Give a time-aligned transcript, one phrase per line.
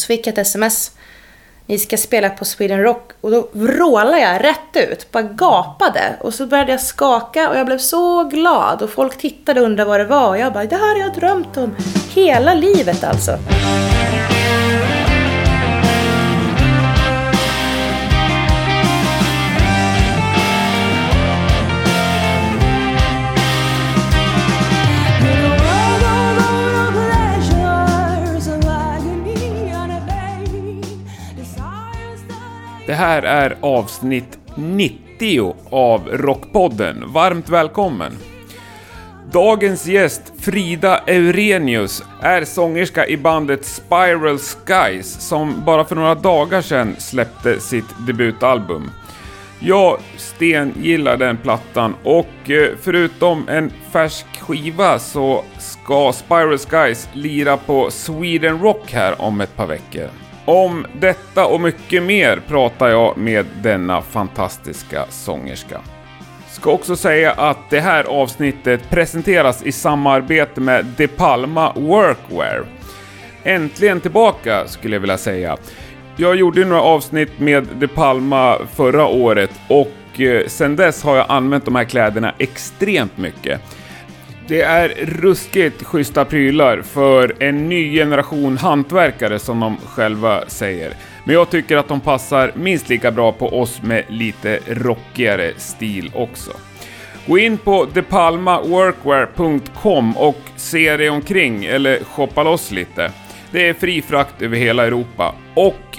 [0.00, 0.90] Så fick jag ett sms.
[1.66, 3.10] Ni ska spela på Sweden Rock.
[3.20, 5.12] Och då vrålade jag rätt ut.
[5.12, 6.16] Bara gapade.
[6.20, 8.82] Och så började jag skaka och jag blev så glad.
[8.82, 10.28] Och folk tittade och undrade vad det var.
[10.28, 11.76] Och jag bara, det här har jag drömt om
[12.14, 13.38] hela livet alltså.
[32.90, 37.04] Det här är avsnitt 90 av Rockpodden.
[37.06, 38.12] Varmt välkommen!
[39.32, 46.62] Dagens gäst, Frida Eurenius, är sångerska i bandet Spiral Skies som bara för några dagar
[46.62, 48.90] sedan släppte sitt debutalbum.
[49.60, 57.08] Jag sten gillar den plattan och eh, förutom en färsk skiva så ska Spiral Skies
[57.12, 60.08] lira på Sweden Rock här om ett par veckor.
[60.44, 65.80] Om detta och mycket mer pratar jag med denna fantastiska sångerska.
[66.48, 72.64] Ska också säga att det här avsnittet presenteras i samarbete med De Palma Workwear.
[73.44, 75.56] Äntligen tillbaka skulle jag vilja säga.
[76.16, 81.26] Jag gjorde några avsnitt med De Palma förra året och sedan sen dess har jag
[81.28, 83.60] använt de här kläderna extremt mycket.
[84.50, 90.92] Det är ruskigt schyssta prylar för en ny generation hantverkare som de själva säger.
[91.24, 96.12] Men jag tycker att de passar minst lika bra på oss med lite rockigare stil
[96.14, 96.50] också.
[97.26, 103.12] Gå in på depalmaworkwear.com och se dig omkring eller shoppa loss lite.
[103.50, 105.98] Det är fri frakt över hela Europa och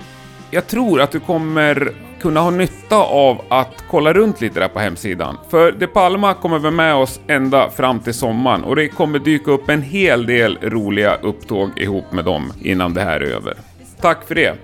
[0.52, 1.92] jag tror att du kommer
[2.22, 5.38] kunna ha nytta av att kolla runt lite där på hemsidan.
[5.50, 9.52] För De Palma kommer vi med oss ända fram till sommaren och det kommer dyka
[9.52, 13.58] upp en hel del roliga upptåg ihop med dem innan det här är över.
[14.02, 14.56] Tack för det!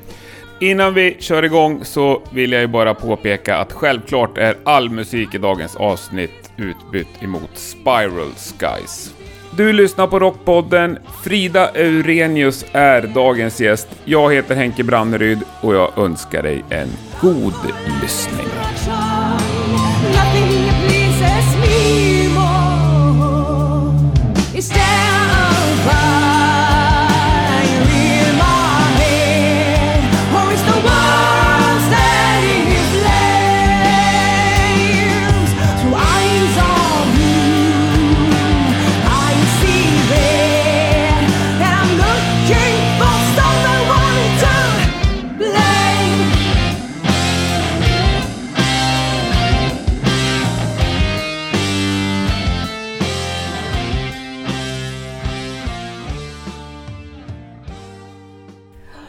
[0.60, 5.36] Innan vi kör igång så vill jag ju bara påpeka att självklart är all musik
[5.36, 9.17] i dagens avsnitt utbytt emot Spiral Skies.
[9.58, 10.98] Du lyssnar på Rockpodden.
[11.23, 13.88] Frida Eurenius är dagens gäst.
[14.06, 16.90] Jag heter Henke Branneryd och jag önskar dig en
[17.22, 17.54] god
[18.02, 18.48] lyssning.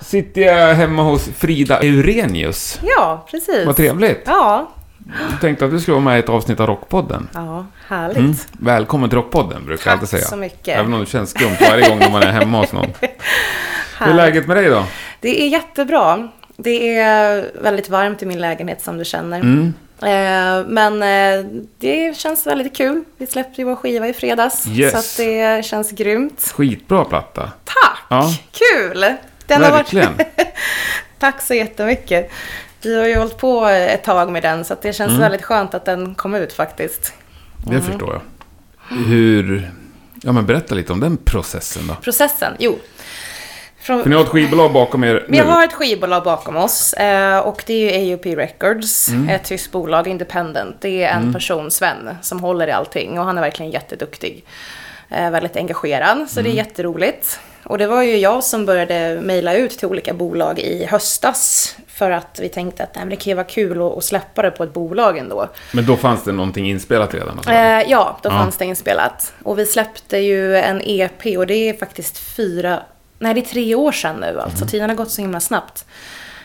[0.08, 2.80] Sitter jag hemma hos Frida Eurenius.
[2.82, 3.66] Ja, precis.
[3.66, 4.22] Vad trevligt.
[4.26, 4.70] Ja,
[5.30, 7.28] Jag tänkte att du skulle vara med i ett avsnitt av Rockpodden.
[7.34, 8.16] ja härligt.
[8.19, 8.34] Mm.
[8.52, 10.28] Välkommen till Rockpodden, brukar jag alltid Tack säga.
[10.30, 10.78] så mycket.
[10.78, 12.86] Även om det känns skumt varje gång när man är hemma hos någon.
[13.98, 14.84] Hur är läget med dig då?
[15.20, 16.28] Det är jättebra.
[16.56, 19.40] Det är väldigt varmt i min lägenhet som du känner.
[19.40, 19.75] Mm.
[20.02, 21.44] Eh, men eh,
[21.78, 23.04] det känns väldigt kul.
[23.16, 24.66] Vi släppte ju vår skiva i fredags.
[24.66, 24.92] Yes.
[24.92, 26.52] Så att det känns grymt.
[26.54, 27.52] Skitbra platta.
[27.64, 27.98] Tack!
[28.08, 28.30] Ja.
[28.52, 29.04] Kul!
[29.48, 30.16] Den Verkligen.
[30.16, 30.28] Varit...
[31.19, 32.31] Tack så jättemycket.
[32.82, 35.20] Vi har ju hållit på ett tag med den så att det känns Mm.
[35.20, 37.12] väldigt skönt att den kom ut faktiskt.
[37.66, 38.22] Det förstår jag.
[38.98, 39.70] Hur...
[40.22, 41.94] Ja, men berätta lite om den processen då.
[41.94, 42.53] Processen?
[42.58, 42.78] Jo.
[43.81, 44.03] Från...
[44.03, 45.44] För ni har ett skivbolag bakom er Vi nu.
[45.44, 49.28] har ett skivbolag bakom oss eh, och det är ju AUP Records, Mm.
[49.28, 50.76] ett tyskt bolag, independent.
[50.81, 54.44] Det är en person, Sven, som håller i allting och han är verkligen jätteduktig.
[55.10, 56.53] Eh, väldigt engagerad, så Mm.
[56.53, 57.41] det är jätteroligt.
[57.64, 62.10] Och det var ju jag som började mejla ut till olika bolag i höstas för
[62.10, 64.64] att vi tänkte att nej, det kan ju vara kul att, att släppa det på
[64.64, 65.48] ett bolag ändå.
[65.72, 67.28] Men då fanns det någonting inspelat redan?
[67.36, 67.50] Alltså.
[67.50, 68.32] Eh, ja, då Ja.
[68.32, 69.32] fanns det inspelat.
[69.42, 72.82] Och vi släppte ju en EP och det är faktiskt fyra,
[73.19, 74.66] nej det är tre år sedan nu alltså.
[74.66, 75.84] Tiden har gått så himla snabbt.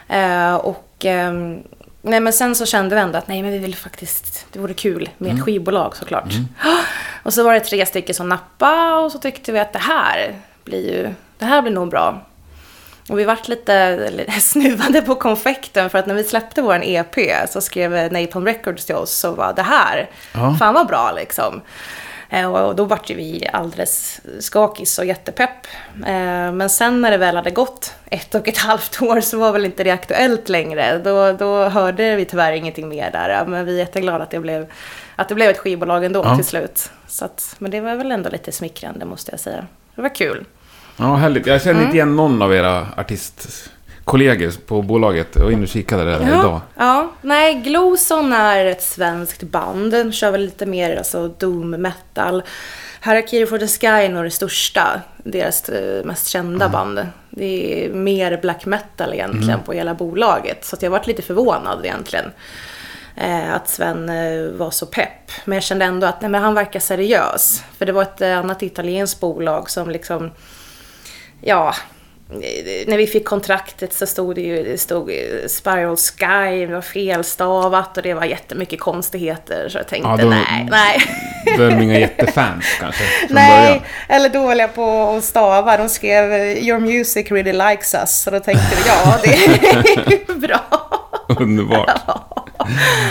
[0.10, 1.60] Eh, och ehm,
[2.02, 4.74] nej men sen så kände vi ändå att nej men vi vill faktiskt, det vore
[4.74, 6.34] kul med ett skivbolag såklart.
[7.24, 10.36] Och så var det tre stycken som nappade och så tyckte vi att det här
[10.64, 12.22] blir ju, det här blir nog bra.
[13.10, 17.16] Och vi vart lite, snuvade på konfekten för att när vi släppte vår EP
[17.50, 20.56] så skrev Napalm Records till oss och var det här, Ja.
[20.60, 21.62] fan vad bra liksom.
[22.30, 25.66] Eh, Och då vart ju vi alldeles skakis och jättepepp.
[26.06, 29.52] Eh, Men sen när det väl hade gått ett och ett halvt år så var
[29.52, 30.98] väl inte det aktuellt längre.
[31.04, 33.46] Då, då hörde vi tyvärr ingenting mer där.
[33.46, 34.72] Men vi är jätteglada att det blev,
[35.16, 36.36] att det blev ett skivbolag ändå Ja.
[36.36, 36.92] till slut.
[37.08, 39.66] Så att, men det var väl ändå lite smickrande måste jag säga.
[39.96, 40.46] Det var kul.
[40.98, 41.46] Ja, härligt.
[41.48, 41.86] Jag känner Mm.
[41.86, 45.28] inte igen någon av era artistkollegor på bolaget.
[45.36, 46.62] Jag var inne och kikade där idag.
[46.78, 47.12] ja.
[47.22, 49.92] Nej, Glowson är ett svenskt band.
[49.92, 52.44] Den kör väl lite mer alltså, doom metal.
[53.00, 57.08] Harakiri for the Sky är nog det största, deras eh, mest kända band.
[57.30, 60.66] Det är mer black metal egentligen på hela bolaget.
[60.66, 62.26] Så jag varit lite förvånad egentligen.
[63.18, 65.32] Eh, att Sven eh, var så pepp.
[65.46, 67.64] Men jag kände ändå att nej, men han verkar seriös.
[67.78, 70.32] För det var ett eh, annat italienskt bolag som liksom
[71.42, 71.76] ja,
[72.88, 75.12] när vi fick kontraktet så stod det ju det stod
[75.48, 79.70] Spiral Sky, det var felstavat och det var jättemycket konstigheter.
[79.70, 81.02] Så jag tänkte Ja, då- nej, nej.
[81.58, 83.04] Då är de inga jättefans kanske.
[83.30, 83.82] Nej, början.
[84.10, 85.78] eller dåliga på att stava.
[85.78, 88.22] De skrev “Your music really likes us”.
[88.22, 90.60] Så då tänkte jag, ja, det är bra.
[91.40, 91.90] Underbart.
[92.08, 92.43] Ja,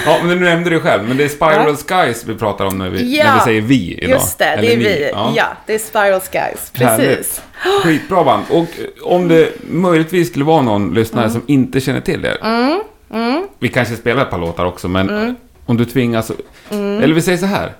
[0.06, 3.18] men nu nämnde du själv, men det är Spiral Skies vi pratar om när vi,
[3.24, 4.10] när vi säger vi idag.
[4.10, 4.84] Just det, Eller det är ni.
[4.84, 5.10] vi.
[5.36, 5.46] Ja.
[5.66, 6.70] det är Spiral Skies.
[6.72, 6.80] Precis.
[6.80, 7.42] Härligt.
[7.84, 8.44] Skitbra band.
[8.50, 8.66] Och eh,
[9.02, 12.38] om det möjligtvis skulle vara någon lyssnare som inte känner till er.
[12.42, 16.32] Mm, Vi kanske spelar ett par låtar också, men om du tvingas...
[16.70, 17.02] Mm.
[17.02, 17.72] Eller vi säger så här.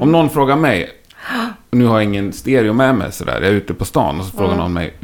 [0.00, 0.90] Om någon frågar mig,
[1.70, 4.26] och nu har jag ingen stereo med mig sådär, jag är ute på stan och
[4.26, 4.94] så frågar någon mig,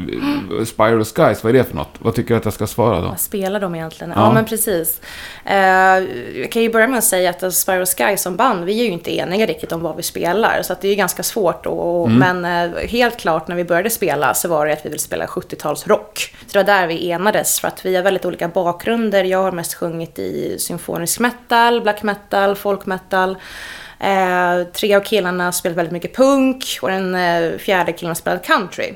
[0.67, 1.95] Spiral Skies, vad är det för något?
[1.99, 3.09] Vad tycker du att jag ska svara då?
[3.09, 4.13] Vad spelar de egentligen?
[4.17, 4.23] Ja.
[4.23, 5.01] Ja, men precis.
[5.45, 5.57] Eh,
[6.41, 8.91] jag kan ju börja med att säga att Spiral Sky som band, vi är ju
[8.91, 10.63] inte eniga riktigt om vad vi spelar.
[10.63, 11.67] Så att det är ganska svårt.
[11.67, 15.01] Och, Men eh, helt klart när vi började spela så var det att vi ville
[15.01, 16.35] spela 70-talsrock.
[16.47, 19.25] Så det var där vi enades för att vi har väldigt olika bakgrunder.
[19.25, 23.37] Jag har mest sjungit i symfonisk metal, black metal, folk metal.
[24.01, 28.95] Eh, tre av killarna spelat väldigt mycket punk och den eh, fjärde killen spelat country.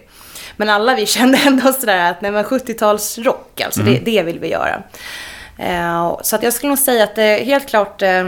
[0.57, 4.49] Men alla vi kände ändå sådär att nej men 70-talsrock, alltså det, det vill vi
[4.49, 4.83] göra.
[5.59, 8.27] Eh, så att jag skulle nog säga att det är helt klart eh,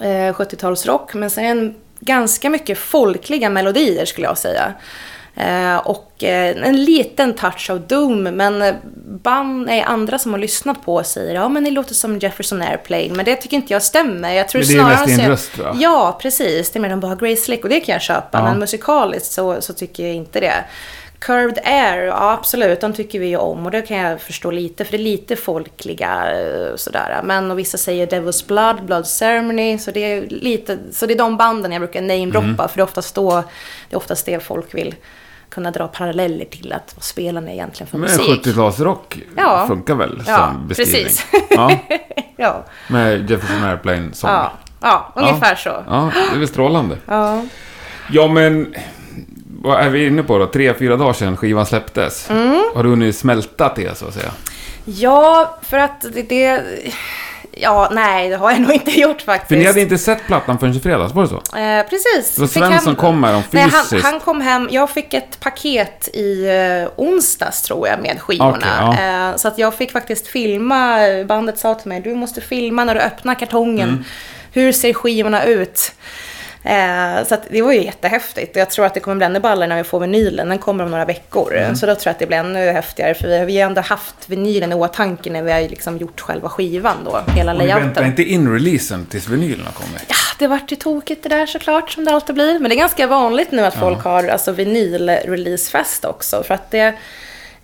[0.00, 4.74] eh, 70-talsrock, men sen en, ganska mycket folkliga melodier skulle jag säga.
[5.36, 8.74] Eh, och eh, en liten touch av Doom, men eh,
[9.22, 13.08] band, nej, andra som har lyssnat på säger ja men det låter som Jefferson Airplane,
[13.14, 14.32] men det tycker inte jag stämmer.
[14.32, 15.76] Jag tror Men det är mest din röst, va?
[15.80, 16.70] Ja, precis.
[16.70, 18.44] Det är mer de bara Grace Slick och det kan jag köpa, Ja.
[18.44, 20.64] men musikaliskt så, så tycker jag inte det.
[21.18, 24.84] Curved Air, ja absolut, de tycker vi ju om och det kan jag förstå lite,
[24.84, 26.24] för det är lite folkliga
[26.76, 27.20] sådär.
[27.24, 31.18] Men och vissa säger Devil's Blood, Blood Ceremony, så det är lite, så det är
[31.18, 32.56] de banden jag brukar namedroppa, Mm.
[32.68, 33.30] för det är oftast då,
[33.90, 34.94] det är oftast det folk vill
[35.54, 38.44] kunna dra paralleller till att vad spelarna egentligen för Men musik.
[38.46, 39.64] 70-talsrock Ja.
[39.68, 41.02] funkar väl Ja, som beskrivning?
[41.04, 41.26] precis.
[41.50, 41.70] Ja,
[42.36, 44.30] Ja, med Jefferson Airplane-sång.
[44.30, 45.84] ja, ja, ungefär så.
[45.88, 46.96] Ja, det är väl strålande.
[47.06, 47.42] Ja.
[48.12, 48.74] Ja, men...
[49.62, 50.46] Vad är vi inne på då?
[50.46, 52.30] Tre, fyra dagar sedan skivan släpptes.
[52.30, 52.62] Mm.
[52.74, 54.30] Har du hunnit smälta det, så att säga?
[54.84, 56.62] Ja, för att det, det...
[57.56, 59.48] Ja, nej, det har jag nog inte gjort faktiskt.
[59.48, 61.56] För ni hade inte sett plattan förrän i fredags, var det så?
[61.58, 62.34] Eh, precis.
[62.34, 64.04] Det var Fick Sven som kom med dem Nej, han, fysiskt.
[64.04, 64.68] han kom hem.
[64.70, 68.88] Jag fick ett paket i eh, onsdags tror jag med skivorna.
[68.88, 70.98] Okej, eh, så att jag fick faktiskt filma.
[71.26, 73.88] Bandet sa till mig, du måste filma när du öppnar kartongen.
[73.88, 74.04] Mm.
[74.52, 75.92] Hur ser skivorna ut?
[76.64, 78.56] Eh, så det var ju jättehäftigt.
[78.56, 80.48] Och Jag tror att det kommer bli ännu ballare när vi får vinylen.
[80.48, 81.56] Den kommer om några veckor.
[81.56, 81.76] Mm.
[81.76, 83.14] Så då tror jag att det blir ännu häftigare.
[83.14, 86.48] För vi har ju ändå haft vinylen i åtanke när vi har liksom gjort själva
[86.48, 87.20] skivan då.
[87.36, 88.06] Hela Och ni väntar layouten.
[88.06, 90.04] inte in releasen tills vinylen har kommit?
[90.08, 92.58] Ja, det vart ju tokigt det där såklart, som det alltid blir.
[92.58, 96.42] Men det är ganska vanligt nu att folk har alltså, vinyl-releasefest också.
[96.42, 96.94] För att det,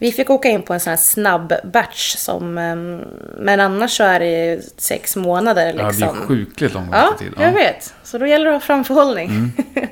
[0.00, 2.58] vi fick åka in på en sån här snabb batch som...
[2.58, 3.00] ehm,
[3.38, 6.08] Men annars så är det sex månader Ja, det är liksom.
[6.17, 7.32] sjukligt lång Ja, tid.
[7.39, 7.94] jag vet.
[8.05, 9.29] Så då gäller det att ha framförhållning.
[9.31, 9.53] Mm.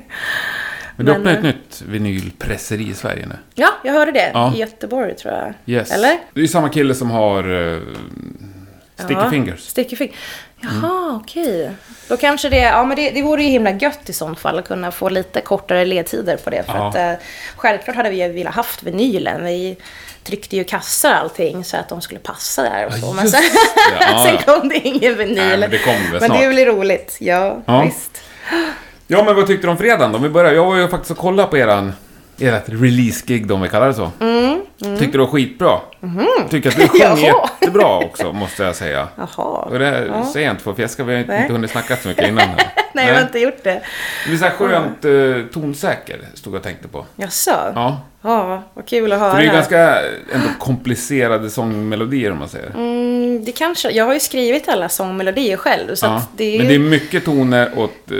[0.95, 3.35] Men du öppnar ett eh, nytt vinylpresseri i Sverige nu.
[3.55, 4.31] ja, jag hörde det.
[4.33, 4.53] Ja.
[4.55, 5.53] I Göteborg tror jag.
[5.65, 5.91] Yes.
[5.91, 6.17] Eller?
[6.33, 7.81] Det är ju samma kille som har uh,
[8.95, 9.59] Sticky Ja, Fingers.
[9.59, 10.15] Sticky Fingers.
[10.63, 10.75] Mm.
[10.83, 11.71] Jaha, okej.
[12.07, 14.67] Då kanske det, ja men det, det vore ju himla gött i sånt fall att
[14.67, 16.63] kunna få lite kortare ledtider på det.
[16.63, 16.87] För Ja.
[16.89, 17.11] att eh,
[17.55, 19.45] självklart hade vi ju velat haft vinylen.
[19.45, 19.77] Vi
[20.23, 23.13] tryckte ju kassar och allting så att de skulle passa där och så.
[23.13, 24.05] Men just sen, det.
[24.11, 24.53] Ja, sen ja.
[24.59, 25.35] kom det ingen vinyl.
[25.35, 26.41] Nej, men det kommer väl Men snart.
[26.41, 27.81] det blir roligt, ja, Ja.
[27.83, 28.21] visst.
[29.07, 30.17] Ja, men vad tyckte du om fredagen då?
[30.17, 30.53] Om vi börjar.
[30.53, 31.93] Jag var ju faktiskt och kollade på eran,
[32.39, 34.11] ert release-gig då, om vi kallar det så.
[34.79, 35.79] Tyckte det var skitbra.
[36.49, 39.07] Tycker att du sjöng Mm, jättebra också, måste jag säga.
[39.15, 39.45] Jaha.
[39.45, 41.49] Och det säger jag inte för fjäska, vi har inte Nej.
[41.49, 42.47] hunnit snacka så mycket innan.
[42.49, 42.71] Här.
[42.93, 43.81] Nej, jag har inte gjort det.
[44.27, 47.05] Det är så här skönt uh, tonsäker, stod jag och tänkte på.
[47.15, 47.51] Jaså?
[47.75, 48.01] Ja.
[48.21, 49.31] Ja, vad kul att höra.
[49.31, 50.01] För det är ganska
[50.33, 52.69] ändå komplicerade sångmelodier om man säger.
[52.69, 53.08] Mm,
[53.45, 55.95] det kanske, jag har ju skrivit alla sångmelodier själv.
[55.95, 56.21] Så Ja.
[56.37, 56.57] det ju...
[56.57, 58.17] Men det är mycket toner åt eh,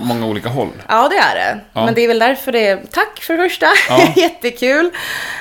[0.00, 0.68] många olika håll.
[0.88, 1.60] Ja, det är det.
[1.72, 1.84] Ja.
[1.84, 2.76] Men det är väl därför det är...
[2.90, 3.66] Tack för det första.
[3.88, 4.12] Ja.
[4.16, 4.90] Jättekul.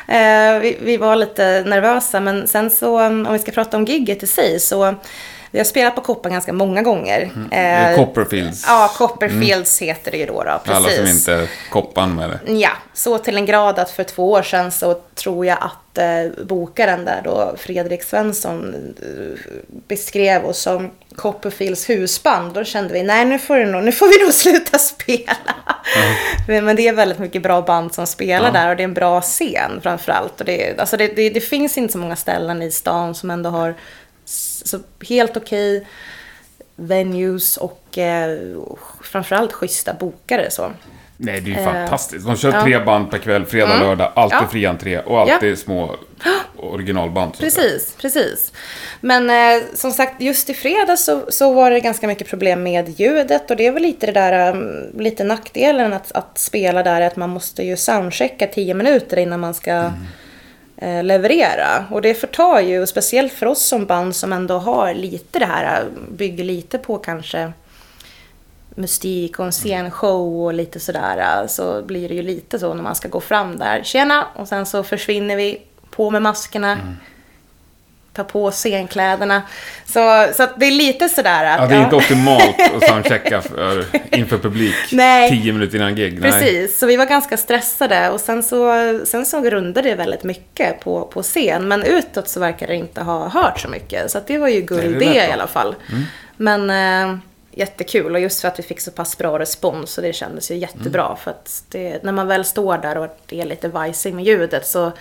[0.08, 4.24] Eh, vi, vi var lite nervösa, men sen så, om vi ska prata om gigget
[4.24, 4.96] i sig, så
[5.54, 7.30] Vi har spelat på Koppan ganska många gånger.
[7.52, 8.64] Eh, Eh, Copperfields.
[8.68, 10.44] Ja, Copperfields heter det ju då.
[10.44, 10.76] då precis.
[10.86, 12.54] Alla som inte är koppan med det.
[12.54, 16.44] Ja, så till en grad att för två år sedan så tror jag att eh,
[16.46, 19.40] bokaren där då, Fredrik Svensson, eh,
[19.88, 22.54] beskrev oss som Copperfields husband.
[22.54, 24.34] Då kände vi, nej nu får, det nog, nu får vi nog
[24.64, 25.36] sluta spela.
[26.48, 28.52] Men, men det är väldigt mycket bra band som spelar Ja.
[28.52, 30.40] där och det är en bra scen framförallt.
[30.40, 33.50] Och det, alltså det, det, det finns inte så många ställen i stan som ändå
[33.50, 33.76] har
[34.64, 34.80] så
[35.10, 35.88] helt okej
[36.76, 38.38] venues och eh,
[39.02, 40.52] framförallt schyssta bokare.
[40.52, 40.72] Så.
[41.18, 42.26] Nej, det är ju Eh, fantastiskt.
[42.26, 42.56] De kör ja.
[42.56, 42.66] Mm.
[42.66, 44.48] tre band per kväll, fredag, lördag, alltid Ja.
[44.48, 45.96] fri entré och alltid små
[46.58, 47.38] originalband.
[47.40, 48.54] Precis, precis.
[49.02, 53.00] Men eh, som sagt, just i fredags så, så var det ganska mycket problem med
[53.00, 57.02] ljudet och det är väl lite det där, um, lite nackdelen att, att spela där,
[57.02, 59.92] att man måste ju soundchecka 10 minuter innan man ska eh,
[60.78, 61.86] Eh, leverera.
[61.92, 65.86] Och det förtar ju, speciellt för oss som band som ändå har lite det här,
[66.12, 67.54] bygger lite på kanske
[68.76, 71.48] mystik och en scenshow och lite sådär.
[71.48, 73.84] Så blir det ju lite så när man ska gå fram där.
[73.84, 74.28] Tjena!
[74.36, 75.62] Och sen så försvinner vi.
[75.90, 76.72] På med maskerna.
[76.72, 76.96] Mm.
[78.14, 79.42] Ta på scenkläderna.
[79.86, 81.60] Så, så det är lite sådär att...
[81.60, 85.30] Ja, det är inte optimalt att soundchecka för, inför publik Nej.
[85.30, 86.22] tio minuter innan gig.
[86.22, 86.32] Nej.
[86.32, 88.74] Precis, så vi var ganska stressade och sen så,
[89.06, 91.68] sen så rundade det väldigt mycket på, på scen.
[91.68, 94.12] Men utåt så verkar det inte ha hört så mycket.
[94.12, 95.76] Så det var ju guld det i alla fall.
[96.38, 97.18] Men eh,
[97.56, 100.56] jättekul och just för att vi fick så pass bra respons så det kändes ju
[100.56, 101.16] jättebra.
[101.16, 104.68] För att det, när man väl står där och det är lite vajsing med ljudet
[104.68, 104.92] så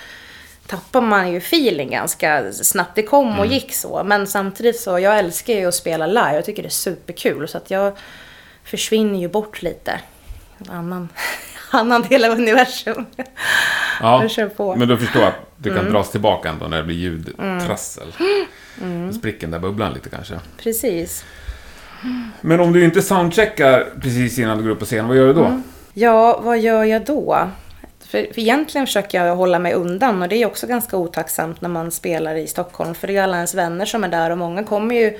[0.72, 2.94] tappar man ju feeling ganska snabbt.
[2.94, 4.04] Det kom och gick så.
[4.04, 6.34] Men samtidigt så, jag älskar ju att spela live.
[6.34, 7.48] Jag tycker det är superkul.
[7.48, 7.96] Så att jag
[8.64, 10.00] försvinner ju bort lite.
[10.58, 11.08] En annan,
[11.70, 13.06] annan del av universum.
[14.00, 14.28] Ja.
[14.38, 14.78] Mm.
[14.78, 18.12] men då förstår jag att du kan dras tillbaka ändå när det blir ljudtrassel.
[18.82, 19.12] Mm.
[19.12, 20.34] Spricker den där bubblan lite kanske.
[20.58, 21.24] Precis.
[22.40, 25.32] Men om du inte soundcheckar precis innan du går upp på scen, vad gör du
[25.32, 25.44] då?
[25.44, 25.62] Mm.
[25.94, 27.48] Ja, vad gör jag då?
[28.12, 31.68] För, för egentligen försöker jag hålla mig undan och det är också ganska otacksamt när
[31.68, 32.94] man spelar i Stockholm.
[32.94, 35.18] För det är ju alla ens vänner som är där och många kommer ju...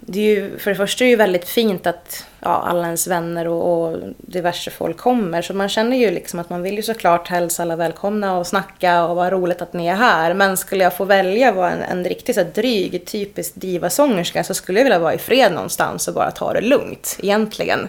[0.00, 3.06] Det är ju, för det första är det ju väldigt fint att ja, alla ens
[3.06, 5.42] vänner och, och diverse folk kommer.
[5.42, 9.04] Så man känner ju liksom att man vill ju såklart hälsa alla välkomna och snacka
[9.04, 10.34] och vad roligt att ni är här.
[10.34, 14.78] Men skulle jag få välja vara en, en riktigt så dryg, typisk divasångerska så skulle
[14.78, 17.88] jag vilja vara i fred någonstans och bara ta det lugnt egentligen.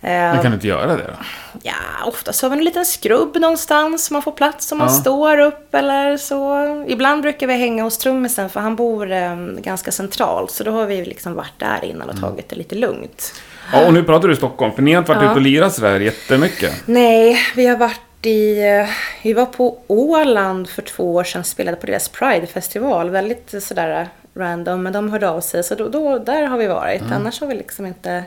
[0.00, 1.24] Eh, Men kan du inte göra det då?
[1.62, 1.72] Ja,
[2.06, 4.10] oftast har vi en liten skrubb någonstans.
[4.10, 4.92] Man får plats om man Ja.
[4.94, 6.84] står upp eller så.
[6.88, 10.50] Ibland brukar vi hänga hos trummisen för han bor eh, ganska centralt.
[10.50, 12.30] Så då har vi liksom varit där innan och Mm.
[12.30, 13.34] tagit det lite lugnt.
[13.72, 15.30] Ja, och nu pratar du Stockholm, för ni har inte varit Ja.
[15.30, 16.82] ute och lirat sådär jättemycket.
[16.86, 18.60] Nej, vi har varit i...
[18.68, 18.86] eh,
[19.22, 23.10] Vi var på Åland för två år sedan och spelade på deras Pride-festival.
[23.10, 25.64] Väldigt eh, sådär random, men de hörde av sig.
[25.64, 27.00] Så då, då, där har vi varit.
[27.00, 27.12] Mm.
[27.12, 28.24] Annars har vi liksom inte...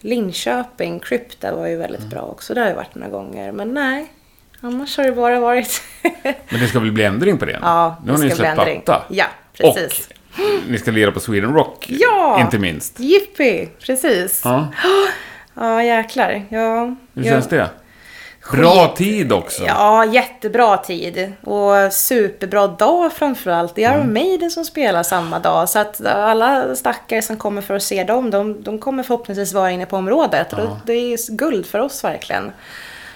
[0.00, 2.10] Linköping, Krypta var ju väldigt Mm.
[2.10, 2.54] bra också.
[2.54, 3.52] Där har vi varit några gånger.
[3.52, 4.06] Men nej,
[4.60, 5.82] annars har det bara varit...
[6.22, 7.58] Men det ska väl bli ändring på det?
[7.62, 8.80] ja, nu har det ni ska bli släppt ändring.
[8.84, 9.04] platta.
[9.08, 9.26] Ja,
[9.56, 10.08] precis.
[10.08, 12.40] Och ni ska lira på Sweden Rock, Ja!
[12.40, 13.00] inte minst.
[13.00, 14.40] Jippi, precis.
[14.44, 14.68] Ja,
[15.54, 16.44] Ja, jäklar.
[16.48, 17.30] Ja, hur ja.
[17.30, 17.70] känns det?
[18.52, 19.64] Bra tid också.
[19.66, 21.32] Ja, jättebra tid.
[21.44, 23.74] Och superbra dag framförallt.
[23.74, 25.68] Det är Iron Maiden som spelar samma dag.
[25.68, 29.70] Så att alla stackare som kommer för att se dem, de, de kommer förhoppningsvis vara
[29.70, 30.52] inne på området.
[30.52, 32.52] Och det är guld för oss verkligen.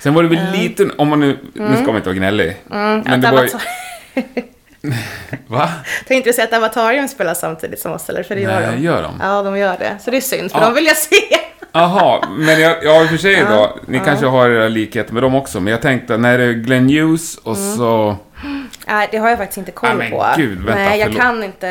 [0.00, 2.56] Sen var det väl lite, om man nu, nu ska man inte vara gnällig.
[2.66, 3.50] Men att det var ju,
[5.46, 5.68] va?
[6.08, 8.22] Tänkte du säga att Avatarium spelar samtidigt som oss, eller?
[8.22, 8.82] För det gör Nej, de.
[8.82, 9.14] gör de?
[9.22, 9.96] Ja, de gör det.
[10.04, 10.64] Så det är synd, för Ja.
[10.64, 11.16] de vill jag se.
[11.73, 15.23] Jaha, men jag, ja i och för sig då, ni kanske har era likheter med
[15.23, 17.76] dem också, men jag tänkte när det är Glenn Hughes och Mm.
[17.76, 18.17] så...
[18.87, 20.26] Nej, det har jag faktiskt inte koll Ja, men på.
[20.37, 21.23] gud, vänta, Nej, jag förlåt.
[21.23, 21.67] kan inte.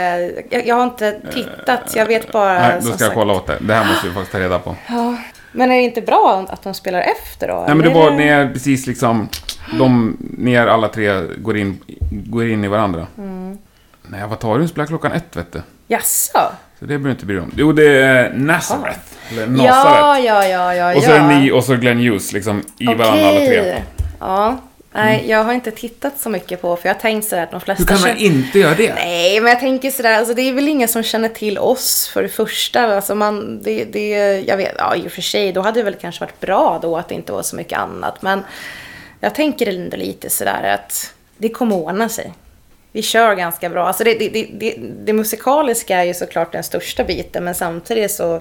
[0.49, 1.95] Jag, jag har inte tittat.
[1.95, 2.53] Jag vet bara...
[2.53, 3.57] Nej, då som ska jag sagt- kolla åt det.
[3.61, 4.75] Det här måste vi faktiskt ta reda på.
[4.87, 5.17] Ja.
[5.51, 7.53] Men är det inte bra att de spelar efter då?
[7.67, 9.29] Nej men det Eller var när precis liksom,
[9.79, 11.79] de, när alla tre går in,
[12.11, 13.07] går in i varandra.
[13.17, 13.57] Mm.
[14.01, 15.61] Nej, Avatarium spelar klockan ett vet du.
[15.87, 16.39] Jaså?
[16.81, 17.51] Så det behöver du inte bry dig om.
[17.57, 18.99] Jo, det är Nazareth.
[19.31, 20.25] Eller Ja, Nazaret.
[20.25, 20.95] ja, ja, ja.
[20.95, 21.21] och så är ja.
[21.23, 23.59] det ni och så Glenn Hughes liksom i varandra alla tre.
[23.59, 23.83] Okej.
[24.19, 24.57] Ja.
[24.93, 27.61] Nej, jag har inte tittat så mycket på för jag har tänkt sådär att de
[27.61, 28.93] flesta Hur kan man känner- inte göra det?
[28.93, 32.23] Nej, men jag tänker sådär, alltså det är väl ingen som känner till oss för
[32.23, 32.95] det första.
[32.95, 34.09] Alltså man, det, det,
[34.47, 36.97] jag vet, ja i och för sig, då hade det väl kanske varit bra då
[36.97, 38.21] att det inte var så mycket annat.
[38.21, 38.43] Men
[39.19, 42.33] jag tänker ändå lite sådär att det kommer ordna sig.
[42.91, 43.87] Vi kör ganska bra.
[43.87, 48.35] Alltså det, det, det, det, musikaliska är ju såklart den största biten, men samtidigt så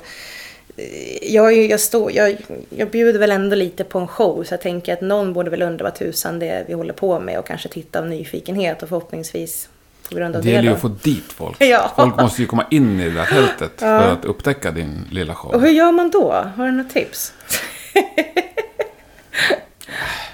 [0.77, 2.37] eh, jag, jag, står, jag,
[2.71, 5.63] jag bjuder väl ändå lite på en show, så jag tänker att någon borde väl
[5.63, 8.89] undra vad tusan det är vi håller på med och kanske titta av nyfikenhet och
[8.89, 9.69] förhoppningsvis
[10.09, 10.55] på grund av Det det.
[10.55, 11.57] gäller ju att få dit folk.
[11.63, 11.93] Ja.
[11.97, 15.55] Folk måste ju komma in i det där tältet för att upptäcka din lilla show.
[15.55, 16.33] Och hur gör man då?
[16.57, 17.33] Har du några tips?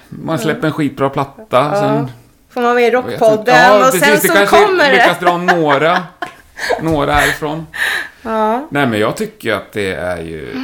[0.09, 2.11] Man släpper en skitbra platta, sen...
[2.57, 2.91] Får man med i.
[2.91, 5.25] Rockpodden och sen det så kanske kommer lyckas det.
[5.25, 6.03] dra några,
[6.81, 7.67] några härifrån.
[8.21, 8.67] Ja.
[8.69, 10.55] Nej, men jag tycker att det är ju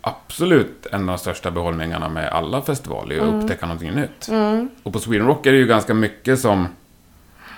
[0.00, 3.28] absolut en av de största behållningarna med alla festivaler, Mm.
[3.38, 4.28] att upptäcka någonting nytt.
[4.82, 6.68] Och på Sweden Rock är det ju ganska mycket som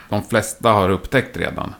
[0.09, 1.75] de flesta har upptäckt redan,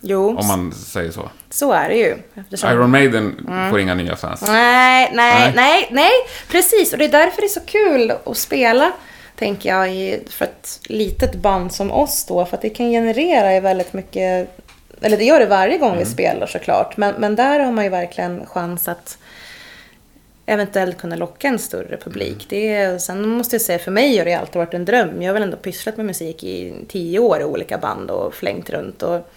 [0.00, 1.28] Jo, om man säger så.
[1.50, 2.14] så är det ju.
[2.34, 2.70] Eftersom...
[2.70, 4.42] Iron Maiden får inga nya fans.
[4.46, 5.52] Nej, nej, Nej.
[5.56, 6.12] nej, nej,
[6.50, 6.92] precis.
[6.92, 8.92] Och det är därför det är så kul att spela,
[9.38, 12.44] tänker jag, i, för ett litet band som oss då.
[12.44, 14.48] För att det kan generera väldigt mycket,
[15.00, 16.96] eller det gör det varje gång vi spelar såklart.
[16.96, 19.18] Men, men där har man ju verkligen chans att
[20.46, 22.46] eventuellt kunna locka en större publik.
[22.48, 25.22] Det är, sen måste jag säga, för mig har det alltid varit en dröm.
[25.22, 28.70] Jag har väl ändå pysslat med musik i tio år i olika band och flängt
[28.70, 29.02] runt.
[29.02, 29.30] Och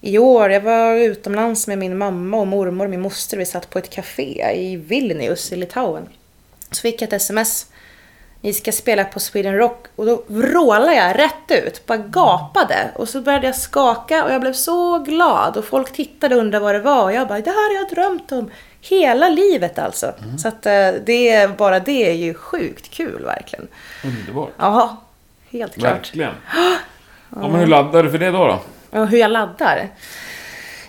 [0.00, 3.36] i år, jag var utomlands med min mamma och mormor och min moster.
[3.36, 6.08] Vi satt på ett café i Vilnius i Litauen.
[6.70, 7.66] Så fick jag ett sms.
[8.40, 9.86] Ni ska spela på Sweden Rock.
[9.96, 12.90] Och då vrålade jag rätt ut, bara gapade.
[12.94, 15.56] Och så började jag skaka och jag blev så glad.
[15.56, 17.04] Och folk tittade och undrade vad det var.
[17.04, 20.14] Och jag bara, det här har jag drömt om hela livet alltså.
[20.38, 23.68] Så att eh, det, bara det är ju sjukt kul verkligen.
[24.04, 24.50] Underbart.
[24.58, 24.96] Ja,
[25.50, 25.92] helt klart.
[25.92, 26.34] Verkligen.
[27.30, 28.46] Ja, men hur laddar du för det då?
[28.46, 28.60] då?
[29.00, 29.88] Och hur jag laddar?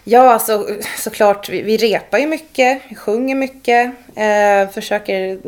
[0.03, 5.39] Ja, alltså såklart, vi, vi repar ju mycket, sjunger mycket, eh, försöker...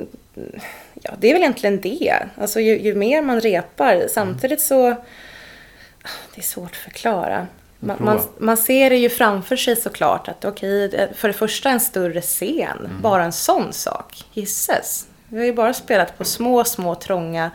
[1.03, 2.13] Ja, det är väl egentligen det.
[2.37, 4.89] Alltså ju, ju mer man repar, samtidigt så...
[6.35, 7.47] Det är svårt att förklara.
[7.79, 11.79] Man, man, man ser det ju framför sig såklart att okej, för det första en
[11.79, 15.07] större scen, bara en sån sak, gisses.
[15.27, 17.51] Vi har ju bara spelat på små, små trånga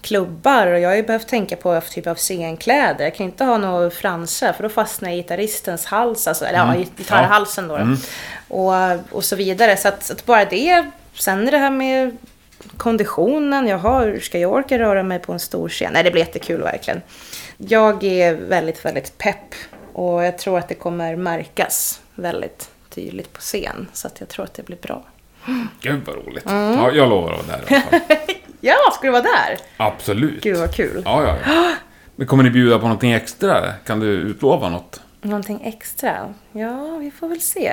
[0.00, 3.04] klubbar och jag har ju behövt tänka på typ av scenkläder.
[3.04, 6.58] Jag kan inte ha några fransar för då fastnar jag i gitarristens hals, alltså, eller
[6.58, 7.76] ja, gitarrhalsen då.
[7.76, 7.96] då.
[8.48, 8.72] Och,
[9.16, 9.76] och så vidare.
[9.76, 10.90] Så att, att bara det.
[11.14, 12.16] Sen är det här med
[12.76, 13.66] konditionen.
[13.66, 15.92] Jaha, hur ska jag orka röra mig på en stor scen?
[15.92, 17.02] Nej, det blir jättekul verkligen.
[17.56, 19.54] Jag är väldigt, väldigt pepp
[19.92, 23.88] och jag tror att det kommer märkas väldigt tydligt på scen.
[23.92, 25.02] Så att jag tror att det blir bra.
[25.80, 26.46] Gud vad roligt.
[26.46, 26.72] Mm.
[26.72, 28.00] Ja, jag lovar att vara där i alla fall.
[28.60, 29.58] Ja, ska du vara där?
[29.76, 30.42] Absolut.
[30.42, 31.02] Gud vad kul.
[31.04, 31.74] Ja, ja, ja.
[32.16, 33.72] Men kommer ni bjuda på någonting extra?
[33.72, 35.00] Kan du utlova något?
[35.22, 36.34] Någonting extra?
[36.52, 37.72] Ja, vi får väl se.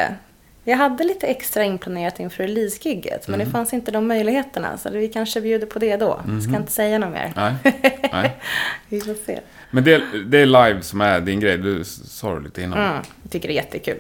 [0.63, 4.77] Jag hade lite extra inplanerat inför releasegigget, men det fanns inte de möjligheterna.
[4.77, 6.19] Så vi kanske bjuder på det då.
[6.47, 7.33] Ska inte säga något mer.
[7.35, 7.53] Nej.
[8.11, 8.37] Nej.
[8.89, 9.39] Vi får se.
[9.71, 11.57] Men det, det är live som är din grej.
[11.57, 12.79] Du sa det lite innan.
[12.79, 13.99] Mm, jag tycker det är jättekul.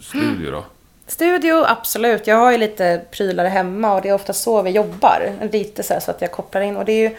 [0.00, 0.64] Studio då?
[1.06, 2.26] Studio, absolut.
[2.26, 5.32] Jag har ju lite prylar hemma och det är ofta så vi jobbar.
[5.52, 6.76] Lite så, så att jag kopplar in.
[6.76, 7.16] Och det är ju,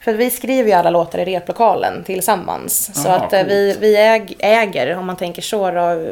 [0.00, 3.02] för vi skriver ju alla låtar i replokalen tillsammans.
[3.02, 6.04] Så Aha, att eh, vi, vi äg, äger, om man tänker så då,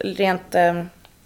[0.00, 0.74] rent eh,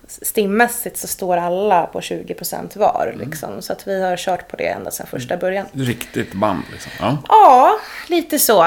[0.08, 3.14] stimmässigt så står alla på 20% var.
[3.18, 3.62] Liksom.
[3.62, 5.66] Så att vi har kört på det ända sedan första början.
[5.72, 6.92] Riktigt band liksom.
[7.00, 7.18] Ja.
[7.28, 8.64] Ja, lite så.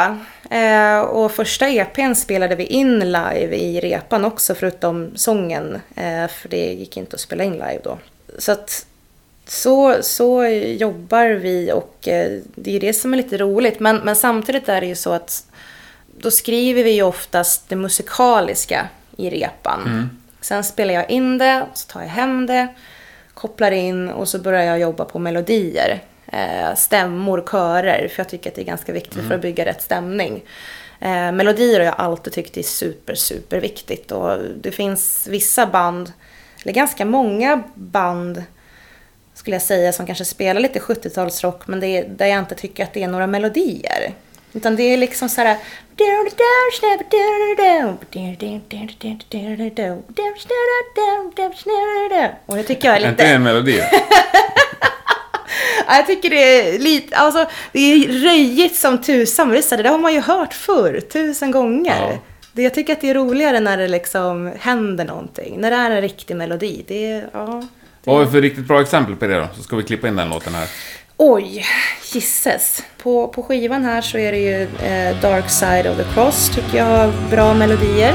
[0.50, 5.76] Eh, och första EPn spelade vi in live i repan också, förutom sången.
[5.96, 7.98] Eh, för det gick inte att spela in live då.
[8.38, 8.86] Så att
[9.48, 13.80] så, så jobbar vi och eh, det är det som är lite roligt.
[13.80, 15.46] Men, men samtidigt är det ju så att
[16.18, 20.10] då skriver vi ju oftast det musikaliska i repan.
[20.42, 22.68] Sen spelar jag in det, så tar jag hem det,
[23.34, 26.04] kopplar in och så börjar jag jobba på melodier.
[26.32, 29.82] Eh, stämmor, körer, för jag tycker att det är ganska viktigt för att bygga rätt
[29.82, 30.44] stämning.
[31.00, 34.12] Eh, melodier har jag alltid tyckt är super, super viktigt.
[34.12, 36.14] Och det finns vissa band,
[36.64, 38.44] eller ganska många band
[39.34, 42.84] skulle jag säga, som kanske spelar lite 70-talsrock, men det är, där jag inte tycker
[42.84, 44.14] att det är några melodier.
[44.54, 45.58] Utan det är liksom så här...
[52.46, 53.36] Och det tycker jag är Är inte det lite...
[53.36, 53.82] en melodi?
[55.88, 56.36] Ja, Jag tycker det
[56.76, 57.16] är lite...
[57.18, 59.50] Alltså, det är röjigt som tusan.
[59.50, 61.96] Det, det där har man ju hört förr, tusen gånger.
[62.12, 62.18] Ja.
[62.54, 65.56] Det, jag tycker att det är roligare när det liksom händer någonting.
[65.62, 66.86] När det är en riktig melodi.
[66.88, 67.30] Det är...
[67.34, 67.64] Ja,
[68.04, 69.48] Vad har vi för riktigt bra exempel på det då?
[69.58, 70.68] Så ska vi klippa in den låten här.
[71.24, 71.66] Oj,
[72.14, 72.84] gisses.
[72.98, 76.78] På, på skivan här så är det ju eh, Dark Side of the Cross tycker
[76.78, 78.14] jag har bra melodier.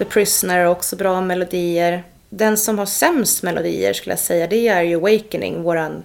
[0.00, 2.04] The Prisoner har också bra melodier.
[2.28, 6.02] Den som har sämst melodier skulle jag säga, det är ju Awakening, våran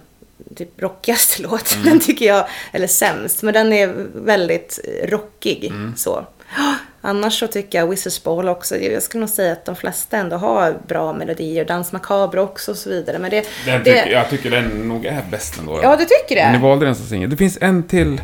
[0.56, 1.74] typ rockigaste låt.
[1.74, 1.88] Mm.
[1.88, 5.96] Den tycker jag, eller sämst, men den är väldigt rockig Mm.
[5.96, 6.26] så.
[7.00, 10.36] Annars så tycker jag Wizards Ball också, jag skulle nog säga att de flesta ändå
[10.36, 11.64] har bra melodier.
[11.64, 13.18] Dans Macabre också och så vidare.
[13.18, 15.80] Men det, Den det, tycker, jag tycker den nog är bäst ändå.
[15.82, 16.42] Ja, du tycker det?
[16.44, 17.30] Men Ni valde den som singel.
[17.30, 18.20] Det finns en till.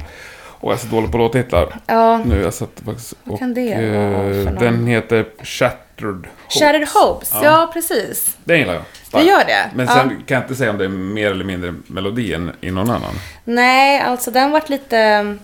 [0.64, 1.77] Åh, jag är så dålig på låttitlar.
[1.87, 2.18] Ja.
[2.25, 4.53] Nu, jag satt faktiskt Vad och, kan det eh?
[4.61, 6.61] Den heter Shattered Hopes.
[6.61, 7.70] Shattered Hopes, ja.
[7.72, 8.37] precis.
[8.44, 8.83] Den gillar jag.
[8.83, 9.27] Du starkt.
[9.27, 9.70] gör det?
[9.75, 9.92] Men Ja.
[9.94, 12.90] sen kan jag inte säga om det är mer eller mindre melodi än i någon
[12.90, 13.14] annan.
[13.44, 15.37] Nej, alltså den vart lite...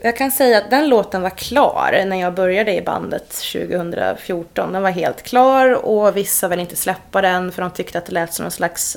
[0.00, 4.72] Jag kan säga att den låten var klar när jag började i bandet 2014.
[4.72, 8.12] Den var helt klar och vissa vill inte släppa den för de tyckte att det
[8.12, 8.96] lät som någon slags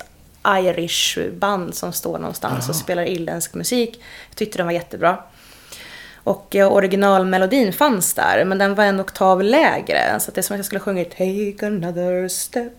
[0.49, 4.01] Irish band som står någonstans och spelar irländsk musik.
[4.29, 5.17] Jag tyckte den var jättebra.
[6.15, 10.19] Och eh, originalmelodin fanns där, men den var en oktav lägre.
[10.19, 12.73] Så det är som att jag skulle sjunga Take another step.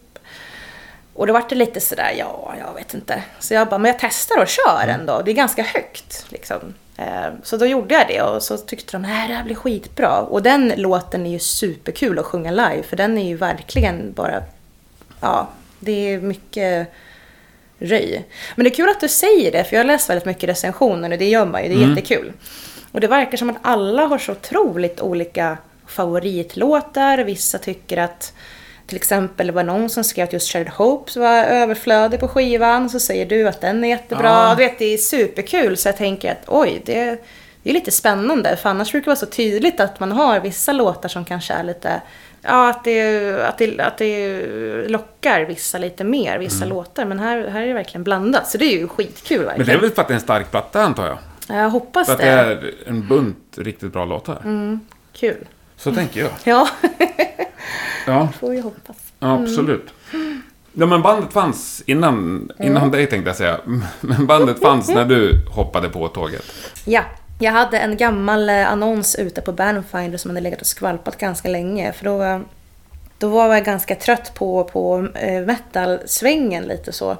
[1.14, 3.22] Och då var det lite sådär, ja, jag vet inte.
[3.38, 5.22] Så jag bara, men jag testar och kör ändå.
[5.24, 6.74] Det är ganska högt liksom.
[6.96, 10.18] Eh, Så då gjorde jag det och så tyckte de, nej det här blir skitbra.
[10.20, 14.42] Och den låten är ju superkul att sjunga live, för den är ju verkligen bara,
[15.20, 15.48] ja,
[15.80, 16.88] det är mycket
[17.78, 18.24] röj.
[18.56, 21.18] Men det är kul att du säger det, för jag läser väldigt mycket recensioner och
[21.18, 22.32] det gör man ju, det är jättekul.
[22.92, 27.18] Och det verkar som att alla har så otroligt olika favoritlåtar.
[27.18, 28.32] Vissa tycker att
[28.86, 32.90] till exempel det var någon som skrev att just Shattered Hopes var överflödig på skivan.
[32.90, 34.28] Så säger du att den är jättebra.
[34.28, 34.54] Ja.
[34.58, 35.76] Du vet, det är superkul.
[35.76, 37.22] Så jag tänker att oj, det,
[37.62, 38.56] det är lite spännande.
[38.56, 41.64] För annars brukar det vara så tydligt att man har vissa låtar som kanske är
[41.64, 42.00] lite...
[42.42, 47.04] Ja, att det, att det, att det lockar vissa lite mer, vissa låtar.
[47.04, 48.48] Men här, här är det verkligen blandat.
[48.48, 49.66] Så det är ju skitkul Men verkligen.
[49.66, 51.18] det är väl för att det är en stark platta antar jag?
[51.62, 52.24] Jag hoppas För att det.
[52.24, 54.42] det är en bunt riktigt bra låtar.
[55.12, 55.46] Kul.
[55.76, 56.30] Så tänker jag.
[56.44, 56.68] Ja,
[58.06, 58.96] Ja, får vi hoppas.
[59.18, 59.86] ja absolut.
[60.72, 63.60] Ja, men bandet fanns innan, innan dig tänkte jag säga.
[64.00, 66.44] Men bandet fanns när du hoppade på tåget.
[66.84, 67.02] Ja,
[67.38, 71.48] jag hade en gammal eh, annons ute på Bandfinder som hade legat och skvalpat ganska
[71.48, 71.92] länge.
[71.92, 72.44] För då,
[73.18, 77.16] då var jag ganska trött på, på eh, metal-svängen lite så.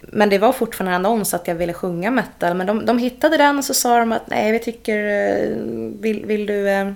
[0.00, 2.54] Men det var fortfarande en annons att jag ville sjunga metal.
[2.54, 5.56] Men de, de hittade den och så sa de att nej, vi tycker, eh,
[6.00, 6.92] vill, vill du eh,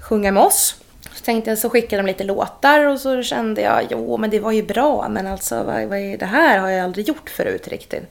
[0.00, 0.80] sjunga med oss?
[1.12, 4.40] Så tänkte jag, så skickade de lite låtar och så kände jag, jo men det
[4.40, 7.68] var ju bra, men alltså vad, vad är det här har jag aldrig gjort förut
[7.68, 8.04] riktigt.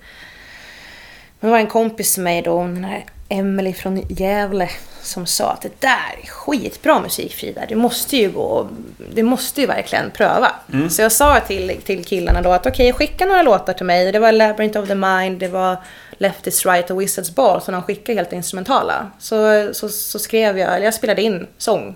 [1.39, 4.69] Men det var en kompis till mig då, den här Emily från Gävle,
[5.01, 7.61] som sa att det där är skitbra musik Frida.
[7.69, 8.69] Du måste ju gå,
[9.13, 10.51] du måste ju verkligen pröva.
[10.89, 14.11] Så jag sa till, till killarna då att okej, skicka några låtar till mig.
[14.11, 15.77] Det var Labyrinth of the Mind, det var
[16.17, 19.11] Left is Right och Wizards Ball, så de skickade helt instrumentala.
[19.19, 21.95] Så, så, så skrev jag, eller jag spelade in sång.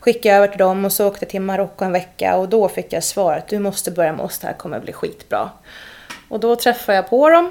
[0.00, 2.92] Skickade över till dem och så åkte jag till Marocko en vecka och då fick
[2.92, 5.50] jag svaret du måste börja med oss, det här kommer bli skitbra.
[6.28, 7.50] Och då träffade jag på dem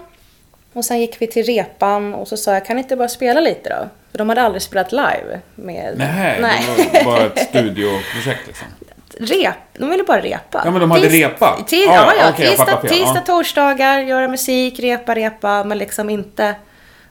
[0.74, 3.70] och sen gick vi till repan och så sa jag, kan inte bara spela lite
[3.70, 3.90] då?
[4.12, 5.40] För de hade aldrig spelat live.
[5.56, 5.94] Med...
[5.98, 6.64] Nej, Nej.
[6.94, 8.68] det var bara ett studioprojekt liksom.
[9.20, 9.56] Rep.
[9.74, 10.62] De ville bara repa.
[10.66, 11.64] Ja, men de hade repa?
[11.68, 11.90] Tis...
[11.90, 13.22] Ah, ja, ja, jag tisdag, tisdag, Ja.
[13.26, 15.64] torsdagar, göra musik, repa, repa.
[15.64, 16.56] Men liksom inte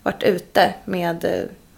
[0.03, 1.31] varit ute med eh,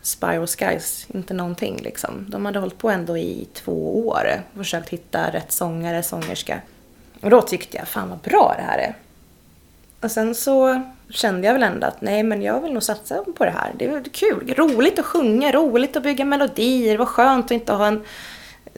[0.03, 1.07] Spiral Skies.
[1.15, 2.27] Inte någonting liksom.
[2.29, 4.43] De hade hållit på ändå i två år.
[4.57, 6.61] Försökt hitta rätt sångare, sångerska.
[7.21, 8.95] Och då tyckte jag, fan vad bra det här är.
[10.01, 13.45] Och sen så kände jag väl ändå att nej men jag vill nog satsa på
[13.45, 13.73] det här.
[13.79, 16.93] Det är kul, roligt att sjunga, roligt att bygga melodier.
[16.93, 18.03] Det var skönt att inte ha en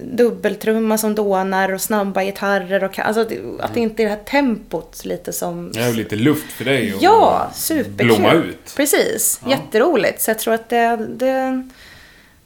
[0.02, 2.84] dubbeltrumma som dånar och snabba gitarrer.
[2.84, 5.72] Och, alltså, det- att det inte är det här tempot lite som...
[5.72, 7.94] Det är lite luft för dig att Ja, superkul.
[8.06, 8.74] blomma ut.
[8.76, 10.20] Precis, jätteroligt.
[10.22, 11.68] Så jag tror att det, det,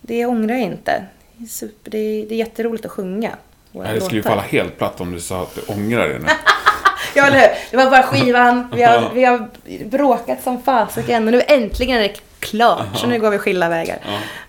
[0.00, 1.04] det ångrar jag inte.
[1.36, 3.30] Det är, super, det, är, det är jätteroligt att sjunga.
[3.72, 6.26] Nej, det skulle ju falla helt platt om du sa att du ångrar dig nu.
[7.14, 7.48] Ja, eller hur?
[7.70, 8.68] Det var bara skivan.
[8.74, 9.48] Vi har, vi har
[9.84, 12.86] bråkat som fasiken och nu äntligen är det klart.
[12.98, 13.98] Så nu går vi skilda vägar.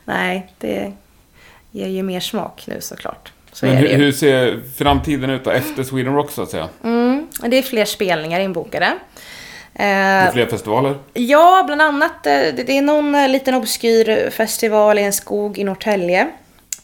[0.06, 0.91] Nej, det
[1.71, 3.32] ger ju mer smak nu såklart.
[3.54, 6.67] Så Men hur, hur ser framtiden ut då, efter Sweden Rock så att säga?
[6.84, 8.86] Mm, det är fler spelningar inbokade.
[9.74, 10.95] Eh, fler festivaler?
[11.13, 12.26] ja, bland annat.
[12.26, 16.28] eh, Det det är någon eh, liten obskyr festival i en skog i Norrtälje.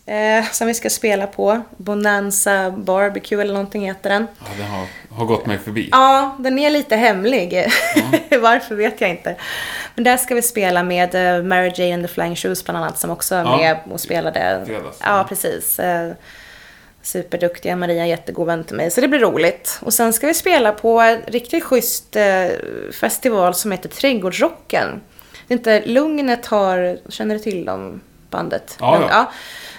[0.07, 1.61] Eh, som vi ska spela på.
[1.77, 4.27] Bonanza Barbecue eller någonting heter den.
[4.39, 4.85] Ja, det har,
[5.17, 5.89] har gått mig förbi.
[5.91, 7.65] Ja, den är lite hemlig.
[8.41, 9.35] Varför vet jag inte.
[9.95, 12.99] Men där ska vi spela med eh, Mary J and the Flying Shoes bland annat
[12.99, 13.57] som också är Ja.
[13.57, 14.63] med och spelade.
[14.65, 14.97] Fredags.
[15.03, 15.79] Ja, precis.
[15.79, 16.11] Eh,
[17.01, 18.91] Superduktiga Maria, jättegod vän till mig.
[18.91, 19.79] Så det blir roligt.
[19.81, 22.47] Och sen ska vi spela på en riktigt schysst eh,
[22.99, 25.01] festival som heter Trädgårdsrocken.
[25.47, 28.77] Det är inte Lugnet har, känner du till dem bandet?
[28.79, 29.07] Ja, ja.
[29.09, 29.31] ja.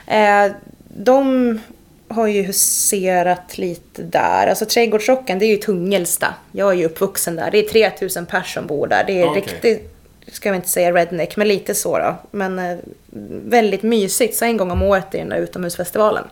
[0.08, 0.52] Eh,
[0.88, 1.60] de
[2.08, 4.46] har ju huserat lite där.
[4.46, 6.34] Alltså Trädgårdsrocken, det är ju Tungelsta.
[6.52, 7.50] Jag är ju uppvuxen där.
[7.50, 9.04] Det är 3000 personer som bor där.
[9.06, 9.42] Det är Okej.
[9.42, 9.94] riktigt,
[10.32, 12.16] ska vi inte säga redneck, men lite så då.
[12.30, 12.78] Men eh,
[13.44, 14.36] väldigt mysigt.
[14.36, 16.24] Så en gång om året är den där utomhusfestivalen.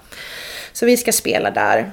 [0.73, 1.91] Så vi ska spela där.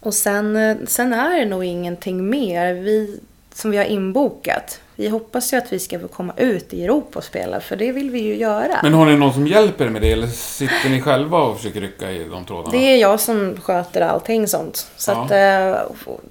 [0.00, 3.20] Och sen, eh, sen är det nog ingenting mer vi,
[3.54, 4.80] som vi har inbokat.
[5.00, 7.92] Vi hoppas ju att vi ska få komma ut i Europa och spela, för det
[7.92, 8.78] vill vi ju göra.
[8.82, 11.80] Men har ni någon som hjälper er med det eller sitter ni själva och försöker
[11.80, 12.70] rycka i de trådarna?
[12.70, 14.90] Det är jag som sköter allting sånt.
[14.96, 15.24] Så Ja.
[15.24, 15.82] att, eh,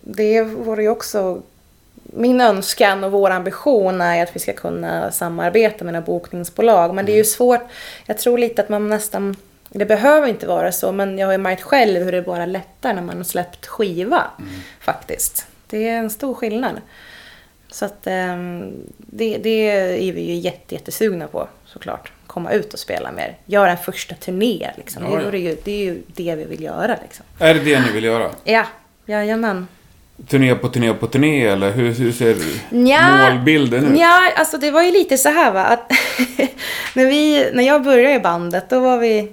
[0.01, 1.41] det vore ju också...
[2.03, 6.93] Min önskan och vår ambition är att vi ska kunna samarbeta med några bokningsbolag.
[6.95, 7.17] Men det är Mm.
[7.17, 7.61] ju svårt.
[8.05, 9.35] Jag tror lite att man nästan...
[9.69, 12.93] Det behöver inte vara så, men jag har ju märkt själv hur det bara lättar
[12.93, 14.23] när man har släppt skiva.
[14.39, 14.49] Mm.
[14.81, 15.45] Faktiskt.
[15.69, 16.73] Det är en stor skillnad.
[17.71, 22.11] Så att ehm, det, det är vi ju jätte, jättesugna på såklart.
[22.27, 23.37] Komma ut och spela mer.
[23.45, 25.03] Göra en första turné liksom.
[25.03, 25.25] Ja, det, ja.
[25.25, 27.25] vore ju, det är ju det vi vill göra liksom.
[27.39, 28.31] Är det det ni vill göra?
[28.43, 28.65] Ja,
[29.05, 29.67] jajamän.
[30.27, 32.35] Turné på turné på turné eller hur, hur ser
[32.69, 33.99] Nja, målbilden ut?
[33.99, 35.63] Ja, alltså det var ju lite så här va.
[35.63, 35.91] Att
[36.93, 39.31] när, vi, när jag började i bandet då var vi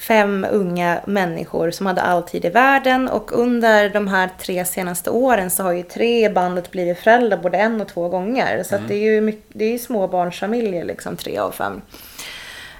[0.00, 5.10] fem unga människor som hade all tid i världen och under de här tre senaste
[5.10, 8.62] åren så har ju tre i bandet blivit föräldrar både en och två gånger.
[8.62, 11.82] Så att det är ju mycket, det är ju småbarnsfamiljer liksom, tre av fem.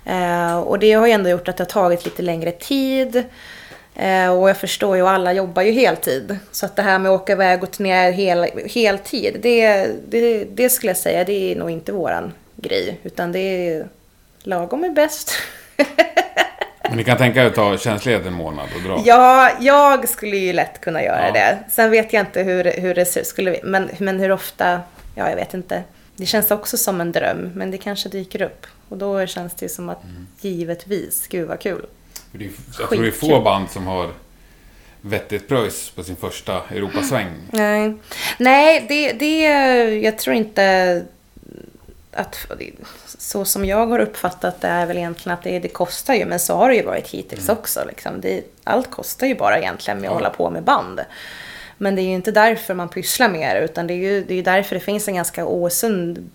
[0.05, 3.25] Eh, och det har ju ändå gjort att det har tagit lite längre tid.
[3.95, 6.39] Eh, och jag förstår ju, alla jobbar ju heltid.
[6.51, 10.71] Så att det här med att åka iväg och turnera hel, heltid, det, det, det
[10.71, 13.01] skulle jag säga, det är nog inte våran grej.
[13.03, 13.89] Utan det är
[14.43, 15.33] lagom är bäst.
[16.90, 19.03] Men Ni kan tänka er att ta tjänstledigt en månad och dra?
[19.05, 21.33] Ja, jag skulle ju lätt kunna göra Ja.
[21.33, 21.59] det.
[21.70, 23.57] Sen vet jag inte hur, hur det skulle...
[23.64, 24.81] Men, men hur ofta?
[25.14, 25.83] Ja, jag vet inte.
[26.16, 28.66] Det känns också som en dröm, men det kanske dyker upp.
[28.88, 30.26] Och då känns det ju som att Mm.
[30.40, 31.87] givetvis, gud vad kul.
[32.33, 34.11] Det är, jag tror det är få band som har
[35.00, 37.26] vettigt pröjs på sin första Europasväng.
[37.50, 37.94] Nej,
[38.38, 39.40] Nej det, det,
[39.98, 41.03] jag tror inte
[42.12, 42.46] att
[43.18, 46.40] så som jag har uppfattat det är väl egentligen att det, det kostar ju, men
[46.40, 47.85] så har det ju varit hittills också.
[47.88, 48.20] Liksom.
[48.20, 50.18] Det, allt kostar ju bara egentligen med att Ja.
[50.18, 51.01] hålla på med band.
[51.79, 54.35] Men det är ju inte därför man pysslar med det, utan det är ju det
[54.35, 56.31] är därför det finns en ganska osund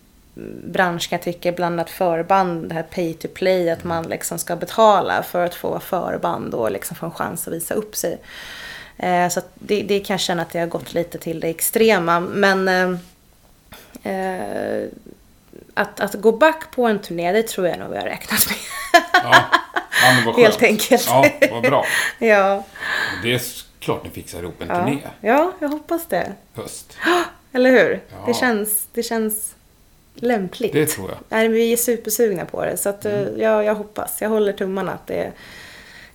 [0.67, 4.55] bransch kan jag tycka, blandat förband, det här pay to play, att man liksom ska
[4.55, 8.17] betala för att få vara förband och liksom få en chans att visa upp sig.
[8.97, 12.19] Eh, så det, det kan jag känna att det har gått lite till det extrema.
[12.19, 12.89] Men eh,
[14.13, 14.83] eh,
[15.75, 18.57] att, att gå back på en turné, det tror jag nog vi har räknat med.
[19.13, 19.45] Ja,
[20.03, 20.47] ja men vad skönt.
[20.47, 21.05] Helt enkelt.
[21.07, 21.85] Ja, vad bra.
[22.19, 22.63] ja,
[23.23, 23.41] Det är
[23.79, 24.75] klart ni fixar ihop en ja.
[24.75, 24.97] turné.
[25.21, 26.31] ja, jag hoppas det.
[26.53, 26.97] Höst.
[27.53, 28.01] Eller hur?
[28.09, 28.23] Ja.
[28.27, 29.55] Det, känns, det känns
[30.15, 30.73] lämpligt.
[30.73, 31.17] Det tror jag.
[31.29, 32.77] Nej, vi är supersugna på det.
[32.77, 33.17] Så att, Mm.
[33.35, 34.21] eh, jag, jag hoppas.
[34.21, 35.31] Jag håller tummarna att det...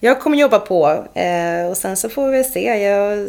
[0.02, 2.82] Jag kommer jobba på eh, och sen så får vi se.
[2.82, 3.28] Jag,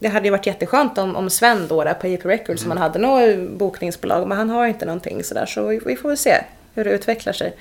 [0.00, 2.58] det hade ju varit jätteskönt om, om Sven då där på JP Records, Mm.
[2.58, 5.46] som han hade något bokningsbolag, men han har inte någonting sådär.
[5.46, 6.34] Så vi, vi får väl se
[6.74, 7.56] hur det utvecklar sig.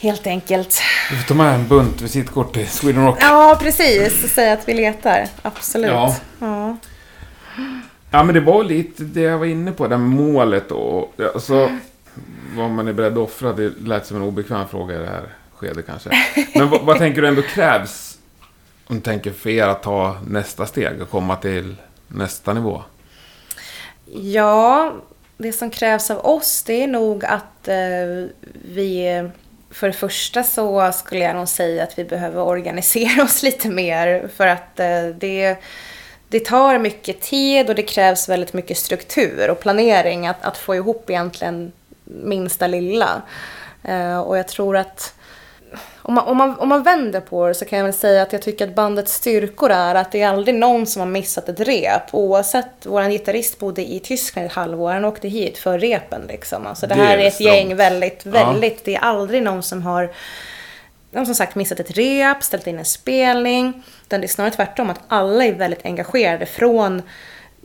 [0.00, 0.80] Helt enkelt.
[1.10, 3.18] Du får ta med en bunt visitkort till Sweden Rock.
[3.20, 4.24] Ja, precis.
[4.24, 5.28] Och säga att vi letar.
[5.42, 5.90] Absolut.
[5.90, 6.16] Ja.
[6.38, 6.76] ja.
[8.10, 11.14] Ja, men det var lite det jag var inne på, det här med målet och
[11.34, 11.70] alltså,
[12.56, 13.52] vad man är beredd att offra.
[13.52, 15.22] Det lät som en obekväm fråga i det här
[15.54, 16.10] skedet kanske.
[16.54, 18.13] Men vad, vad tänker du ändå krävs,
[18.86, 21.76] om tänker för er att ta nästa steg och komma till
[22.08, 22.82] nästa nivå?
[24.06, 24.92] Ja,
[25.36, 28.26] det som krävs av oss det är nog att eh,
[28.64, 29.22] vi...
[29.70, 34.28] För det första så skulle jag nog säga att vi behöver organisera oss lite mer
[34.36, 35.56] för att eh, det,
[36.28, 40.74] det tar mycket tid och det krävs väldigt mycket struktur och planering att, att få
[40.74, 41.72] ihop egentligen
[42.04, 43.22] minsta lilla.
[43.82, 45.14] Eh, och jag tror att
[46.06, 48.32] om man, om, man, om man vänder på det så kan jag väl säga att
[48.32, 51.60] jag tycker att bandets styrkor är att det är aldrig någon som har missat ett
[51.60, 52.02] rep.
[52.14, 56.66] Oavsett, vår gitarrist bodde i Tyskland ett halvår, han åkte hit för repen liksom.
[56.66, 57.54] Alltså det, Det här är ett strångt.
[57.54, 58.30] gäng väldigt, Ja.
[58.30, 60.12] väldigt, det är aldrig någon som har
[61.10, 63.82] de som sagt missat ett rep, ställt in en spelning.
[64.06, 67.02] Utan det är snarare tvärtom att alla är väldigt engagerade från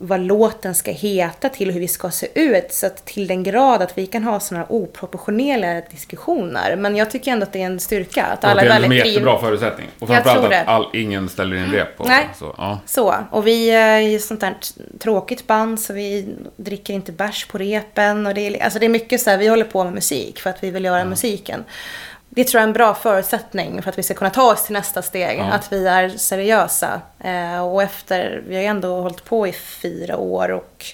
[0.02, 2.72] vad låten ska heta till hur vi ska se ut.
[2.72, 6.76] Så att till den grad att vi kan ha sådana oproportionerliga diskussioner.
[6.76, 8.24] Men jag tycker ändå att det är en styrka.
[8.24, 9.86] Att alla är det är en jättebra förutsättning.
[9.98, 12.28] Och framförallt att all, ingen ställer in rep på Nej.
[12.38, 12.78] Så, ja.
[12.86, 14.54] Så, och vi är ju sånt där
[14.98, 18.26] tråkigt band så vi dricker inte bärs på repen.
[18.26, 20.50] Och det, är, alltså det är mycket så här, vi håller på med musik för
[20.50, 21.64] att vi vill göra musiken.
[22.32, 24.72] Det tror jag är en bra förutsättning för att vi ska kunna ta oss till
[24.72, 25.38] nästa steg.
[25.38, 25.44] Ja.
[25.44, 27.00] Att vi är seriösa.
[27.18, 30.86] Eh, och efter, vi har ju ändå hållit på i fyra år och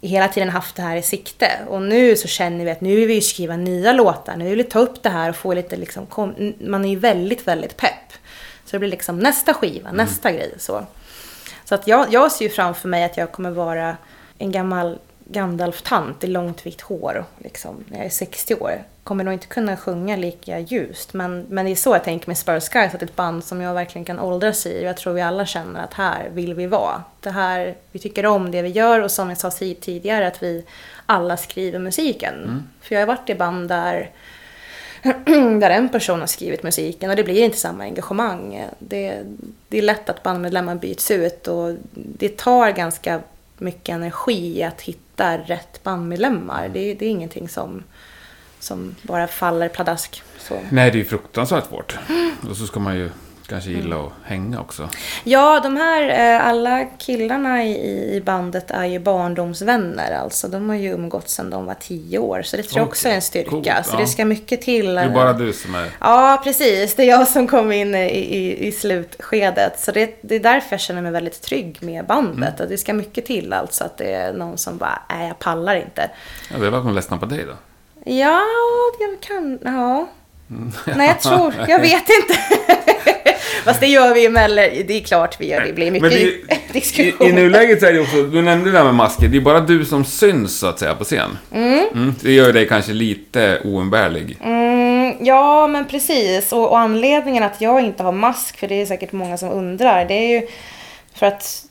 [0.00, 1.50] hela tiden haft det här i sikte.
[1.68, 4.36] Och nu så känner vi att nu vill vi ju skriva nya låtar.
[4.36, 6.96] Nu vill vi ta upp det här och få lite liksom, kom, man är ju
[6.96, 8.12] väldigt, väldigt pepp.
[8.64, 10.54] Så det blir liksom nästa skiva, nästa grej.
[10.58, 10.86] Så,
[11.64, 13.96] så att jag, jag ser ju framför mig att jag kommer vara
[14.38, 18.82] en gammal Gandalf-tant i långt vitt hår, liksom, när jag är 60 år.
[19.04, 22.38] Kommer nog inte kunna sjunga lika ljust, men, men det är så jag tänker med
[22.38, 24.82] Spurs Skies, att ett band som jag verkligen kan åldras i.
[24.82, 27.02] Jag tror vi alla känner att här vill vi vara.
[27.20, 30.64] Det här, vi tycker om det vi gör och som jag sa tidigare, att vi
[31.06, 32.62] alla skriver musiken.
[32.80, 34.10] För jag har varit i band där
[35.60, 38.68] där en person har skrivit musiken och det blir inte samma engagemang.
[38.78, 39.18] Det,
[39.68, 43.20] det är lätt att bandmedlemmar byts ut och det tar ganska
[43.58, 46.68] mycket energi att hitta rätt bandmedlemmar.
[46.68, 47.82] Det, det är ingenting som,
[48.58, 50.22] som bara faller pladask.
[50.38, 50.58] Så.
[50.70, 51.98] Nej, det är ju fruktansvärt svårt.
[52.48, 53.10] Och så ska man ju
[53.46, 54.88] kanske gilla att hänga också.
[55.24, 60.12] Ja, de här, eh, alla killarna i, bandet är ju barndomsvänner.
[60.12, 62.42] Alltså, de har ju umgåtts sedan de var tio år.
[62.42, 63.50] Så det tror jag också är en styrka.
[63.50, 63.98] Coolt, så ja.
[63.98, 64.94] det ska mycket till.
[64.94, 65.90] Det är eh, bara du som är...
[66.00, 66.94] Ja, precis.
[66.94, 69.80] Det är jag som kom in i, i, i slutskedet.
[69.80, 72.60] Så det, det är därför jag känner mig väldigt trygg med bandet.
[72.60, 75.76] Och det ska mycket till alltså att det är någon som bara, nej jag pallar
[75.76, 76.10] inte.
[76.50, 77.54] Ja, det väl att de ledsnar på dig då.
[78.12, 78.40] Ja,
[79.00, 80.08] jag kan, ja.
[80.96, 82.38] Nej, jag tror, jag vet inte.
[83.64, 85.66] Fast det gör vi ju emellan, det är klart vi gör det.
[85.66, 87.28] Det blir mycket det, i, diskussion.
[87.28, 89.60] I nuläget så är det också, du nämnde det där med masker, det är bara
[89.60, 91.38] du som syns så att säga på scen.
[91.52, 92.14] Mm.
[92.20, 94.38] det gör dig kanske lite oumbärlig.
[94.42, 96.52] Mm, ja, men precis.
[96.52, 100.04] Och, och anledningen att jag inte har mask, för det är säkert många som undrar,
[100.04, 100.46] det är ju
[101.14, 101.64] för att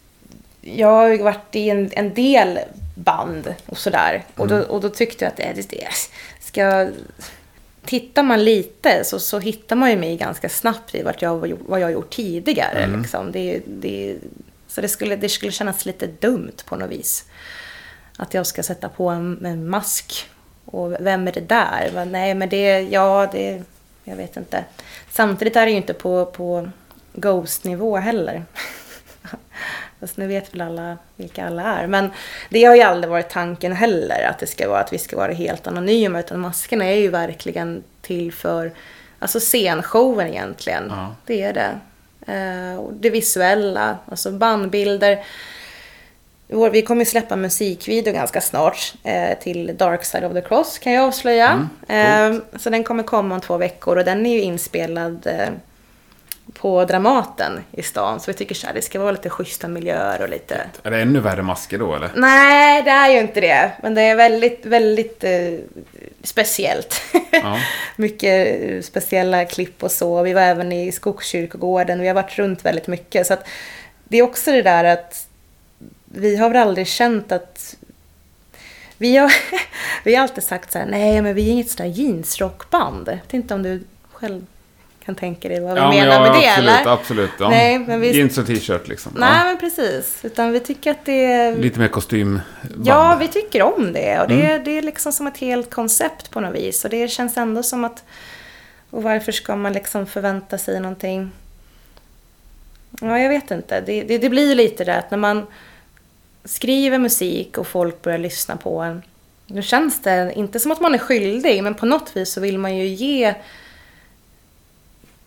[0.61, 2.59] jag har ju varit i en, en del
[2.95, 4.23] band och sådär.
[4.35, 5.87] Och, då, och då tyckte jag att det, det
[6.39, 6.87] ska...
[7.85, 11.79] Tittar man lite så, så hittar man ju mig ganska snabbt i vart jag, vad
[11.79, 12.87] jag har gjort tidigare.
[12.97, 13.31] Liksom.
[13.31, 14.17] Det, det,
[14.67, 17.25] så det skulle, det skulle kännas lite dumt på något vis.
[18.17, 20.29] Att jag ska sätta på en, en mask.
[20.65, 21.91] Och vem är det där?
[21.93, 23.63] Men Nej, men det, ja, det,
[24.03, 24.65] jag vet inte.
[25.11, 26.69] Samtidigt är det ju inte på, på
[27.13, 28.45] Ghost-nivå heller.
[30.03, 31.87] Fast nu vet väl alla vilka alla är.
[31.87, 32.11] Men
[32.49, 35.31] det har ju aldrig varit tanken heller att det ska vara att vi ska vara
[35.31, 36.19] helt anonyma.
[36.19, 38.71] Utan maskerna är ju verkligen till för
[39.19, 40.83] alltså scenshowen egentligen.
[40.89, 41.15] Ja.
[41.25, 41.79] Det är det.
[42.33, 45.23] Eh, och det visuella, alltså bandbilder.
[46.71, 50.93] Vi kommer ju släppa musikvideo ganska snart eh, till Dark Side of the Cross kan
[50.93, 51.69] jag avslöja.
[51.87, 55.49] Mm, eh, så den kommer komma om två veckor och den är ju inspelad eh,
[56.53, 58.19] på Dramaten i stan.
[58.19, 60.61] Så vi tycker så här, det ska vara lite schyssta miljöer och lite...
[60.83, 62.11] Är det ännu värre masker då eller?
[62.15, 63.71] Nej, det är ju inte det.
[63.81, 65.53] Men det är väldigt, väldigt eh,
[66.23, 67.01] speciellt.
[67.31, 67.59] Ja.
[67.95, 70.21] mycket eh, speciella klipp och så.
[70.21, 71.99] Vi var även i Skogskyrkogården.
[71.99, 73.27] Vi har varit runt väldigt mycket.
[73.27, 73.47] Så att
[74.03, 75.27] det är också det där att
[76.05, 77.75] vi har väl aldrig känt att...
[78.97, 79.33] Vi har,
[80.03, 83.07] vi har alltid sagt så här, nej men vi är inget sådär jeansrockband.
[83.07, 84.45] Jag vet inte om du själv
[85.05, 86.93] kan tänka dig vad vi Ja, men menar ja, med det absolut, eller?
[86.93, 87.29] absolut.
[87.39, 87.49] Ja.
[87.49, 89.11] Nej, men vi- Jeans och t-shirt liksom.
[89.15, 89.43] Nej Ja.
[89.43, 90.19] men precis.
[90.25, 91.57] Utan vi tycker att det är...
[91.57, 92.41] Lite mer kostymband.
[92.83, 94.19] Ja, vi tycker om det.
[94.21, 94.63] Och det, Mm.
[94.63, 96.83] det är liksom som ett helt koncept på något vis.
[96.85, 98.03] Och det känns ändå som att...
[98.89, 101.31] Och varför ska man liksom förvänta sig någonting?
[103.01, 103.81] Ja, jag vet inte.
[103.81, 105.47] Det, det, det blir lite det att när man
[106.45, 109.01] skriver musik och folk börjar lyssna på en.
[109.47, 112.57] Då känns det inte som att man är skyldig, men på något vis så vill
[112.57, 113.33] man ju ge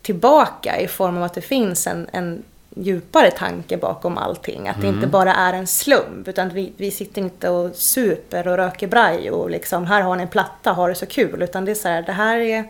[0.06, 2.42] tillbaka i form av att det finns en, en
[2.76, 4.68] djupare tanke bakom allting.
[4.68, 8.56] Att det inte bara är en slump, utan vi, vi sitter inte och super och
[8.56, 11.42] röker braj och liksom, här har ni en platta, har det så kul.
[11.42, 12.64] Utan det är så här, det här är...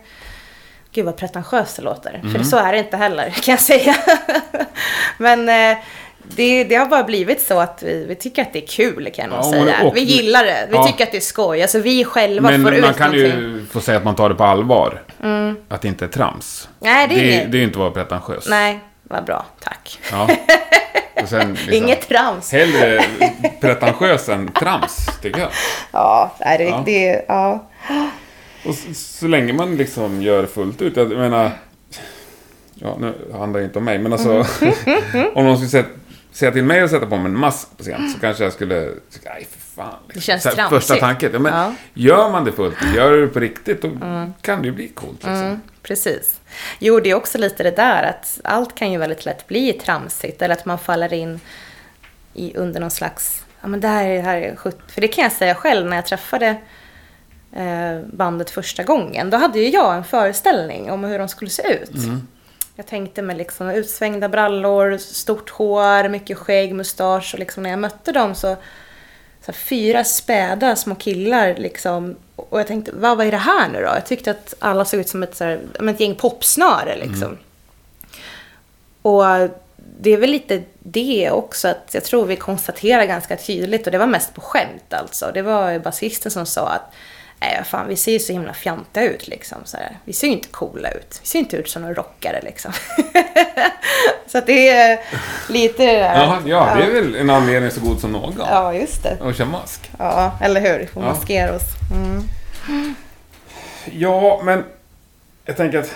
[0.91, 2.21] Gud vad pretentiöst det låter.
[2.35, 3.95] För så är det inte heller, kan jag säga.
[5.17, 5.77] Men eh,
[6.35, 9.31] det, det har bara blivit så att vi, vi tycker att det är kul, kan
[9.31, 9.83] jag Ja, säga.
[9.83, 10.67] och- vi gillar det.
[10.69, 10.87] Vi ja.
[10.87, 11.61] tycker att det är skoj.
[11.61, 13.39] Alltså vi själva Men får ut man kan någonting.
[13.41, 15.01] ju få säga att man tar det på allvar.
[15.69, 16.69] Att det inte är trams.
[16.79, 18.47] Nej, det är det, det är ju inte att vara pretentiös.
[18.49, 19.45] Nej, vad bra.
[19.63, 19.99] Tack.
[20.11, 20.29] Ja.
[21.27, 22.51] Sen, liksom, Inget trams.
[22.51, 23.03] Hellre
[23.61, 25.49] pretentiös än trams, tycker jag.
[25.91, 26.83] Ja, nej, det, Ja.
[26.85, 27.67] det ja.
[28.65, 30.97] Och så, så länge man liksom gör fullt ut.
[30.97, 31.51] Jag menar...
[32.73, 34.29] Ja, nu handlar det inte om mig, men alltså...
[35.33, 35.85] om någon skulle säga,
[36.37, 38.89] säga till mig att sätta på mig en mask på scen så kanske jag skulle...
[39.11, 39.95] tycka, Nej, för fan.
[40.07, 40.11] liksom.
[40.13, 40.69] Det känns Så här.
[40.69, 41.29] Första tanken.
[41.33, 41.73] Ja, men Ja.
[41.93, 43.89] Gör man det fullt gör du det på riktigt, då
[44.41, 45.13] kan det ju bli coolt.
[45.13, 45.33] Liksom.
[45.35, 46.39] Mm, precis.
[46.79, 50.41] Jo, det är också lite det där att allt kan ju väldigt lätt bli tramsigt.
[50.41, 51.39] Eller att man faller in
[52.33, 53.43] i, under någon slags...
[53.61, 54.77] Ja, men det här, är- det här är 70...
[54.87, 56.47] För det kan jag säga själv när jag träffade
[57.55, 59.29] eh, bandet första gången.
[59.29, 61.91] Då hade ju jag en föreställning om hur de skulle se ut.
[62.77, 67.79] Jag tänkte mig liksom utsvängda brallor, stort hår, mycket skägg, mustasch och liksom när jag
[67.79, 68.55] mötte dem så,
[69.45, 72.15] så fyra späda små killar liksom.
[72.35, 73.85] Och jag tänkte, vad, vad är det här nu då?
[73.85, 77.37] Jag tyckte att alla såg ut som ett, så här, ett gäng popsnöre liksom.
[79.01, 79.23] Och
[79.99, 83.97] det är väl lite det också, att jag tror vi konstaterar ganska tydligt, och det
[83.97, 85.31] var mest på skämt alltså.
[85.33, 86.93] Det var basisten som sa att
[87.39, 89.57] Nej, fan, vi ser ju så himla fjantiga ut liksom.
[89.65, 89.97] Så här.
[90.05, 91.19] Vi ser ju inte coola ut.
[91.21, 92.71] Vi ser inte ut som några rockare liksom.
[94.27, 94.99] så att det är
[95.49, 96.15] lite det där.
[96.15, 98.33] Ja, ja, det är väl en anledning så god som någon.
[98.39, 99.17] Ja, just det.
[99.21, 99.91] Att köra mask.
[99.99, 100.79] Ja, eller hur?
[100.79, 101.09] Vi får Ja.
[101.09, 101.63] maskera oss.
[101.95, 102.23] Mm.
[103.91, 104.63] Ja, men
[105.45, 105.95] jag tänker att...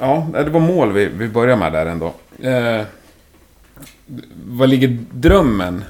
[0.00, 2.12] Ja, det var mål vi, vi börjar med där ändå.
[2.42, 2.82] Eh,
[4.46, 5.84] vad ligger drömmen?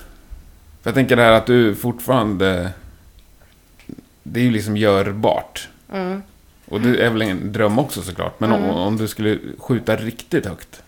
[0.83, 2.71] För jag tänker det här att du fortfarande...
[4.33, 5.69] Det är ju liksom görbart.
[5.93, 6.23] Mm.
[6.69, 8.41] Och det är väl en dröm också såklart.
[8.41, 10.83] Men om, om du skulle skjuta riktigt högt.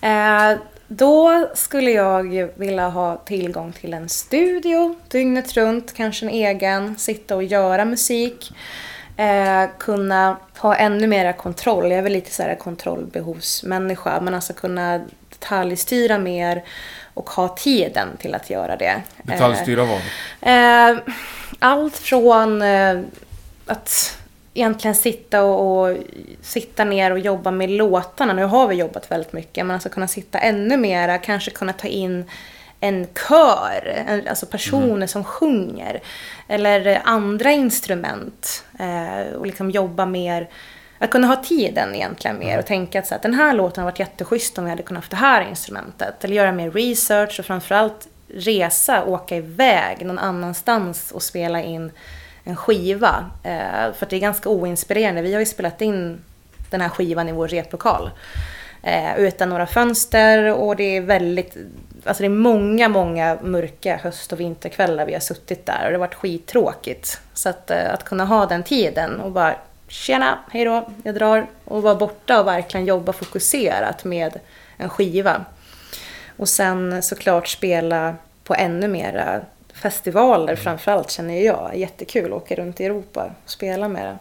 [0.00, 0.52] Eh,
[0.88, 7.36] då skulle jag vilja ha tillgång till en studio dygnet runt, kanske en egen, sitta
[7.36, 8.52] och göra musik.
[9.16, 11.90] Eh, kunna ha ännu mera kontroll.
[11.90, 16.64] Jag är väl lite så här kontrollbehovsmänniska, men alltså kunna detaljstyra mer
[17.14, 19.02] och ha tiden till att göra det.
[19.22, 20.00] Detaljstyra vad?
[20.40, 20.98] Eh,
[21.58, 23.00] allt från eh,
[23.66, 24.18] att
[24.54, 25.96] egentligen sitta och, och
[26.42, 28.32] sitta ner och jobba med låtarna.
[28.32, 31.88] Nu har vi jobbat väldigt mycket, men alltså kunna sitta ännu mera, kanske kunna ta
[31.88, 32.24] in
[32.80, 36.00] en kör, en, alltså personer som sjunger.
[36.48, 38.64] Eller andra instrument.
[38.78, 40.48] Eh, och liksom jobba mer,
[40.98, 43.90] att kunna ha tiden egentligen mer och tänka att, så att den här låten har
[43.90, 46.24] varit jätteschysst om vi hade kunnat haft det här instrumentet.
[46.24, 51.90] Eller göra mer research och framförallt resa, åka iväg någon annanstans och spela in
[52.44, 53.30] en skiva.
[53.42, 55.22] Eh, för att det är ganska oinspirerande.
[55.22, 56.18] Vi har ju spelat in
[56.70, 58.10] den här skivan i vår replokal.
[58.82, 61.56] Eh, utan några fönster och det är väldigt,
[62.04, 65.94] alltså det är många, många mörka höst och vinterkvällar vi har suttit där och det
[65.94, 67.20] har varit skittråkigt.
[67.34, 69.54] Så att, eh, att kunna ha den tiden och bara
[69.88, 74.38] tjena, hejdå, jag drar och vara borta och verkligen jobba fokuserat med
[74.76, 75.44] en skiva.
[76.36, 79.40] Och sen såklart spela på ännu mera
[79.74, 81.76] festivaler framförallt känner jag.
[81.76, 84.18] Jättekul att åka runt i Europa och spela med det.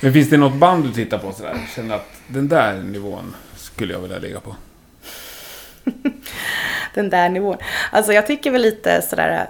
[0.00, 1.56] Men finns det något band du tittar på sådär?
[1.76, 4.56] Känner att den där nivån skulle jag vilja ligga på?
[6.94, 7.56] Den där nivån.
[7.92, 9.48] Alltså jag tycker väl lite sådär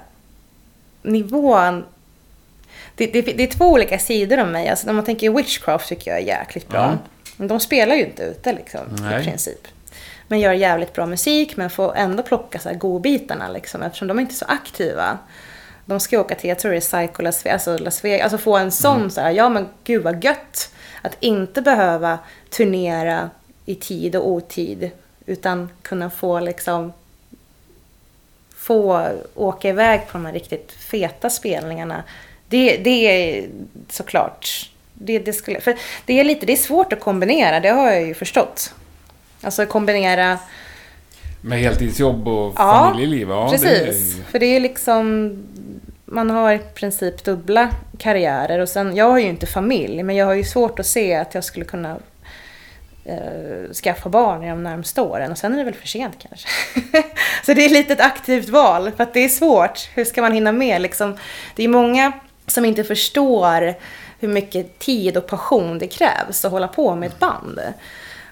[1.03, 1.85] nivån
[2.95, 4.69] det, det, det är två olika sidor av mig.
[4.69, 6.81] Alltså när man tänker Witchcraft tycker jag är jäkligt bra.
[6.81, 6.99] Ja.
[7.37, 9.21] Men de spelar ju inte ute liksom Nej.
[9.21, 9.69] i princip.
[10.31, 14.19] Men gör jävligt bra musik men får ändå plocka så här godbitarna liksom eftersom de
[14.19, 15.19] är inte så aktiva.
[15.85, 18.39] De ska åka till, jag tror det är Psycho Las Vegas, alltså Las Vegas, alltså
[18.39, 20.75] få en sån så här, ja men gud vad gött.
[21.03, 22.19] Att inte behöva
[22.51, 23.31] turnera
[23.67, 24.91] i tid och otid.
[25.27, 26.93] Utan kunna få liksom
[28.57, 32.03] få åka iväg på de här riktigt feta spelningarna.
[32.49, 33.49] Det, det är
[33.89, 34.71] såklart.
[34.95, 35.77] Det, det, skulle, för
[36.07, 38.75] det är lite, det är svårt att kombinera, det har jag ju förstått.
[39.43, 40.39] Alltså kombinera,
[41.41, 43.29] Med heltidsjobb och Ja, familjeliv?
[43.31, 44.15] Ja, precis.
[44.15, 44.25] Det är.
[44.31, 45.33] För det är liksom,
[46.05, 50.27] man har i princip dubbla karriärer och sen, jag har ju inte familj, men jag
[50.27, 51.97] har ju svårt att se att jag skulle kunna
[53.05, 56.49] eh, skaffa barn i de närmsta åren och sen är det väl för sent kanske.
[57.47, 59.89] så det är lite ett aktivt val för att det är svårt.
[59.95, 61.17] Hur ska man hinna med liksom?
[61.57, 62.13] Det är många
[62.47, 63.75] som inte förstår
[64.21, 67.61] hur mycket tid och passion det krävs att hålla på med ett band.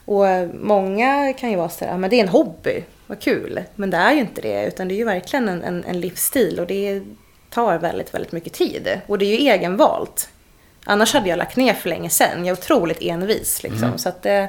[0.09, 3.63] Och många kan ju vara sådär, men det är en hobby, vad kul.
[3.75, 6.61] Men det är ju inte det, utan det är ju verkligen en, en, en livsstil
[6.61, 7.03] och det
[7.51, 9.01] tar väldigt, väldigt mycket tid.
[9.07, 10.29] Och det är ju egenvalt.
[10.85, 12.45] Annars hade jag lagt ner för länge sedan.
[12.45, 13.99] Jag är otroligt envis liksom.
[13.99, 14.45] Så att, eh,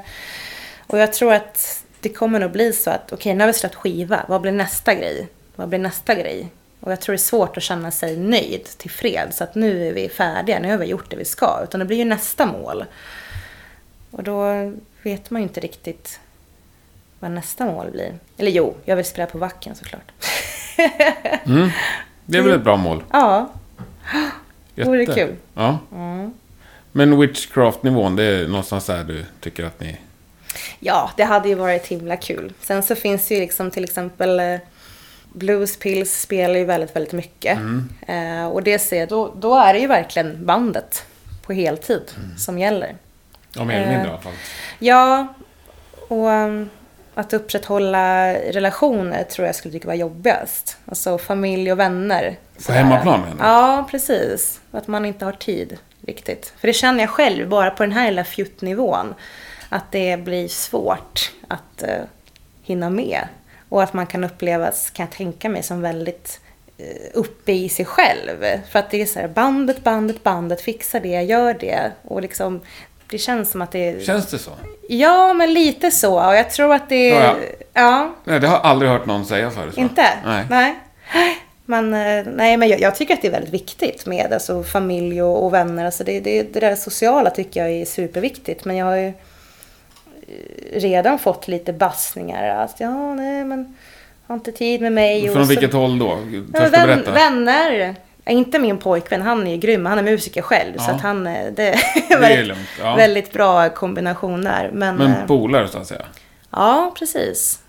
[0.88, 3.76] och jag tror att det kommer nog bli så att, okej nu har vi släppt
[3.76, 5.28] skiva, vad blir nästa grej?
[5.56, 6.50] Vad blir nästa grej?
[6.80, 9.94] Och jag tror det är svårt att känna sig nöjd, tillfreds, så att nu är
[9.94, 11.60] vi färdiga, nu har vi gjort det vi ska.
[11.64, 12.86] Utan det blir ju nästa mål.
[14.12, 14.72] Och då
[15.04, 16.20] vet man ju inte riktigt
[17.20, 18.14] vad nästa mål blir.
[18.38, 20.12] Eller jo, jag vill spela på Wacken såklart.
[22.26, 23.04] Det är väl ett bra mål?
[23.12, 23.50] ja,
[24.76, 24.90] Jätte.
[24.90, 25.36] vore kul.
[25.54, 25.78] Ja.
[26.92, 29.98] Men Witchcraft-nivån, det är någonstans där du tycker att ni...
[30.80, 32.54] Ja, det hade ju varit himla kul.
[32.62, 34.60] Sen så finns det ju liksom till exempel eh,
[35.34, 37.60] Blues Pills spelar ju väldigt, väldigt mycket.
[38.08, 41.06] Eh, och det ser, då, då är det ju verkligen bandet
[41.42, 42.96] på heltid som gäller.
[43.54, 44.34] Ja, mer eller Eh, mindre i alla fall.
[44.80, 45.28] Ja,
[46.08, 46.70] och um,
[47.16, 50.78] att upprätthålla relationer tror jag skulle tycka var jobbigast.
[50.86, 52.38] Alltså familj och vänner.
[52.68, 53.44] På hemmaplan menar du?
[53.44, 54.62] Ja, precis.
[54.72, 55.78] Att man inte har tid
[56.08, 56.54] riktigt.
[56.58, 59.16] För det känner jag själv, bara på den här lilla fjuttnivån.
[59.70, 62.04] Att det blir svårt att eh,
[62.64, 63.28] hinna med.
[63.70, 66.42] Och att man kan upplevas, kan jag tänka mig, som väldigt
[66.78, 68.62] eh, uppe i sig själv.
[68.72, 71.92] För att det är så här, bandet, bandet, bandet, fixa det, gör det.
[72.02, 72.62] Och liksom,
[73.10, 74.06] det känns som att det.
[74.06, 74.52] Känns det så?
[74.90, 76.28] Ja, men lite så.
[76.28, 77.08] Och jag tror att det.
[77.10, 77.36] Ja,
[77.74, 78.16] ja.
[78.24, 79.78] Nej, det har jag aldrig hört någon säga förut.
[79.78, 79.82] va?
[79.82, 80.06] Inte?
[80.26, 80.46] Nej.
[80.50, 80.76] Nej.
[81.66, 85.22] Men, eh, nej, men jag, jag tycker att det är väldigt viktigt med alltså, familj
[85.24, 85.86] och, och vänner.
[85.86, 88.66] Alltså, det, det, det där sociala tycker jag är superviktigt.
[88.66, 89.14] Men jag har ju eh,
[90.74, 92.64] redan fått lite bassningar.
[92.64, 93.78] Att ja, nej, men
[94.28, 95.30] har inte tid med mig.
[95.34, 96.18] Från så- vilket håll då?
[96.54, 97.96] Törs vän, vänner.
[98.30, 99.86] Inte min pojkvän, han är ju grym.
[99.86, 100.78] Han är musiker själv.
[100.78, 100.96] Så Ja.
[100.96, 102.58] att han, eh, det är, väldigt.
[102.80, 102.96] Ja.
[102.96, 104.70] väldigt bra kombination där.
[104.74, 106.06] Men, Men eh, polare så att säga.
[106.52, 107.60] Ja, precis.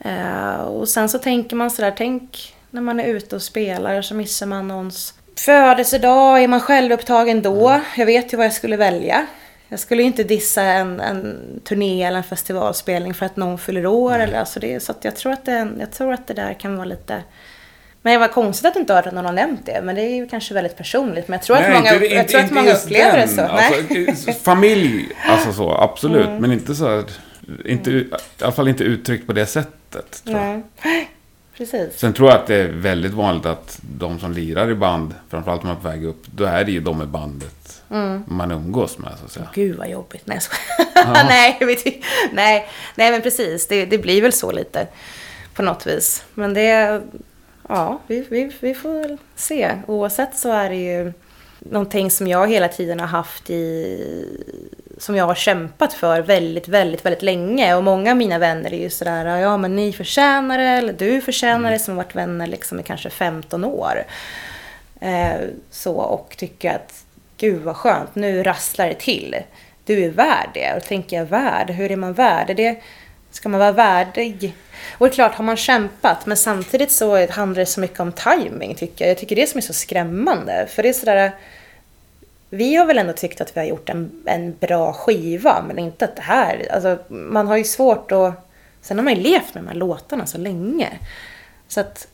[0.00, 4.14] Eh, och sen så tänker man sådär, tänk när man är ute och spelar så
[4.14, 7.68] missar man någons födelsedag, är man självupptagen då?
[7.68, 7.80] Mm.
[7.96, 9.26] Jag vet ju vad jag skulle välja.
[9.68, 13.86] Jag skulle ju inte dissa en, en turné eller en festivalspelning för att någon fyller
[13.86, 14.18] år.
[14.18, 16.84] Eller, alltså det, så jag, tror att det, jag tror att det där kan vara
[16.84, 17.22] lite...
[18.02, 19.80] Men det var konstigt att inte att någon har nämnt det.
[19.82, 21.28] Men det är ju kanske väldigt personligt.
[21.28, 23.18] Men jag tror att många, inte- jag inte- tror att inte många just upplever det
[23.18, 23.28] den.
[23.28, 23.42] så.
[23.42, 24.02] Alltså, Nej.
[24.02, 24.14] Mm.
[24.28, 26.28] eh, familj, alltså så, absolut.
[26.40, 27.04] Men inte så här,
[27.64, 30.22] inte, ut- i alla fall inte uttryckt på det sättet.
[30.24, 30.62] Tror jag.
[30.84, 31.10] Nej.
[31.56, 31.98] Precis.
[31.98, 35.60] Sen tror jag att det är väldigt vanligt att de som lirar i band, framförallt
[35.62, 38.24] om man är på väg upp, då är det ju de i bandet Mm.
[38.26, 39.48] man umgås med så att säga.
[39.54, 40.22] Gud vad jobbigt.
[40.24, 41.24] Nej, jag skojar.
[41.28, 41.66] nej, jag
[42.32, 43.66] nej, nej, men precis.
[43.66, 44.86] Det, det blir väl så lite
[45.54, 46.24] på något vis.
[46.34, 47.00] Men det,
[47.68, 49.72] ja, vi, vi, vi får väl se.
[49.86, 51.12] Oavsett så är det ju
[51.58, 54.24] någonting som jag hela tiden har haft i,
[54.98, 57.74] som jag har kämpat för väldigt, väldigt, väldigt länge.
[57.74, 61.20] Och många av mina vänner är ju sådär, ja men ni förtjänar det, eller du
[61.20, 64.04] förtjänar det, som har varit vänner liksom i kanske 15 år.
[65.00, 65.40] Eh,
[65.70, 67.04] så, och tycker att
[67.36, 69.36] gud vad skönt, nu rasslar det till.
[69.84, 70.72] Du är värd det.
[70.74, 72.50] Och då tänker jag värd, hur är man värd?
[72.50, 72.76] Är det,
[73.30, 74.54] ska man vara värdig?
[74.98, 78.12] Och det är klart, har man kämpat, men samtidigt så handlar det så mycket om
[78.12, 79.10] timing tycker jag.
[79.10, 80.66] Jag tycker det är som är så skrämmande.
[80.70, 81.32] För det är sådär,
[82.50, 86.04] vi har väl ändå tyckt att vi har gjort en, en bra skiva, men inte
[86.04, 88.50] att det här, alltså man har ju svårt att,
[88.80, 90.98] sen har man ju levt med de här låtarna så länge.
[91.68, 92.08] Så att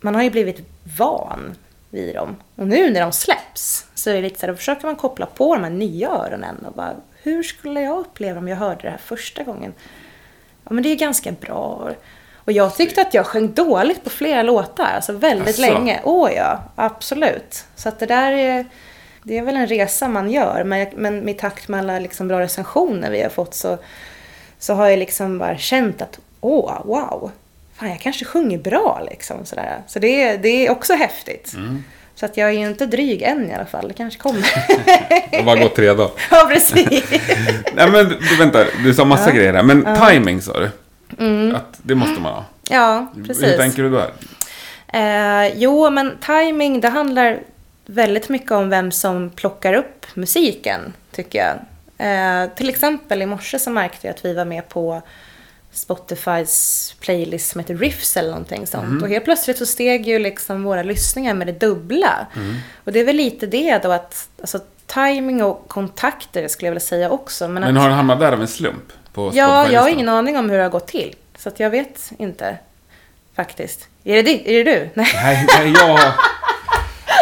[0.00, 0.60] man har ju blivit
[0.98, 1.56] van
[1.90, 2.36] vid dem.
[2.56, 5.26] Och nu när de släpps så är det lite så här, då försöker man koppla
[5.26, 8.90] på de här nya öronen och bara, hur skulle jag uppleva om jag hörde det
[8.90, 9.74] här första gången?
[10.70, 11.90] Ja men det är ganska bra.
[12.36, 15.60] Och jag tyckte att jag sjöng dåligt på flera låtar, alltså väldigt Asså?
[15.60, 16.00] länge.
[16.04, 17.64] Åh ja, absolut.
[17.76, 18.64] Så att det där är,
[19.22, 20.64] det är väl en resa man gör.
[20.64, 23.78] Men, men i takt med alla liksom bra recensioner vi har fått så,
[24.58, 27.30] så har jag liksom bara känt att åh, wow.
[27.74, 29.44] Fan, jag kanske sjunger bra liksom.
[29.44, 29.82] Sådär.
[29.86, 31.52] Så det, är- det är också häftigt.
[31.56, 31.84] Mm.
[32.20, 33.88] Så att jag är ju inte dryg än i alla fall.
[33.88, 34.40] Det kanske kommer.
[35.30, 36.10] Det har bara gått tre dagar.
[36.30, 37.10] ja, precis.
[37.74, 39.62] Nej men du, vänta, du sa massa grejer här.
[39.62, 40.70] Men timing sa du.
[41.18, 41.54] Mm.
[41.54, 42.44] Att det måste man ha.
[42.68, 43.44] Ja, precis.
[43.44, 44.06] Hur tänker du då?
[44.98, 47.38] Eh, jo, men timing det handlar
[47.86, 51.56] väldigt mycket om vem som plockar upp musiken, tycker jag.
[52.06, 55.02] Eh, till exempel i morse så märkte jag att vi var med på
[55.72, 59.02] Spotifys playlist som heter Riffs eller någonting sånt.
[59.02, 62.26] Och helt plötsligt så steg ju liksom våra lyssningar med det dubbla.
[62.84, 66.80] Och det är väl lite det då att, alltså timing och kontakter skulle jag vilja
[66.80, 67.48] säga också.
[67.48, 68.92] Men, Men har du hamnat där av en slump?
[69.12, 71.14] På Ja, jag har ingen aning om hur det har gått till.
[71.38, 72.58] Så att jag vet inte.
[73.36, 73.88] Faktiskt.
[74.04, 74.88] Är det, är det du?
[74.94, 75.06] Nej.
[75.14, 76.12] Nej, nej, jag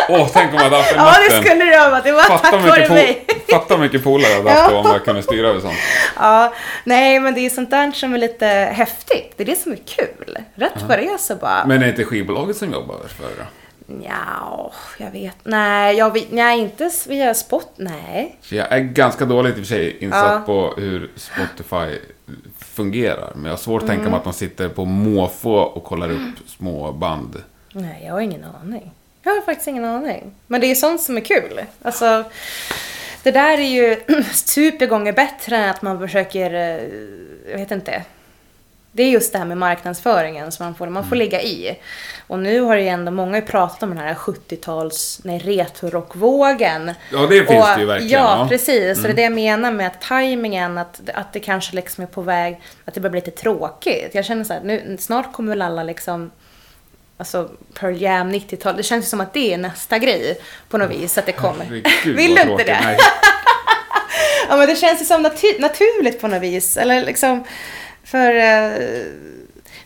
[0.09, 2.01] Åh, tänk om jag hade haft en Ja, det skulle det vara.
[2.01, 3.25] Det var Fatta tack vare mig.
[3.51, 5.75] fatta hur mycket polare jag hade haft om jag kunde styra över sånt.
[6.17, 6.53] Ja,
[6.85, 9.33] nej, men det är sånt där som är lite häftigt.
[9.37, 10.39] Det är det som är kul.
[10.55, 11.65] Rätt vad det är så bara...
[11.67, 13.47] Men är det inte skivbolaget som jobbar för det?
[14.09, 15.37] Ja, jag vet.
[15.43, 17.73] Nej, jag vet, nej, inte via spot.
[17.77, 18.37] Nej.
[18.49, 20.43] Jag är ganska dåligt i och för sig insatt Ja.
[20.47, 21.99] på hur Spotify
[22.59, 23.33] fungerar.
[23.35, 23.97] Men jag har svårt att Mm.
[23.97, 27.43] tänka mig att de sitter på måfå och kollar upp små band.
[27.73, 28.91] Nej, jag har ingen aning.
[29.29, 30.35] Jag har faktiskt ingen aning.
[30.47, 31.61] Men det är sånt som är kul.
[31.83, 32.25] Alltså,
[33.23, 34.01] det där är ju
[34.33, 38.03] super gånger bättre än att man försöker, eh, jag vet inte.
[38.93, 41.79] Det är just det här med marknadsföringen som man får, man får ligga i.
[42.27, 46.93] Och nu har ju ändå många pratat om den här 70-tals, nej, retrorockvågen.
[47.13, 48.37] Ja, det finns det ju verkligen, Ja, ja.
[48.37, 48.49] Mm.
[48.49, 48.99] precis.
[48.99, 52.09] Och det är det jag menar med att tajmingen, att, att det kanske liksom är
[52.09, 54.15] på väg, att det börjar bli lite tråkigt.
[54.15, 56.31] Jag känner så här, nu, snart kommer väl alla liksom
[57.19, 60.91] Alltså Pearl Jam 90-tal, det känns ju som att det är nästa grej på något
[60.91, 61.65] vis att det kommer.
[61.65, 62.99] Herregud, Vill du inte det?
[64.49, 66.77] Ja men det känns ju som natu- naturligt på något vis.
[66.77, 67.45] Eller liksom,
[68.05, 68.73] för, eh,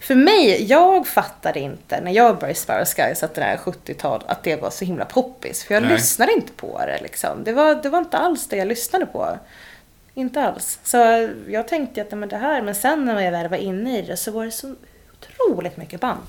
[0.00, 4.42] för mig, jag fattade inte när jag började Sparrow Skies att det där 70-tal, att
[4.44, 5.64] det var så himla poppis.
[5.64, 5.92] För jag Nej.
[5.92, 7.44] lyssnade inte på det liksom.
[7.44, 9.38] Det var, det var inte alls det jag lyssnade på.
[10.14, 10.78] Inte alls.
[10.82, 14.02] Så jag tänkte att men det här, men sen när jag väl var inne i
[14.02, 14.74] det så var det så
[15.20, 16.20] otroligt mycket band.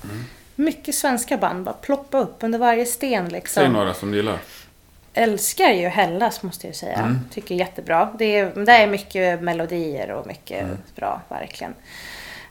[0.56, 3.60] Mycket svenska band bara ploppa upp under varje sten liksom.
[3.62, 4.38] Säg några som du gillar.
[5.14, 6.98] älskar ju Hellas måste jag säga.
[6.98, 7.18] Mm.
[7.32, 8.08] Tycker jättebra.
[8.18, 10.76] Det är, det är mycket melodier och mycket Mm.
[10.96, 11.74] bra, verkligen.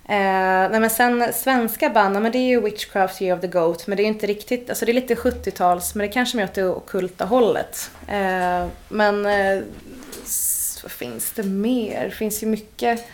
[0.06, 3.88] Eh, nej men sen svenska band, men det är ju Witchcraft Year of the Goat.
[3.88, 6.44] Men det är inte riktigt, alltså det är lite 70-tals, men det är kanske mer
[6.44, 7.92] åt det ockulta hållet.
[8.08, 9.62] Eh, men eh,
[10.90, 12.04] finns det mer?
[12.06, 13.08] Det finns ju mycket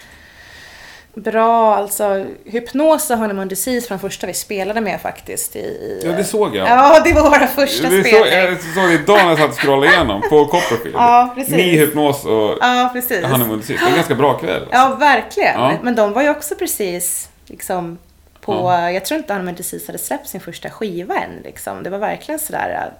[1.13, 5.55] bra, alltså Hypnos och Honeymoon Disease från första vi spelade med faktiskt.
[5.55, 6.67] I, i, Ja, det såg jag.
[6.69, 8.33] Ja, det var våra första Det såg, spelning.
[8.33, 10.95] jag såg det idag när jag satt och scrollade igenom på Copperfield.
[10.95, 11.53] Ja, precis.
[11.55, 13.25] Ny hypnos och Ja, precis.
[13.25, 13.83] Honeymoon Disease.
[13.83, 14.61] Det är en ganska bra kväll.
[14.61, 14.75] alltså.
[14.77, 15.59] Ja, verkligen.
[15.59, 15.73] Ja.
[15.83, 17.97] Men de var ju också precis liksom
[18.41, 18.53] på...
[18.53, 18.91] Ja.
[18.91, 21.41] Jag tror inte Honeymoon Disease hade släppt sin första skiva än.
[21.43, 21.83] Liksom.
[21.83, 22.91] Det var verkligen sådär...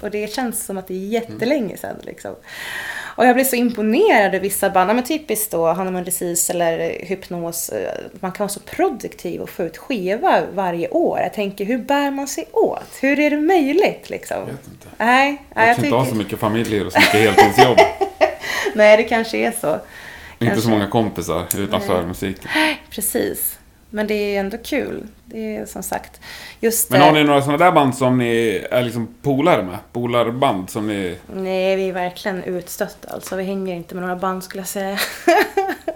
[0.00, 1.96] Och det känns som att det är jättelänge sedan.
[2.02, 2.34] Liksom.
[3.16, 4.94] Och jag blev så imponerad av vissa band.
[4.94, 7.68] Men typiskt då Honeymoon Disease eller Hypnos.
[7.68, 7.90] eh,
[8.20, 11.18] Man kan vara så produktiv och få ut skiva varje år.
[11.20, 12.82] Jag tänker, hur bär man sig åt?
[13.00, 14.36] Hur är det möjligt liksom?
[14.36, 14.86] Jag vet inte.
[14.98, 16.12] Nej, nej, Jag jag kanske inte har tycker...
[16.14, 17.78] så mycket familjer och så mycket heltidsjobb.
[18.74, 19.78] Nej, det kanske är så.
[20.38, 22.48] Inte så många kompisar utanför musiken.
[22.90, 23.58] Precis.
[23.96, 25.06] Men det är ändå kul.
[25.24, 26.20] Det är som sagt
[26.60, 29.78] just Men har eh, ni några sådana där band som ni är liksom polare med?
[29.92, 31.16] Polarband som ni...
[31.34, 33.08] Nej, vi är verkligen utstötta.
[33.08, 34.98] Alltså, vi hänger inte med några band skulle jag säga.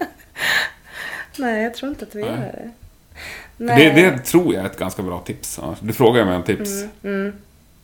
[1.37, 2.31] Nej, jag tror inte att vi Nej.
[2.31, 2.71] gör det.
[3.57, 3.93] Nej.
[3.95, 5.61] Det, det tror jag är ett ganska bra tips.
[5.81, 6.71] Du frågar mig om tips.
[7.03, 7.33] Mm,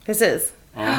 [0.04, 0.52] precis.
[0.76, 0.94] Ja.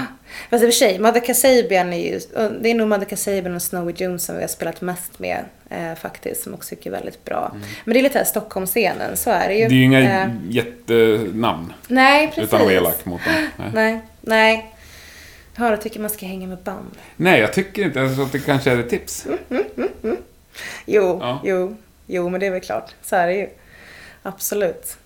[0.49, 2.19] Fast i och för sig, Mother Kasabian är ju...
[2.61, 5.95] Det är nog Mother Kasabian och Snowy Jones som vi har spelat mest med eh,
[5.95, 6.43] faktiskt.
[6.43, 7.55] Som också tycker är väldigt bra.
[7.85, 9.59] Men det är lite här Stockholmsscenen, så är det ju.
[9.65, 9.69] Mm.
[9.69, 11.73] Det är ju inga Eh, jättenamn.
[11.87, 12.43] nej, precis.
[12.43, 13.33] Utan att vara elak mot dem.
[13.57, 13.71] Nej.
[13.73, 14.73] Nej, nej.
[15.59, 16.91] Ja, jag tycker man ska hänga med band.
[17.15, 19.27] Nej, jag tycker inte ens att det kanske är ett tips.
[20.85, 21.41] Jo, Ja.
[21.43, 21.75] jo,
[22.05, 22.91] jo, men det är väl klart.
[23.03, 23.47] Så är det ju.
[24.23, 24.97] Absolut.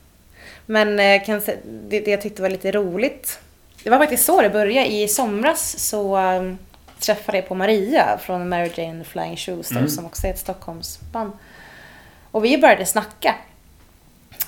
[0.65, 1.43] Men eh, kan jag
[1.89, 3.39] det, det jag tyckte var lite roligt.
[3.83, 4.87] Det var faktiskt så det började.
[4.91, 6.57] I somras så um,
[6.99, 9.89] träffade jag på Maria från Mary Jane Flying Shoes då, Mm.
[9.89, 11.31] som också är ett Stockholmsband.
[12.31, 13.35] Och vi började snacka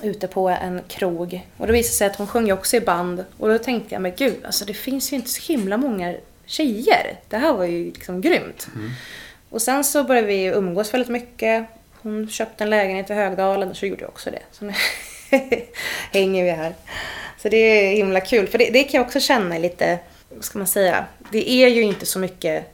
[0.01, 1.47] ute på en krog.
[1.57, 3.25] Och det visade sig att hon sjöng också i band.
[3.37, 6.15] Och då tänkte jag, men gud, alltså det finns ju inte så himla många
[6.45, 7.19] tjejer.
[7.29, 8.67] Det här var ju liksom grymt.
[9.49, 11.65] Och sen så började vi umgås väldigt mycket.
[12.01, 14.39] Hon köpte en lägenhet i Högdalen och så gjorde jag också det.
[14.51, 14.73] Så nu
[16.11, 16.73] hänger vi här.
[17.37, 18.47] Så det är himla kul.
[18.47, 21.81] För det, det kan jag också känna lite, vad ska man säga, det är ju
[21.81, 22.65] inte så mycket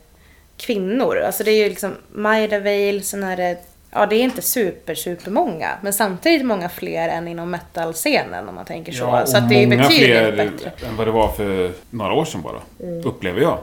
[0.58, 1.18] kvinnor.
[1.18, 3.58] Alltså det är ju liksom Maida Vale, sen är det,
[3.92, 5.70] ja det är inte super, super många.
[5.82, 9.04] Men samtidigt många fler än inom metal-scenen om man tänker så.
[9.04, 10.72] Ja, så och att det många fler bättre.
[10.88, 12.62] än vad det var för några år sedan bara.
[12.84, 13.06] Mm.
[13.06, 13.60] Upplever jag.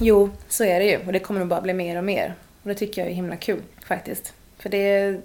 [0.00, 0.98] Jo, så är det ju.
[1.06, 2.34] Och det kommer nog bara bli mer och mer.
[2.62, 4.32] Och det tycker jag är himla kul faktiskt.
[4.58, 5.20] För det.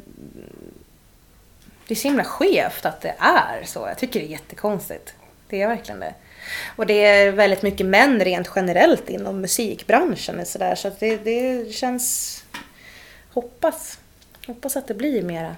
[1.88, 3.80] Det är så himla skevt att det är så.
[3.88, 5.14] Jag tycker det är jättekonstigt.
[5.50, 6.14] Det är verkligen det.
[6.76, 10.76] Och det är väldigt mycket män rent generellt inom musikbranschen och sådär.
[10.76, 12.34] Så att det, det känns...
[13.34, 14.00] Hoppas.
[14.48, 15.56] Hoppas att det blir mera.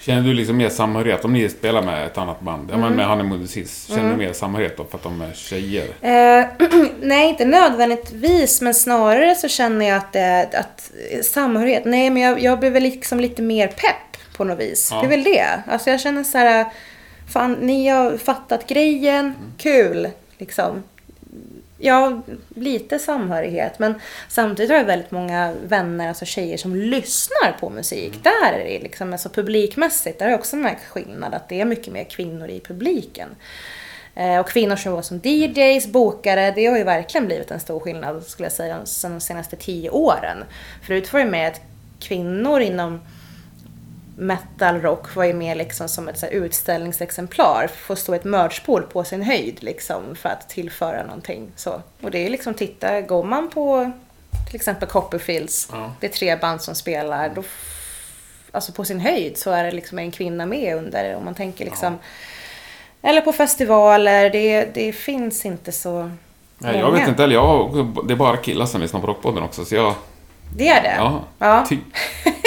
[0.00, 2.70] Känner du liksom mer samhörighet om ni spelar med ett annat band?
[2.70, 2.86] Ja, Mm.
[2.88, 3.92] men med Honeymoon Disease.
[3.94, 5.84] Känner du mer samhörighet då för att de är tjejer?
[6.00, 6.46] Eh,
[7.00, 10.90] nej, inte nödvändigtvis, men snarare så känner jag att, det, att
[11.26, 14.09] samhörighet, nej men jag, jag blir väl liksom lite mer pepp
[14.40, 14.88] på något vis.
[14.90, 15.00] Ja.
[15.00, 15.62] Det är väl det.
[15.66, 16.66] Alltså jag känner så här,
[17.32, 20.82] fan ni har fattat grejen, kul liksom.
[21.78, 23.78] Ja, lite samhörighet.
[23.78, 23.94] Men
[24.28, 28.12] samtidigt har jag väldigt många vänner, alltså tjejer som lyssnar på musik.
[28.22, 31.34] Där är det liksom, alltså publikmässigt, där har jag också märkt skillnad.
[31.34, 33.28] Att det är mycket mer kvinnor i publiken.
[34.14, 37.80] Eh, Och kvinnor som jobbar som DJs, bokare, det har ju verkligen blivit en stor
[37.80, 40.44] skillnad skulle jag säga sen de senaste tio åren.
[40.86, 41.60] Förut var det med att
[42.00, 43.00] kvinnor inom
[44.20, 47.70] metal rock var ju mer liksom som ett så utställningsexemplar.
[47.76, 51.52] Få stå ett merchpool på sin höjd liksom för att tillföra någonting.
[51.56, 51.82] Så.
[52.02, 53.92] Och det är liksom, titta, går man på
[54.46, 55.92] till exempel Copperfields, Ja.
[56.00, 57.42] det är tre band som spelar, då
[58.52, 61.14] alltså på sin höjd så är det liksom en kvinna med under.
[61.16, 61.98] Om man tänker liksom,
[63.02, 66.10] eller på festivaler, det, det finns inte så
[66.58, 66.98] Nej, jag många.
[66.98, 67.34] vet inte heller.
[67.34, 69.64] Jag det är bara killar som lyssnar på Rockpodden också.
[69.64, 69.94] Så jag...
[70.56, 70.94] Det är det?
[70.96, 71.24] Ja.
[71.38, 71.66] Ja.
[71.68, 71.80] Typ.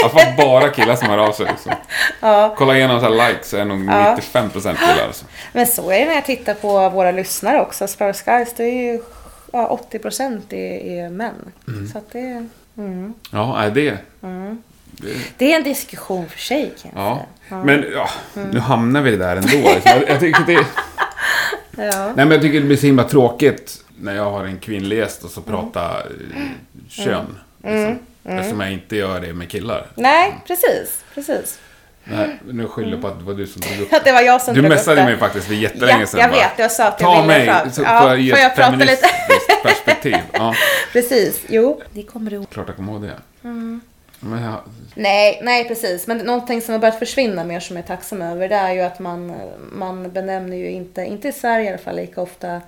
[0.04, 1.45] Alltså bara killar som hör av sig.
[1.45, 1.72] Liksom.
[2.22, 2.56] Ja.
[2.58, 4.18] Kolla igenom så likes så är nog Ja.
[4.34, 5.08] 95% killar.
[5.08, 5.26] Alltså.
[5.54, 7.88] Men så är det när jag tittar på våra lyssnare också.
[7.88, 9.01] Sparrow Skies, det är ju
[9.54, 11.51] ja, 80% är, är män.
[11.91, 12.47] Så att det,
[12.78, 13.14] mm.
[13.32, 13.97] Ja, nej, det...
[14.20, 14.58] det
[15.38, 17.26] det är en diskussion för sig kan jag ja.
[17.49, 17.64] säga.
[17.64, 18.10] Men ja,
[18.51, 19.49] nu hamnar vi där ändå.
[19.49, 19.82] Liksom.
[19.86, 20.66] Jag, jag tycker det...
[21.78, 22.06] Ja.
[22.06, 25.24] Nej, men jag tycker det blir så himla tråkigt när jag har en kvinnlig gäst
[25.24, 26.41] och så pratar eh,
[26.89, 27.38] kön.
[27.64, 27.99] Liksom.
[28.24, 29.88] Eftersom jag inte gör det med killar.
[29.95, 31.03] Nej, precis.
[31.14, 31.59] precis.
[32.03, 34.22] Nej, nu skyller jag på att det var du som drog upp Att det var
[34.22, 35.05] jag som Du drog upp messade det.
[35.05, 36.20] mig faktiskt för jättelänge Ja, sedan.
[36.20, 37.72] jag bara, vet, jag sa att jag Ta ville mig, fram.
[37.72, 38.86] så Ja, får jag ge ett prata lite?
[38.86, 40.16] feministiskt perspektiv.
[40.34, 40.55] Ja,
[40.93, 41.82] Precis, jo.
[41.93, 42.49] Det kommer du ihåg.
[42.49, 43.47] klart jag kommer ihåg det.
[43.47, 43.82] Mm.
[44.22, 44.59] Jag,
[44.95, 46.07] Nej, nej precis.
[46.07, 48.82] Men någonting som har börjat försvinna mer som jag är tacksam över det är ju
[48.82, 49.34] att man,
[49.72, 52.61] man benämner ju inte, inte i Sverige i alla fall, lika ofta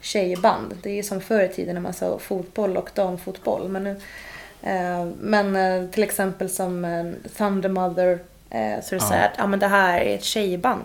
[0.00, 0.78] tjejband.
[0.82, 3.68] Det är ju som förr i tiden när man sa fotboll och damfotboll.
[3.68, 4.00] Men, nu,
[5.20, 8.18] men eh, till exempel som eh, Thunder Mother
[8.50, 10.82] eh, så är det så här att ja, men det här är ett tjejband.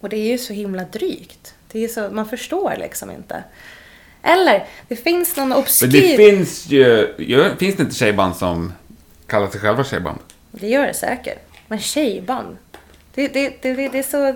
[0.00, 1.54] Och det är ju så himla drygt.
[1.72, 3.44] Det är så, man förstår liksom inte.
[4.22, 5.86] Eller, det finns någon men obskyr...
[5.86, 7.14] det finns ju,
[7.58, 8.72] finns det inte tjejband som
[9.26, 10.18] kallar sig själva tjejband?
[10.50, 11.38] Det gör det säkert.
[11.68, 12.56] Men tjejband.
[13.14, 14.34] Det, det, det, det, det är så...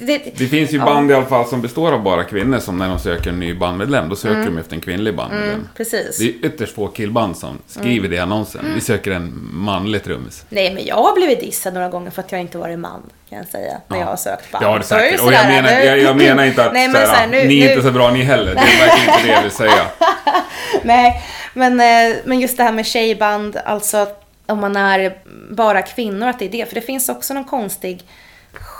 [0.00, 0.84] Det, Det finns ju Ja.
[0.84, 3.54] band i alla fall som består av bara kvinnor som när de söker en ny
[3.54, 5.50] bandmedlem, då söker de efter en kvinnlig bandmedlem.
[5.54, 6.18] mm, precis.
[6.18, 8.60] Det är ytterst få killband som skriver det i annonsen.
[8.60, 8.74] Mm.
[8.74, 10.44] Vi söker en manlig trummis.
[10.48, 13.38] Nej, men jag har blivit dissad några gånger för att jag inte varit man, kan
[13.38, 13.80] jag säga.
[13.88, 14.02] När Ja.
[14.02, 14.64] jag har sökt band.
[14.64, 15.20] Det har du säkert.
[15.20, 17.60] Och jag menar, jag, jag menar inte att Nej, men såhär, så här, nu, ni
[17.60, 18.54] är nu, inte så bra ni heller.
[18.54, 19.82] Det är verkligen inte det jag vill säga.
[20.82, 21.22] Nej,
[21.54, 24.06] men, eh, men just det här med tjejband, alltså
[24.46, 25.14] om man är
[25.50, 26.66] bara kvinnor, att det är det.
[26.68, 28.02] För det finns också någon konstig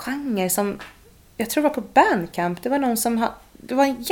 [0.05, 0.79] genre som,
[1.37, 4.05] jag tror det var på Bandcamp, det var någon som ha, det var en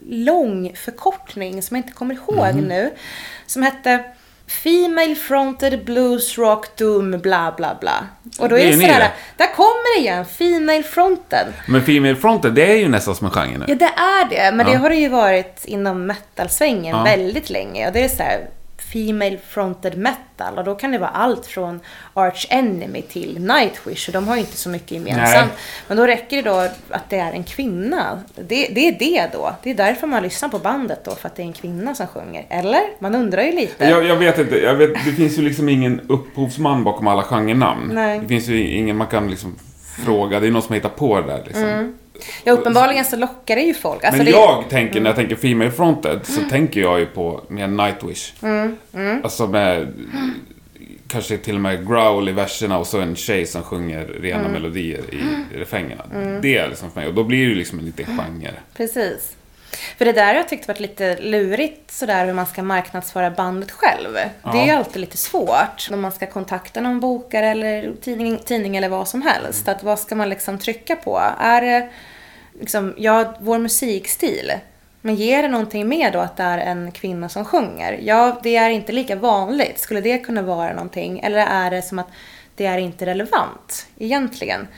[0.00, 2.64] jättelång förkortning som jag inte kommer ihåg Mhm.
[2.64, 2.92] nu,
[3.46, 4.04] som hette
[4.64, 8.06] Female Fronted Blues Rock Doom bla bla bla.
[8.38, 11.46] Och då Det är är det sådär, där kommer det igen, Female Fronted.
[11.68, 13.64] Men Female Fronted, det är ju nästan som en genre nu.
[13.68, 14.56] Ja, det är det.
[14.56, 14.72] Men Ja.
[14.72, 17.02] det har det ju varit inom metal-svängen Ja.
[17.02, 17.86] väldigt länge.
[17.86, 18.46] Och det är så här
[18.96, 20.58] Female fronted metal.
[20.58, 21.80] Och då kan det vara allt från
[22.14, 24.08] Arch Enemy till Nightwish.
[24.08, 25.52] Och de har ju inte så mycket gemensamt.
[25.88, 28.22] Men då räcker det då att det är en kvinna.
[28.34, 29.56] Det, det är det då.
[29.62, 31.10] Det är därför man lyssnar på bandet då.
[31.10, 32.46] För att det är en kvinna som sjunger.
[32.48, 32.82] Eller?
[32.98, 33.84] Man undrar ju lite.
[33.84, 37.90] Jag, jag vet inte, jag vet, det finns ju liksom ingen upphovsman bakom alla genrenamn.
[37.94, 38.20] Nej.
[38.20, 39.58] Det finns ju ingen man kan liksom
[40.04, 41.98] fråga, det är någon som hittar på det där liksom.
[42.44, 44.04] Ja, uppenbarligen så lockar det ju folk.
[44.04, 47.40] Alltså Men det, jag tänker, när jag tänker Female Fronted, så tänker jag ju på
[47.48, 48.32] mer Nightwish.
[49.22, 49.92] Alltså med
[51.08, 55.00] kanske till och med growl i verserna och så en tjej som sjunger rena melodier
[55.14, 55.20] i
[55.58, 56.04] refrängerna.
[56.42, 58.52] Det är liksom för mig, och då blir det ju liksom en liten genre.
[58.76, 59.36] Precis.
[59.98, 63.70] För det där har jag tyckt varit lite lurigt sådär hur man ska marknadsföra bandet
[63.70, 64.14] själv.
[64.52, 68.76] Det är ju alltid lite svårt om man ska kontakta någon bokare eller tidning, tidning
[68.76, 69.68] eller vad som helst.
[69.68, 71.22] Att vad ska man liksom trycka på?
[71.40, 71.88] Är det
[72.60, 74.52] liksom, ja, vår musikstil?
[75.00, 77.98] Men ger det någonting mer då att det är en kvinna som sjunger?
[78.02, 79.78] Ja, det är inte lika vanligt.
[79.80, 81.20] Skulle det kunna vara någonting?
[81.20, 82.08] Eller är det som att
[82.56, 84.68] det är inte relevant egentligen?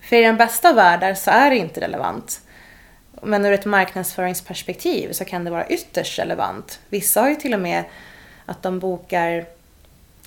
[0.00, 2.40] För i den bästa av världar så är det inte relevant.
[3.24, 6.80] Men ur ett marknadsföringsperspektiv så kan det vara ytterst relevant.
[6.88, 7.84] Vissa har ju till och med
[8.46, 9.46] att de bokar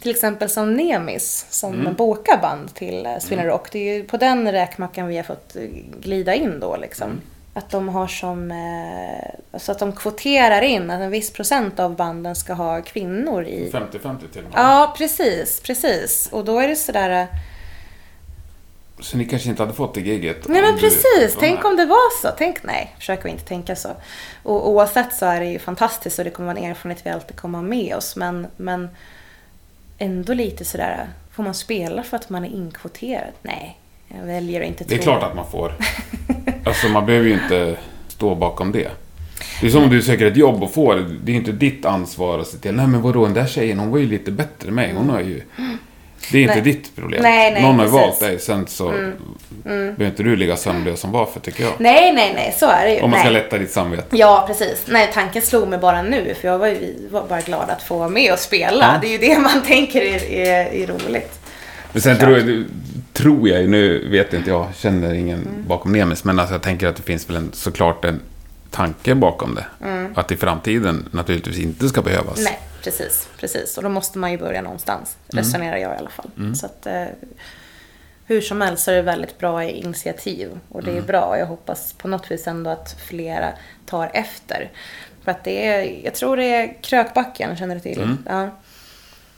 [0.01, 3.71] till exempel som Nemis som bokar band till eh, Sweden Rock.
[3.71, 5.61] Det är ju på den räkmackan vi har fått eh,
[6.01, 7.21] glida in då liksom.
[7.53, 11.95] Att de har som, eh, alltså att de kvoterar in att en viss procent av
[11.95, 13.71] banden ska ha kvinnor i.
[13.71, 14.53] 50-50 till och med.
[14.53, 16.29] Ja, precis, precis.
[16.31, 17.27] Och då är det sådär,
[18.99, 20.47] Så ni kanske inte hade fått det giget?
[20.47, 22.27] Nej men du precis, var tänk om det var så.
[22.37, 23.89] Tänk, nej, försöker vi inte tänka så.
[24.43, 27.37] Och oavsett så är det ju fantastiskt och det kommer vara en erfarenhet vi alltid
[27.37, 28.15] kommer ha med oss.
[28.15, 28.89] Men, men
[29.97, 33.31] ändå lite sådär, får man spela för att man är inkvoterad?
[33.41, 33.77] Nej,
[34.07, 35.03] jag väljer att inte Det är tro.
[35.03, 35.73] klart att man får.
[36.65, 37.77] Alltså man behöver ju inte
[38.07, 38.91] stå bakom det.
[39.61, 41.05] Det är som om du söker ett jobb och får det.
[41.23, 42.73] Det är inte ditt ansvar att se till.
[42.75, 44.93] Nej men vadå, den där tjejen hon var ju lite bättre än mig.
[44.93, 45.41] Hon har ju...
[46.31, 46.63] Det är inte Nej.
[46.63, 47.23] ditt problem.
[47.23, 47.93] Nej, nej, Någon har precis.
[47.97, 48.07] Mm.
[48.09, 48.39] valt dig.
[48.39, 48.93] Sen så
[49.63, 51.73] behöver inte du ligga sömnlös som varför tycker jag.
[51.77, 53.01] Nej, nej, nej, så är det ju.
[53.01, 53.41] Om man ska nej.
[53.43, 54.03] lätta ditt samvete.
[54.17, 54.83] Ja, precis.
[54.87, 57.97] Nej, tanken slog mig bara nu för jag var, ju, var bara glad att få
[57.97, 58.85] vara med och spela.
[58.93, 58.99] Ja.
[59.01, 61.39] Det är ju det man tänker är, är, är roligt.
[61.91, 62.63] Men sen tror jag,
[63.13, 65.67] tror jag, nu vet jag inte, jag känner ingen Mm.
[65.67, 68.19] bakom Nemes, men alltså jag tänker att det finns väl en, såklart en
[68.71, 69.65] tanke bakom det.
[70.15, 72.37] Att i framtiden naturligtvis inte ska behövas.
[72.37, 72.51] Mm.
[72.51, 73.77] Nej, precis, precis.
[73.77, 75.17] Och då måste man ju börja någonstans.
[75.27, 76.29] Resonerar jag i alla fall.
[76.55, 77.05] Så att, eh,
[78.25, 80.59] hur som helst så är det väldigt bra initiativ.
[80.69, 81.39] Och det är bra.
[81.39, 83.53] Jag hoppas på något vis ändå att flera
[83.85, 84.71] tar efter.
[85.23, 88.15] För att det är, jag tror det är Krökbacken, känner du till?
[88.25, 88.49] Ja.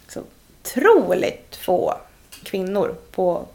[0.08, 0.24] Så
[0.64, 1.94] otroligt få
[2.44, 3.48] kvinnor på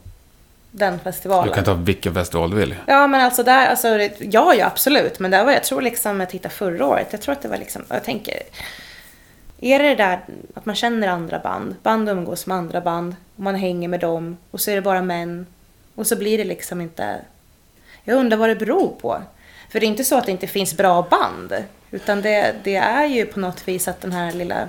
[0.76, 1.48] den festivalen.
[1.48, 2.74] Du kan ta vilken festival du vill.
[2.86, 5.18] Ja, men alltså där, alltså, det- ja, ja, absolut.
[5.18, 7.56] Men där var jag tror liksom, jag tittade förra året, jag tror att det var
[7.56, 8.34] liksom, jag tänker,
[9.60, 10.20] är det det där
[10.54, 14.36] att man känner andra band, band umgås med andra band, och man hänger med dem,
[14.50, 15.46] och så är det bara män,
[15.94, 17.16] och så blir det liksom inte,
[18.04, 19.22] jag undrar vad det beror på.
[19.70, 21.54] För det är inte så att det inte finns bra band,
[21.90, 24.68] utan det, det är ju på något vis att den här lilla,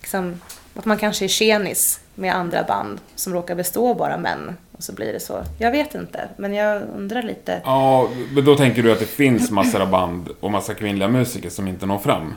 [0.00, 0.40] liksom,
[0.74, 4.56] att man kanske är tjenis med andra band som råkar bestå bara män.
[4.80, 5.42] Och så blir det så.
[5.58, 7.60] Jag vet inte, men jag undrar lite.
[7.64, 11.50] Ja, men då tänker du att det finns massor av band och massa kvinnliga musiker
[11.50, 12.34] som inte når fram?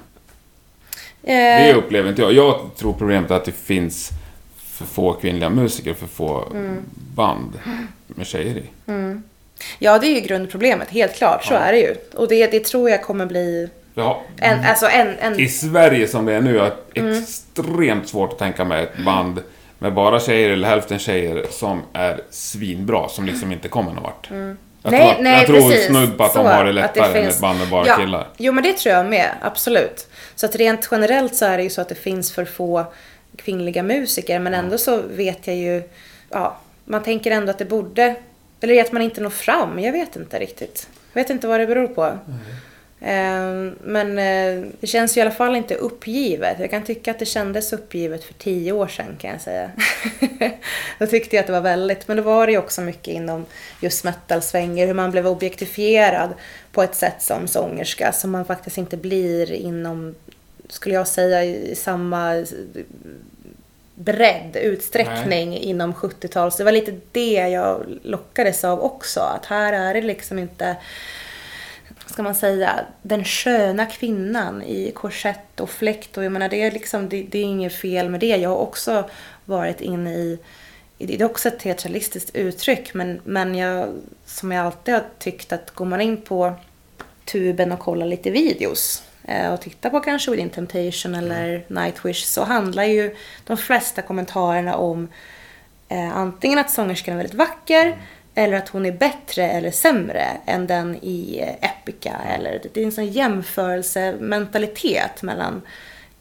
[1.21, 2.33] Det Eh, upplever inte jag.
[2.33, 4.09] Jag tror problemet är att det finns
[4.57, 6.77] för få kvinnliga musiker, för få Mm.
[7.15, 7.53] band
[8.07, 8.63] med tjejer i.
[9.79, 11.45] ja, det är ju grundproblemet, helt klart.
[11.45, 11.57] Så Ja.
[11.59, 11.95] är det ju.
[12.15, 16.25] Och det, det tror jag kommer bli Ja, en, alltså en, en I Sverige som
[16.25, 16.63] det är nu är
[16.93, 17.19] det Mm.
[17.23, 19.39] extremt svårt att tänka mig ett band
[19.83, 24.27] med bara tjejer eller hälften tjejer som är svinbra, som liksom inte kommer någon vart.
[24.29, 24.57] Jag Mm.
[24.83, 25.85] Nej, tror, att- nej, jag tror precis.
[25.87, 27.87] snudd på att Så, de har det lättare det än finns- ett band med bara
[27.87, 27.95] ja.
[27.95, 28.27] killar.
[28.37, 29.29] Jo, men det tror jag med.
[29.41, 30.07] Absolut.
[30.35, 32.85] Så att rent generellt så är det ju så att det finns för få
[33.35, 34.39] kvinnliga musiker.
[34.39, 35.83] Men ändå så vet jag ju,
[36.29, 38.15] ja, man tänker ändå att det borde,
[38.61, 39.79] eller att man inte når fram.
[39.79, 40.87] Jag vet inte riktigt.
[41.13, 42.05] Jag vet inte vad det beror på.
[42.05, 42.11] Eh,
[43.83, 46.59] Men eh, det känns ju i alla fall inte uppgivet.
[46.59, 49.71] Jag kan tycka att det kändes uppgivet för tio år sedan kan jag säga.
[50.99, 53.45] Då tyckte jag att det var väldigt, men då var det ju också mycket inom
[53.81, 56.29] just metal-svänger, hur man blev objektifierad
[56.71, 60.15] på ett sätt som sångerska som man faktiskt inte blir inom,
[60.69, 62.45] skulle jag säga, i samma
[63.95, 66.57] bredd, utsträckning inom 70-tals.
[66.57, 70.75] Det var lite det jag lockades av också, att här är det liksom inte
[72.05, 76.17] ska man säga, den sköna kvinnan i korsett och fläkt.
[76.17, 78.37] Och jag menar, det är, liksom, det, det är inget fel med det.
[78.37, 79.09] Jag har också
[79.45, 80.39] varit inne i,
[80.97, 83.89] det är också ett teatralistiskt uttryck, men, men jag,
[84.25, 86.53] som jag alltid har tyckt att går man in på
[87.25, 92.43] tuben och kollar lite videos eh, och tittar på kanske Within Temptation eller Nightwish så
[92.43, 95.07] handlar ju de flesta kommentarerna om
[95.89, 97.97] eh, antingen att sångerskan är väldigt vacker
[98.35, 102.17] eller att hon är bättre eller sämre än den i eh, Epica.
[102.35, 105.61] Eller, det är en sån jämförelsementalitet mellan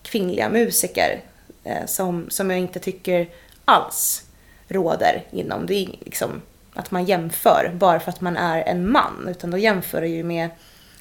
[0.03, 1.21] kvinnliga musiker
[1.65, 3.29] eh, som, som jag inte tycker
[3.65, 4.25] alls
[4.69, 5.67] råder inom.
[5.67, 6.43] Det är liksom
[6.75, 9.29] att man jämför bara för att man är en man.
[9.29, 10.51] Utan då jämför du ju med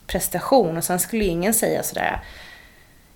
[0.07, 2.22] prestation och sen skulle ingen säga sådär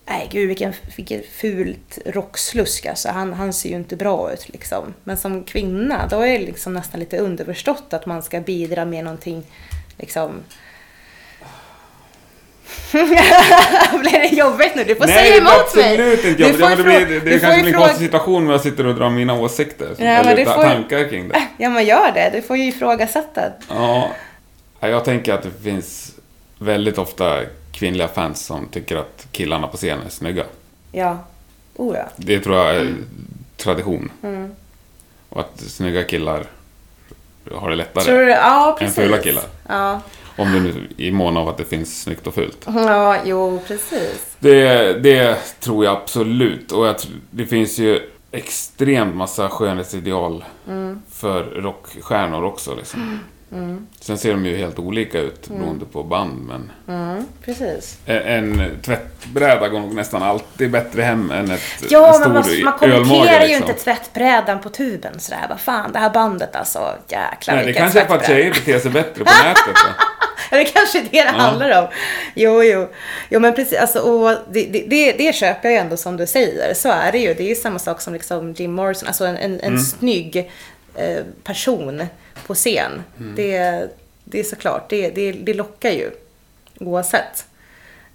[0.07, 3.09] Nej gud vilken, vilken fult rockslusk alltså.
[3.09, 4.93] Han, han ser ju inte bra ut liksom.
[5.03, 9.03] Men som kvinna då är det liksom nästan lite underförstått att man ska bidra med
[9.03, 9.43] någonting
[9.97, 10.43] liksom
[12.91, 14.83] Blir det jobbigt nu?
[14.83, 15.91] Du får säga emot mig!
[15.93, 16.59] absolut inte jobbigt.
[16.59, 18.95] får Ja, det, blir, det, det kanske blir en konstig situation när jag sitter och
[18.95, 19.95] drar mina åsikter.
[19.97, 21.47] Ja, eller du får- tankar kring det.
[21.57, 23.41] Ja men gör det, du får ju ifrågasätta.
[23.69, 24.09] Ja,
[24.79, 26.11] jag tänker att det finns
[26.59, 27.41] väldigt ofta
[27.75, 30.43] kvinnliga fans som tycker att killarna på scenen är snygga.
[30.91, 31.17] Ja.
[31.75, 32.05] Oh ja.
[32.17, 32.93] Det tror jag är
[33.57, 34.11] tradition.
[34.23, 34.51] Mm.
[35.29, 36.45] Och att snygga killar
[37.51, 38.03] har det lättare.
[38.03, 38.29] Tror du?
[38.31, 38.95] Ja än precis.
[38.95, 39.43] fula killar.
[39.67, 40.01] Ja.
[40.37, 42.57] Om du nu i mån av att det finns snyggt och fult.
[42.65, 44.35] Ja, jo precis.
[44.39, 46.71] Det, det tror jag absolut.
[46.71, 46.95] Och jag,
[47.31, 51.01] det finns ju extremt massa skönhetsideal Mm.
[51.11, 52.75] för rockstjärnor också.
[52.75, 53.19] Liksom.
[53.99, 56.47] Sen ser de ju helt olika ut beroende på band.
[56.47, 57.97] Men Mm, precis.
[58.05, 62.63] en, en tvättbräda går nog nästan alltid bättre hem än ett Ja, en men stor
[62.63, 63.69] man, man kommenterar ju liksom.
[63.69, 65.45] inte tvättbrädan på tuben sådär.
[65.49, 66.95] Vad fan, det här bandet alltså.
[67.07, 69.75] Jäklar Nej, det kanske är för att tjejer beter sig bättre på nätet.
[70.51, 71.87] Ja, det kanske är det det handlar om.
[72.35, 72.87] Jo, jo.
[73.29, 73.79] Jo, men precis.
[73.79, 76.73] Alltså, och det, det, det, köper jag ju ändå som du säger.
[76.73, 77.33] Så är det ju.
[77.33, 79.07] Det är ju samma sak som liksom Jim Morrison.
[79.07, 80.45] Alltså en, en, en snygg eh,
[81.43, 82.07] person
[82.47, 83.03] på scen.
[83.35, 83.87] Det,
[84.23, 84.89] det är såklart.
[84.89, 86.11] Det, det, det lockar ju.
[86.79, 87.45] Oavsett.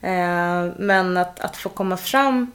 [0.02, 2.52] Eh, men att, att få komma fram.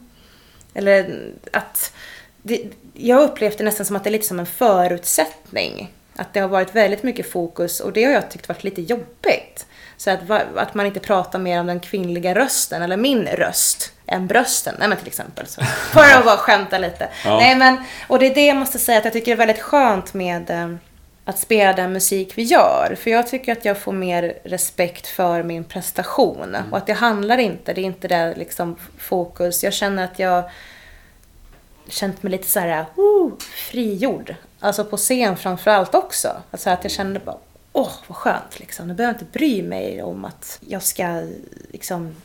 [0.74, 1.20] Eller
[1.52, 1.94] att...
[2.42, 2.64] Det,
[2.94, 5.92] jag upplevt det nästan som att det är lite som en förutsättning.
[6.16, 9.66] Att det har varit väldigt mycket fokus och det har jag tyckt varit lite jobbigt.
[9.98, 10.20] Så att,
[10.56, 14.76] att man inte pratar mer om den kvinnliga rösten, eller min röst, än brösten.
[14.80, 15.48] Nej men till exempel.
[15.48, 15.62] Så.
[15.64, 17.10] För att bara skämta lite.
[17.26, 17.38] Ja.
[17.38, 17.78] Nej men,
[18.08, 20.76] och det är det jag måste säga att jag tycker är väldigt skönt med eh,
[21.26, 22.98] att spela den musik vi gör.
[23.00, 26.58] För jag tycker att jag får mer respekt för min prestation.
[26.72, 29.64] Och att det handlar inte, det är inte det liksom fokus.
[29.64, 30.50] Jag känner att jag
[31.90, 34.36] känt mig lite så här, uh, frigjord.
[34.60, 36.42] Alltså på scen framförallt också.
[36.52, 37.38] Alltså att jag kände bara,
[37.74, 38.88] åh vad skönt liksom.
[38.88, 41.22] Nu behöver jag inte bry mig om att jag ska
[41.72, 42.16] liksom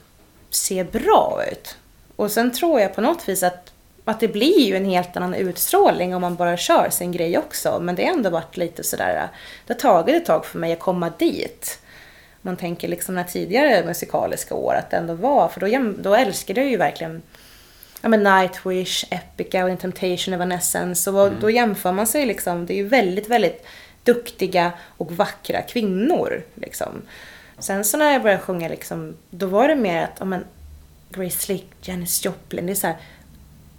[0.51, 1.77] se bra ut.
[2.17, 3.73] Och sen tror jag på något vis att,
[4.05, 7.79] att det blir ju en helt annan utstrålning om man bara kör sin grej också.
[7.81, 9.29] Men det har ändå varit lite sådär,
[9.67, 11.79] det har tagit ett tag för mig att komma dit.
[12.43, 16.61] Man tänker liksom när tidigare musikaliska år att det ändå var, för då, då älskade
[16.61, 17.23] jag ju verkligen
[18.03, 21.11] ja, men Nightwish, Epica och In Temptation, Evanescence.
[21.11, 23.67] Och då jämför man sig liksom, det är ju väldigt, väldigt
[24.05, 26.43] duktiga och vackra kvinnor.
[26.55, 27.03] Liksom.
[27.61, 30.45] Sen så när jag började sjunga, liksom, då var det mer att, ja men,
[31.11, 32.97] Grace Slick, Janis Joplin, det är så här,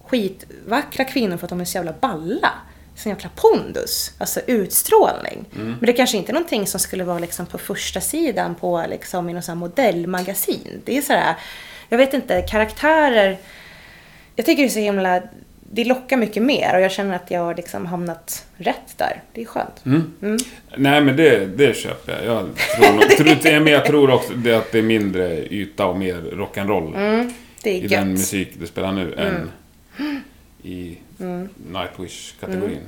[0.06, 2.52] skitvackra kvinnor för att de är så jävla balla.
[2.96, 5.46] Sån jävla pondus, alltså utstrålning.
[5.52, 9.30] Men det kanske inte är någonting som skulle vara liksom på första sidan på liksom
[9.30, 10.82] i någon sån här modellmagasin.
[10.86, 11.36] Det är så här,
[11.90, 13.38] jag vet inte, karaktärer.
[14.36, 15.22] Jag tycker det är så himla,
[15.74, 19.22] det lockar mycket mer och jag känner att jag har liksom hamnat rätt där.
[19.34, 19.86] Det är skönt.
[19.86, 20.38] Mm.
[20.78, 22.26] Nej, men det, det köper jag.
[22.26, 23.10] Jag tror, nog-
[23.42, 27.34] tror, men jag tror också det att det är mindre yta och mer rock'n'roll Mm,
[27.64, 27.90] i gött.
[27.92, 29.52] den musik du spelar nu än
[30.64, 31.50] i Mm.
[31.72, 32.80] Nightwish-kategorin.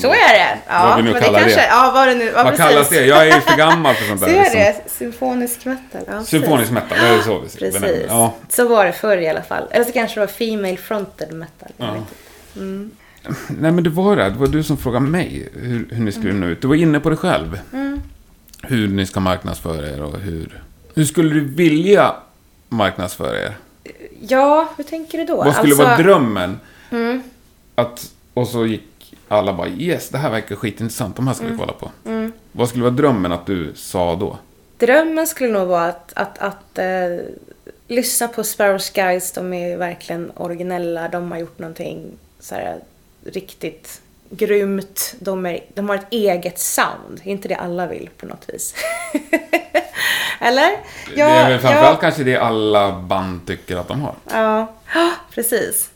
[0.00, 0.58] Så är det.
[0.68, 1.66] Ja, Vad vi nu men kallar kanske, det.
[1.66, 2.24] Ja, vad det nu...
[2.24, 3.06] Ja, Vad kallas det?
[3.06, 4.26] Jag är ju för gammal för sånt där.
[4.28, 4.60] Så är liksom.
[4.60, 4.90] det.
[4.90, 6.02] Symfonisk metal.
[6.06, 6.24] Ja.
[6.24, 7.80] Symfonisk metal, det är så vi det.
[7.80, 8.06] Precis.
[8.08, 8.34] Ja.
[8.48, 9.64] Så var det förr i alla fall.
[9.70, 11.72] Eller så kanske det var Female Fronted Metal.
[11.76, 11.96] Ja.
[11.96, 12.14] inte.
[13.48, 14.24] Nej, men det var det.
[14.30, 16.62] Det var du som frågade mig hur, hur ni skulle nå ut.
[16.62, 17.58] Du var inne på det själv.
[17.72, 18.00] Mm.
[18.62, 20.62] Hur ni ska marknadsföra er och hur...
[20.94, 22.14] Hur skulle du vilja
[22.68, 23.56] marknadsföra er?
[24.20, 25.36] Ja, hur tänker du då?
[25.36, 26.60] Vad skulle Alltså- vara drömmen?
[26.90, 27.22] Mm.
[27.74, 28.82] Att, och så gick
[29.28, 31.46] alla bara yes, det här verkar skitintressant, de här Mm.
[31.46, 31.90] ska vi kolla på.
[32.52, 34.38] Vad skulle vara drömmen att du sa då?
[34.78, 36.86] Drömmen skulle nog vara att, att, att eh,
[37.88, 39.32] lyssna på Sparrow Skies.
[39.32, 41.08] De är ju verkligen originella.
[41.08, 42.78] De har gjort någonting så här,
[43.26, 44.00] riktigt
[44.30, 45.14] grymt.
[45.18, 47.20] De, är, de har ett eget sound.
[47.24, 48.74] Är inte det alla vill på något vis?
[50.40, 50.70] Eller?
[51.14, 54.14] det är väl framförallt kanske det alla band tycker att de har.
[54.32, 55.90] Ja, Ja, precis.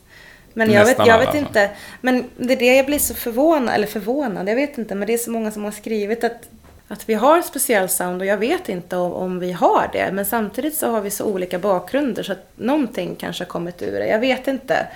[0.58, 1.38] Men jag vet, jag alla, vet alltså.
[1.42, 1.70] inte.
[2.00, 4.94] Men det är det jag blir så förvånad, eller förvånad, jag vet inte.
[4.94, 6.48] Men det är så många som har skrivit att,
[6.88, 10.10] att vi har ett speciellt sound och jag vet inte om, om vi har det.
[10.12, 13.98] Men samtidigt så har vi så olika bakgrunder så att någonting kanske har kommit ur
[13.98, 14.06] det.
[14.06, 14.86] Jag vet inte.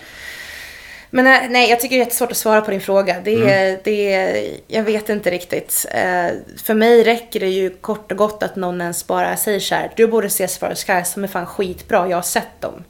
[1.10, 3.16] Men nej, nej, jag tycker det är jättesvårt att svara på din fråga.
[3.24, 5.86] Det är, det jag vet inte riktigt.
[5.90, 6.30] Eh,
[6.64, 9.92] för mig räcker det ju kort och gott att någon ens bara säger så här.
[9.96, 12.84] Du borde se Sparrow Skies, som är fan skitbra, jag har sett dem.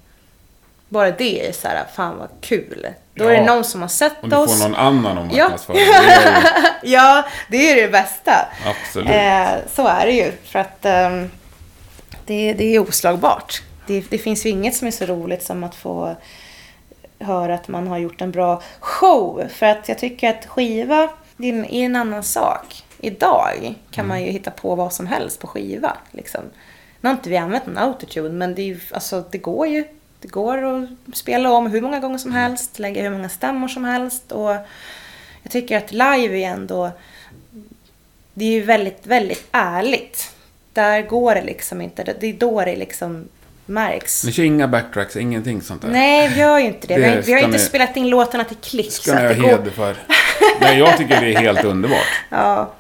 [0.93, 2.86] Bara det är så här, fan vad kul.
[3.14, 3.55] Då är det Ja.
[3.55, 4.62] någon som har sett Om du oss.
[4.62, 5.43] får någon annan att Ja.
[5.45, 5.76] marknadsföra.
[5.76, 6.49] Det är ju,
[6.93, 8.32] ja, det är det bästa.
[8.66, 9.09] absolut.
[9.11, 10.32] Eh, så är det ju.
[10.45, 11.30] För att ehm,
[12.26, 13.62] det, det är oslagbart.
[13.86, 16.16] Det, det finns ju inget som är så roligt som att få
[17.20, 19.43] höra att man har gjort en bra show.
[19.55, 22.82] För att jag tycker att skiva det är en, är en annan sak.
[23.01, 25.97] Idag kan man ju hitta på vad som helst på skiva.
[26.11, 26.40] Liksom.
[27.01, 29.84] Nu har inte vi använt någon autotune, men det, ju, alltså, det går ju.
[30.23, 33.85] Det går att spela om hur många gånger som helst, lägga hur många stämmor som
[33.85, 34.33] helst.
[34.33, 34.51] Och
[35.43, 36.91] jag tycker att live är ändå
[38.35, 40.35] det är ju väldigt, väldigt ärligt.
[40.73, 42.14] Där går det liksom inte.
[42.20, 43.29] Det är då det liksom
[43.66, 44.25] märks.
[44.25, 45.89] Ni kör inga backtracks, ingenting sånt där?
[45.89, 46.95] Nej, vi gör ju inte det.
[46.95, 48.93] Det vi har, vi har inte ni- spelat in låtarna till klick.
[48.93, 49.97] ska så ni ha heder för.
[50.61, 52.07] Nej, jag tycker det är helt underbart.
[52.31, 52.73] Ja,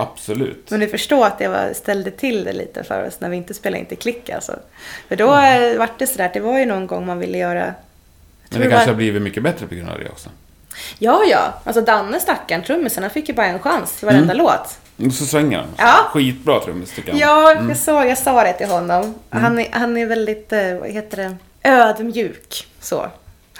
[0.00, 0.70] Absolut.
[0.70, 3.80] men du förstår att var, ställde till det lite för oss när vi inte spelade
[3.80, 4.58] in till klick alltså.
[5.08, 5.78] För då mm.
[5.78, 7.58] vart det sådär, det var ju någon gång man ville göra...
[7.58, 7.74] jag
[8.50, 10.30] Men det kanske var- har blivit mycket bättre på grund av det också.
[10.98, 11.54] Ja, ja.
[11.64, 14.78] Alltså Danne stackaren, trummisen, han fick ju bara en chans i varenda låt.
[15.06, 15.68] Och så svänger han.
[15.76, 15.96] Ja.
[16.12, 17.18] Skitbra trummis tycker jag.
[17.18, 19.14] Ja, jag, sa, jag sa det till honom.
[19.30, 22.68] Han, är, han är väldigt, eh, vad heter det, ödmjuk.
[22.80, 23.06] Så.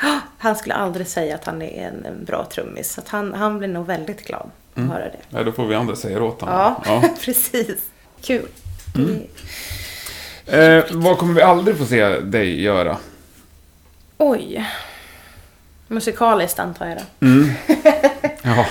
[0.39, 2.93] Han skulle aldrig säga att han är en, en bra trummis.
[2.93, 4.51] Så att han, han blir nog väldigt glad
[4.85, 5.19] att höra det.
[5.31, 6.75] Ja, då får vi andra säga åt honom.
[6.87, 7.79] Ja, precis.
[8.23, 8.47] Kul.
[8.95, 9.27] Det-
[10.47, 12.97] Eh, vad kommer vi aldrig få se dig göra?
[14.19, 14.67] Oj.
[15.89, 17.27] Musikaliskt antar jag då.
[18.43, 18.67] Ja.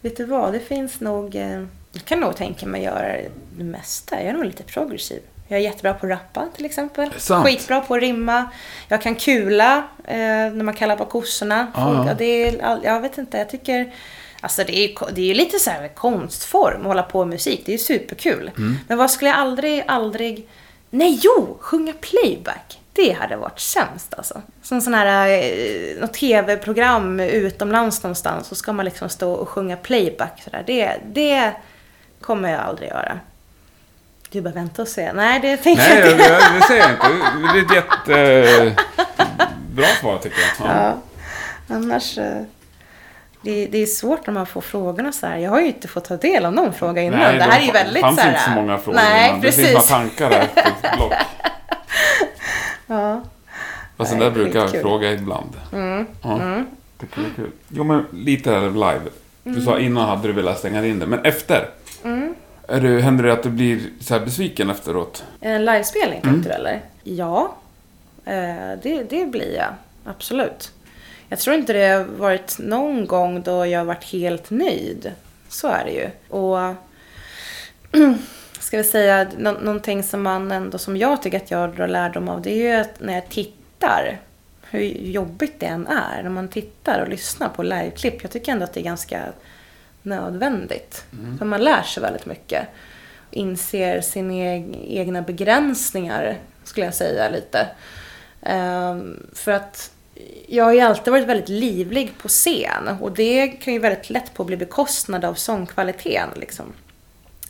[0.00, 1.34] Vet du vad, det finns nog...
[1.36, 3.16] Eh, jag kan nog tänka mig göra
[3.56, 4.16] det mesta.
[4.20, 5.22] Jag är nog lite progressiv.
[5.48, 7.10] Jag är jättebra på att rappa till exempel.
[7.16, 7.46] Sant.
[7.46, 8.50] Skitbra på att rimma.
[8.88, 11.66] Jag kan kula eh, när man kallar på kossorna.
[11.74, 12.14] Ah, ja.
[12.18, 13.92] det är, jag vet inte, jag tycker...
[14.44, 17.34] Alltså det är ju det är ju lite så här konstform att hålla på med
[17.34, 17.62] musik.
[17.66, 18.50] Det är ju superkul.
[18.56, 18.78] Mm.
[18.88, 20.48] Men vad skulle jag aldrig, aldrig...
[20.90, 21.58] Nej, jo!
[21.60, 22.80] Sjunga playback.
[22.92, 24.42] Det hade varit sämst alltså.
[24.62, 29.76] Som sån här, eh, något tv-program utomlands någonstans så ska man liksom stå och sjunga
[29.76, 30.64] playback sådär.
[30.66, 31.52] Det, det
[32.20, 33.20] kommer jag aldrig göra.
[34.30, 35.12] Du bara vänta och se.
[35.12, 36.28] Nej, det tänker Nej, jag inte.
[36.28, 37.08] det, det säger jag inte.
[37.52, 38.76] Det är ett jätte...
[39.70, 40.68] Bra svar tycker jag.
[40.68, 41.00] Ja.
[41.68, 41.74] Ja.
[41.74, 42.18] Annars...
[43.44, 45.38] Det, det är svårt när man får frågorna så här.
[45.38, 47.18] Jag har ju inte fått ta del av någon fråga innan.
[47.20, 49.28] Nej, det här är ju väldigt Det fanns så här, inte så många frågor Nej,
[49.28, 49.40] innan.
[49.40, 49.56] precis.
[49.56, 51.12] Det finns några tankar där på ett block.
[52.86, 53.22] Ja.
[53.96, 55.50] Fast det Nej, där brukar jag fråga ibland.
[55.72, 56.06] Mm.
[56.22, 56.40] Ja,
[57.00, 57.50] tycker det är kul.
[57.68, 59.00] Jo, men lite här live.
[59.42, 59.84] Du sa Mm.
[59.86, 61.68] innan hade du velat stänga in det, men efter?
[62.68, 65.24] Är du, händer det att du blir så här besviken efteråt?
[65.40, 66.34] En livespelning Mm.
[66.34, 66.80] tänkte du eller?
[67.02, 67.54] Ja,
[68.24, 68.34] eh,
[68.82, 69.68] det, det blir jag.
[70.04, 70.72] Absolut.
[71.34, 75.12] Jag tror inte det har varit någon gång då jag har varit helt nöjd.
[75.48, 76.08] Så är det ju.
[76.28, 76.74] Och
[78.60, 82.28] ska vi säga, nå- någonting som man ändå, som jag tycker att jag drar lärdom
[82.28, 84.18] av, det är ju att när jag tittar
[84.70, 88.22] hur jobbigt det än är när man tittar och lyssnar på liveklipp.
[88.22, 89.22] Jag tycker ändå att det är ganska
[90.02, 91.04] nödvändigt.
[91.38, 92.66] För man lär sig väldigt mycket.
[93.30, 97.66] Inser sina eg- egna begränsningar, skulle jag säga lite.
[98.42, 99.90] Ehm, för att
[100.48, 104.34] jag har ju alltid varit väldigt livlig på scen och det kan ju väldigt lätt
[104.34, 106.28] på bli bekostnad av sångkvaliteten.
[106.36, 106.72] Liksom.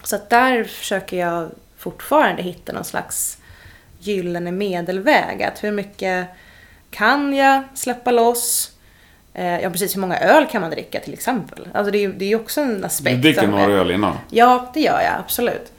[0.03, 3.39] Så att där försöker jag fortfarande hitta någon slags
[3.99, 5.43] gyllene medelväg.
[5.43, 6.27] Att hur mycket
[6.91, 8.71] kan jag släppa loss?
[9.35, 11.69] Eh, ja, precis hur många öl kan man dricka till exempel?
[11.75, 13.17] Alltså det är ju det är ju också en aspekt.
[13.17, 14.19] Du dricker några öl innan?
[14.31, 15.73] Ja, det gör jag absolut.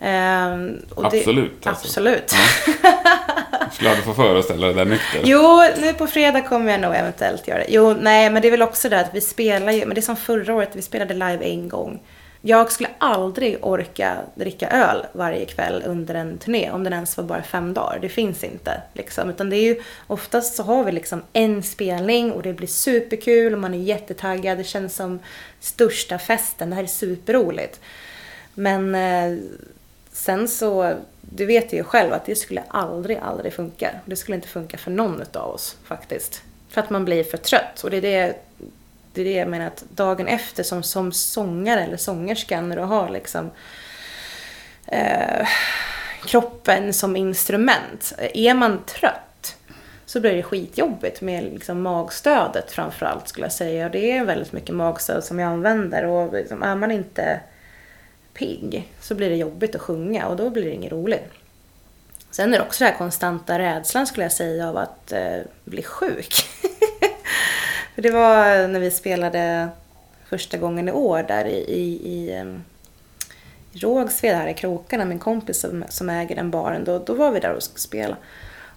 [0.00, 1.86] Ehm, och det- Absolut, alltså.
[1.86, 2.32] Absolut.
[3.72, 5.20] Skulle du få föreställa dig där nykter?
[5.24, 7.66] Jo, nu på fredag kommer jag nog eventuellt göra det.
[7.68, 10.02] Jo, nej, men det är väl också det att vi spelar ju, men det är
[10.02, 12.00] som förra året, vi spelade live en gång.
[12.42, 17.24] Jag skulle aldrig orka dricka öl varje kväll under en turné, om den ens var
[17.24, 17.98] bara fem dagar.
[18.02, 19.30] Det finns inte, liksom.
[19.30, 23.52] Utan det är ju, oftast så har vi liksom en spelning och det blir superkul
[23.52, 24.58] och man är jättetaggad.
[24.58, 25.18] Det känns som
[25.60, 27.80] största festen, det här är superroligt.
[28.54, 29.38] Men eh,
[30.12, 30.94] sen så,
[31.30, 33.90] du vet ju själv att det skulle aldrig, aldrig funka.
[34.04, 36.42] Det skulle inte funka för någon av oss faktiskt.
[36.68, 37.84] För att man blir för trött.
[37.84, 38.36] Och det är det,
[39.12, 42.82] det, är det jag menar att dagen efter som, som sångare eller sångerska när du
[42.82, 43.50] har liksom
[44.86, 45.48] eh,
[46.26, 48.12] kroppen som instrument.
[48.34, 49.56] Är man trött
[50.06, 53.86] så blir det skitjobbigt med liksom magstödet framförallt skulle jag säga.
[53.86, 56.04] Och det är väldigt mycket magstöd som jag använder.
[56.04, 57.40] Och liksom, är man inte
[58.38, 61.32] pigg så blir det jobbigt att sjunga och då blir det inget roligt.
[62.30, 65.82] Sen är det också den här konstanta rädslan skulle jag säga av att eh, bli
[65.82, 66.34] sjuk.
[67.94, 69.68] För det var när vi spelade
[70.28, 72.64] första gången i år där i, i, ehm,
[73.72, 77.30] i Rågsved här i krokarna, min kompis som, som äger den baren, då, då var
[77.30, 78.16] vi där och skulle spela.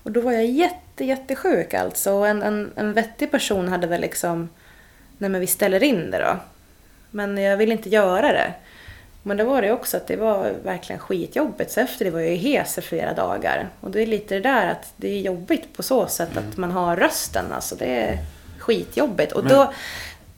[0.04, 2.14] Och då var jag jätte, jättesjuk alltså.
[2.14, 4.50] Och En, en, en vettig person hade väl liksom,
[5.18, 6.38] nej men vi ställer in det då.
[7.12, 8.54] Men jag ville inte göra det.
[9.24, 11.72] Men då var det också att det var verkligen skitjobbigt.
[11.72, 13.70] Så efter det var jag ju hes i flera dagar.
[13.82, 16.72] Och det är lite det där att det är jobbigt på så sätt att man
[16.72, 17.46] har rösten.
[17.52, 18.18] Alltså det är
[18.58, 19.32] skitjobbigt.
[19.32, 19.74] Och Men- då,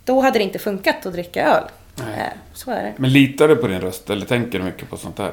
[0.04, 1.64] då hade det inte funkat att dricka öl.
[1.96, 2.20] Nej.
[2.20, 2.94] Eh, Så är det.
[2.98, 5.32] Men litar du på din röst eller tänker du mycket på sånt här?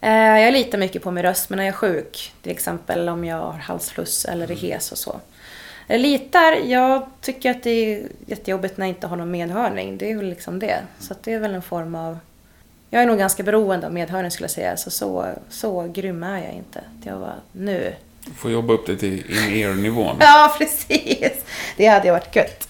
[0.00, 3.24] Eh, Jag litar mycket på min röst, men när jag är sjuk, till exempel om
[3.24, 5.20] jag har halsfluss eller är hes och så.
[5.86, 9.98] Jag litar, jag tycker att det är jättejobbigt när jag inte har någon medhörning.
[9.98, 10.78] Det är väl liksom det.
[10.98, 12.18] Så det är väl en form av...
[12.90, 16.44] Jag är nog ganska beroende av medhörning skulle jag säga, så så, så grym är
[16.44, 16.80] jag inte.
[17.04, 17.94] Jag var nu.
[18.24, 20.16] Du får jobba upp dig till in-ear-nivån.
[20.20, 21.44] Ja, precis!
[21.76, 22.68] Det hade ju varit gött.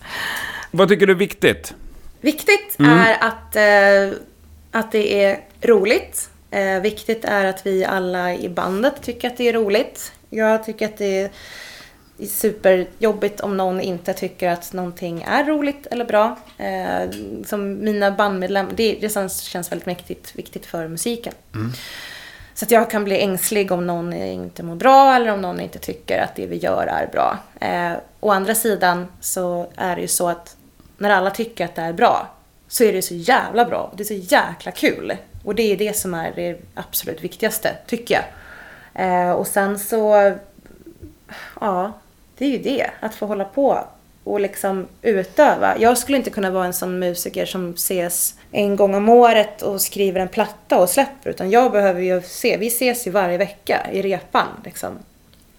[0.71, 1.75] Vad tycker du är viktigt?
[2.21, 4.19] Viktigt är att, eh,
[4.71, 6.31] att det är roligt.
[6.51, 10.13] Eh, viktigt är att vi alla i bandet tycker att det är roligt.
[10.31, 11.31] Jag tycker att det är
[12.27, 16.39] superjobbigt om någon inte tycker att någonting är roligt eller bra.
[16.59, 17.11] Eh,
[17.47, 19.09] som mina bandmedlemmar, det, det
[19.43, 21.33] känns väldigt viktigt, viktigt för musiken.
[22.55, 25.79] Så att jag kan bli ängslig om någon inte mår bra eller om någon inte
[25.79, 27.39] tycker att det vi gör är bra.
[27.61, 30.57] Eh, å andra sidan så är det ju så att
[30.99, 32.29] när alla tycker att det är bra
[32.69, 33.93] så är det så jävla bra.
[33.97, 35.17] Det är så jäkla kul.
[35.45, 38.25] Och det är det som är det absolut viktigaste, tycker jag.
[38.95, 40.33] Eh, och sen så,
[41.61, 41.93] ja,
[42.41, 42.91] det är ju det.
[43.01, 43.85] Att få hålla på
[44.25, 45.79] och liksom utöva.
[45.79, 49.81] Jag skulle inte kunna vara en sån musiker som ses en gång om året och
[49.81, 51.31] skriver en platta och släpper.
[51.31, 54.99] Utan jag behöver ju se, vi ses ju varje vecka i repan liksom.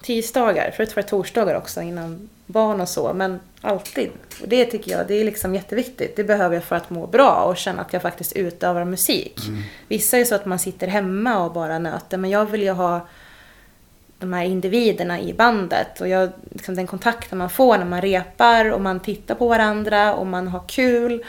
[0.02, 4.10] Tisdagar, förut var det torsdagar också innan barn och så, men alltid.
[4.42, 6.16] Och det tycker jag, det är liksom jätteviktigt.
[6.16, 9.40] Det behöver jag för att må bra och känna att jag faktiskt utövar musik.
[9.88, 12.70] Vissa är ju så att man sitter hemma och bara nöter, men jag vill ju
[12.70, 13.06] ha
[14.22, 18.70] de här individerna i bandet och jag, liksom den kontakten man får när man repar
[18.70, 21.24] och man tittar på varandra och man har kul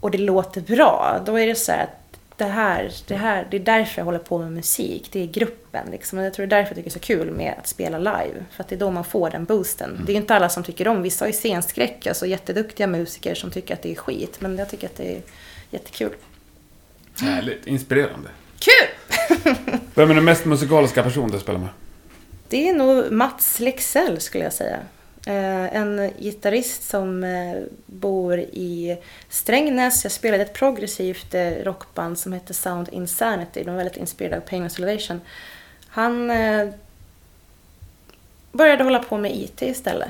[0.00, 1.22] och det låter bra.
[1.26, 4.18] Då är det så här att det här, det här, det är därför jag håller
[4.18, 5.08] på med musik.
[5.12, 6.18] Det är gruppen liksom.
[6.18, 7.98] Och jag tror det är därför jag tycker det är så kul med att spela
[7.98, 8.44] live.
[8.50, 10.02] För att det är då man får den boosten.
[10.06, 13.34] Det är ju inte alla som tycker om, vissa har ju scenskräck, alltså jätteduktiga musiker
[13.34, 14.36] som tycker att det är skit.
[14.40, 15.22] Men jag tycker att det är
[15.70, 16.12] jättekul.
[17.20, 18.28] Härligt, inspirerande.
[18.58, 19.16] Kul!
[19.94, 21.68] Vem är den mest musikaliska person du spelar med?
[22.48, 24.78] Det är nog Mats Lexell skulle jag säga.
[25.26, 27.56] Eh, en gitarrist som eh,
[27.86, 28.98] bor i
[29.28, 30.04] Strängnäs.
[30.04, 33.62] Jag spelade ett progressivt eh, rockband som heter Sound Insanity.
[33.64, 35.20] De är väldigt inspirerade av Pain and Salvation.
[35.88, 36.32] Han
[38.52, 40.08] började hålla på med IT istället.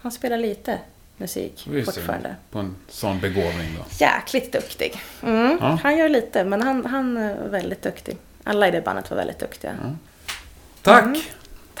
[0.00, 0.78] Han spelar lite
[1.16, 2.28] musik är fortfarande.
[2.28, 3.84] det På en sån begåvning då.
[3.98, 5.00] Jäkligt duktig.
[5.22, 5.78] Mm, Ja.
[5.82, 8.16] Han gör lite, men han, han är väldigt duktig.
[8.44, 9.74] Alla i det bandet var väldigt duktiga.
[10.82, 11.04] Tack!
[11.04, 11.20] Mm.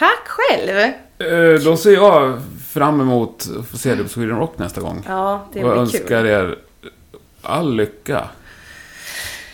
[0.00, 0.78] Tack själv!
[0.78, 2.38] Eh, Då ser jag
[2.72, 5.04] fram emot att få se dig på Sweden Rock nästa gång.
[5.08, 6.26] Ja, det och blir önskar kul.
[6.26, 6.56] er
[7.42, 8.28] all lycka.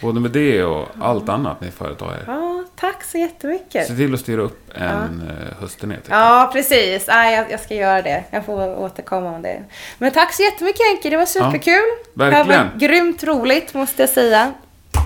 [0.02, 2.24] Både med det och allt annat ni företar er.
[2.26, 3.86] Ja, tack så jättemycket.
[3.86, 5.54] Se till att styra upp en ja.
[5.60, 5.96] höstturné.
[6.08, 7.06] Ja, precis.
[7.08, 8.24] Nej, jag, jag ska göra det.
[8.30, 9.62] Jag får återkomma om det.
[9.98, 11.74] Men tack så jättemycket Henke, det var superkul.
[12.14, 12.48] verkligen.
[12.48, 14.52] Det var grymt roligt, måste jag säga.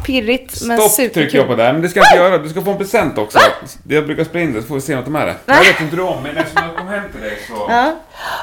[0.07, 1.15] Pirrigt, men Stopp superkul.
[1.23, 2.39] trycker jag på där, men det ska jag inte göra.
[2.39, 3.39] Du ska få en present också.
[3.89, 5.37] Jag brukar spela in det, så får vi se något med det.
[5.47, 7.55] Jag vet inte du om, men eftersom jag kom hem till dig så...
[7.69, 7.97] Ja.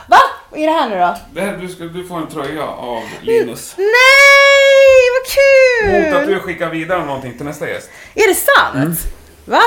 [0.07, 0.17] Va?
[0.49, 1.17] Vad är det här nu då?
[1.33, 3.75] Det här, du, ska, du får en tröja av Linus.
[3.77, 3.87] Nej,
[5.13, 6.33] vad Mot att kul!
[6.33, 7.89] du skickar vidare någonting till nästa gäst.
[8.15, 8.99] Är det sant?
[9.45, 9.61] Va?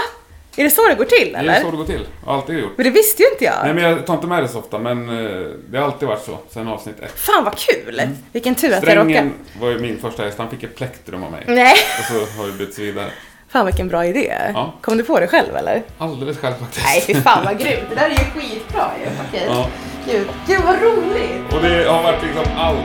[0.57, 1.53] Är det så det går till, Det eller?
[1.55, 2.07] är så det går till.
[2.25, 2.73] Har alltid gjort.
[2.77, 3.55] Men det visste ju inte jag.
[3.65, 6.25] Nej men jag tar inte med det så ofta, men eh, det har alltid varit
[6.25, 7.21] så sen avsnitt ett.
[7.21, 8.03] Fan vad kul!
[8.33, 9.31] Vilken tur att jag Strängen råkade...
[9.61, 11.45] var ju min första häst, han fick ett plektrum av mig.
[11.47, 13.07] Nej, Och så har vi bytts vidare.
[13.49, 14.33] fan vilken bra idé.
[14.55, 14.75] Ja.
[14.81, 15.83] Kom du på det själv eller?
[15.99, 16.85] Alldeles själv faktiskt.
[16.87, 17.83] Nej, fy fan vad grymt.
[17.91, 19.11] Det där är ju skitbra ju.
[19.29, 19.45] Okej.
[19.49, 19.67] Ja.
[20.07, 20.29] Gud.
[20.47, 21.53] Gud vad roligt!
[21.55, 22.79] Och det har varit liksom allt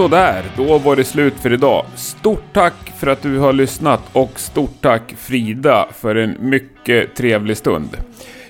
[0.00, 1.84] Sådär, då var det slut för idag.
[1.94, 7.56] Stort tack för att du har lyssnat och stort tack Frida för en mycket trevlig
[7.56, 7.96] stund.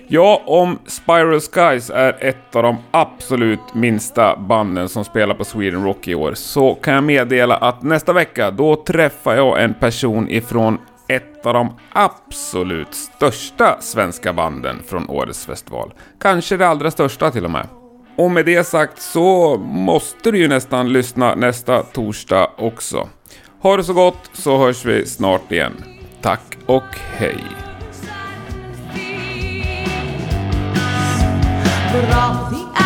[0.08, 5.84] Ja, om Spiral Skies är ett av de absolut minsta banden som spelar på Sweden
[5.84, 10.28] Rock i år så kan jag meddela att nästa vecka då träffar jag en person
[10.28, 10.78] ifrån
[11.08, 15.92] ett av de absolut största svenska banden från årets festival.
[16.20, 17.79] Kanske det allra största till och med.
[18.16, 23.08] Och med det sagt så måste du ju nästan lyssna nästa torsdag också.
[23.60, 25.84] Ha det så gott så hörs vi snart igen.
[26.22, 27.44] Tack och hej!
[31.92, 32.79] Bra.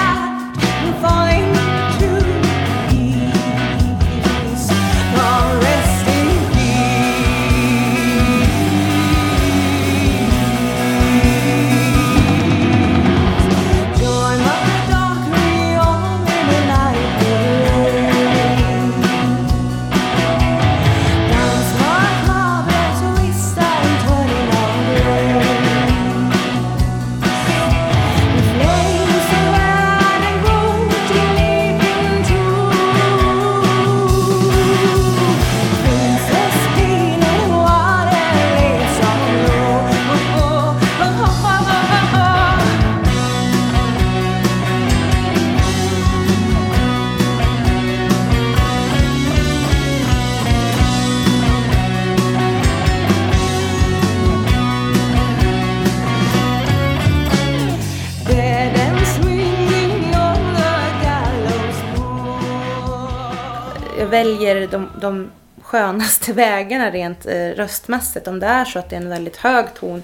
[64.15, 65.31] Väljer de, de
[65.63, 68.29] skönaste vägarna rent eh, röstmässigt.
[68.29, 70.03] Om det är så att det är en väldigt hög ton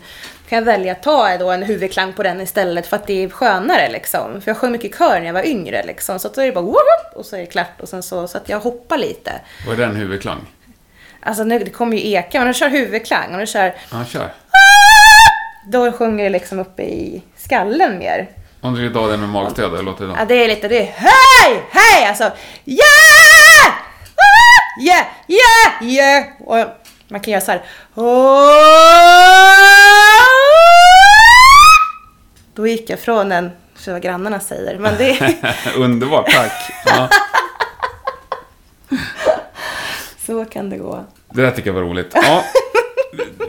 [0.49, 3.29] kan jag välja att ta då en huvudklang på den istället för att det är
[3.29, 4.41] skönare liksom.
[4.41, 6.19] För jag sjöng mycket kör när jag var yngre liksom.
[6.19, 8.29] Så att då är det bara whoop, och så är det klart och sen så,
[8.29, 9.33] så att jag hoppar lite.
[9.67, 10.41] Vad är den huvudklang?
[11.21, 14.33] Alltså nu, det kommer ju eka, om du kör huvudklang, om du kör, Ja, kör.
[15.67, 18.29] då sjunger det liksom uppe i skallen mer.
[18.61, 20.17] Om du vill ta den med magstöd, hur låter det då?
[20.19, 23.10] Ja, det är lite, det är hej, hej, alltså yeah, ah,
[24.81, 26.25] yeah, yeah, yeah.
[26.41, 26.57] Och
[27.09, 27.63] man kan göra så här.
[32.55, 35.35] Då gick jag från den, så vad grannarna säger, men det,
[35.77, 36.53] Underbart, tack.
[36.87, 37.09] Ja,
[40.27, 41.05] så kan det gå.
[41.31, 42.11] det där tycker jag var roligt.
[42.15, 42.45] Ja,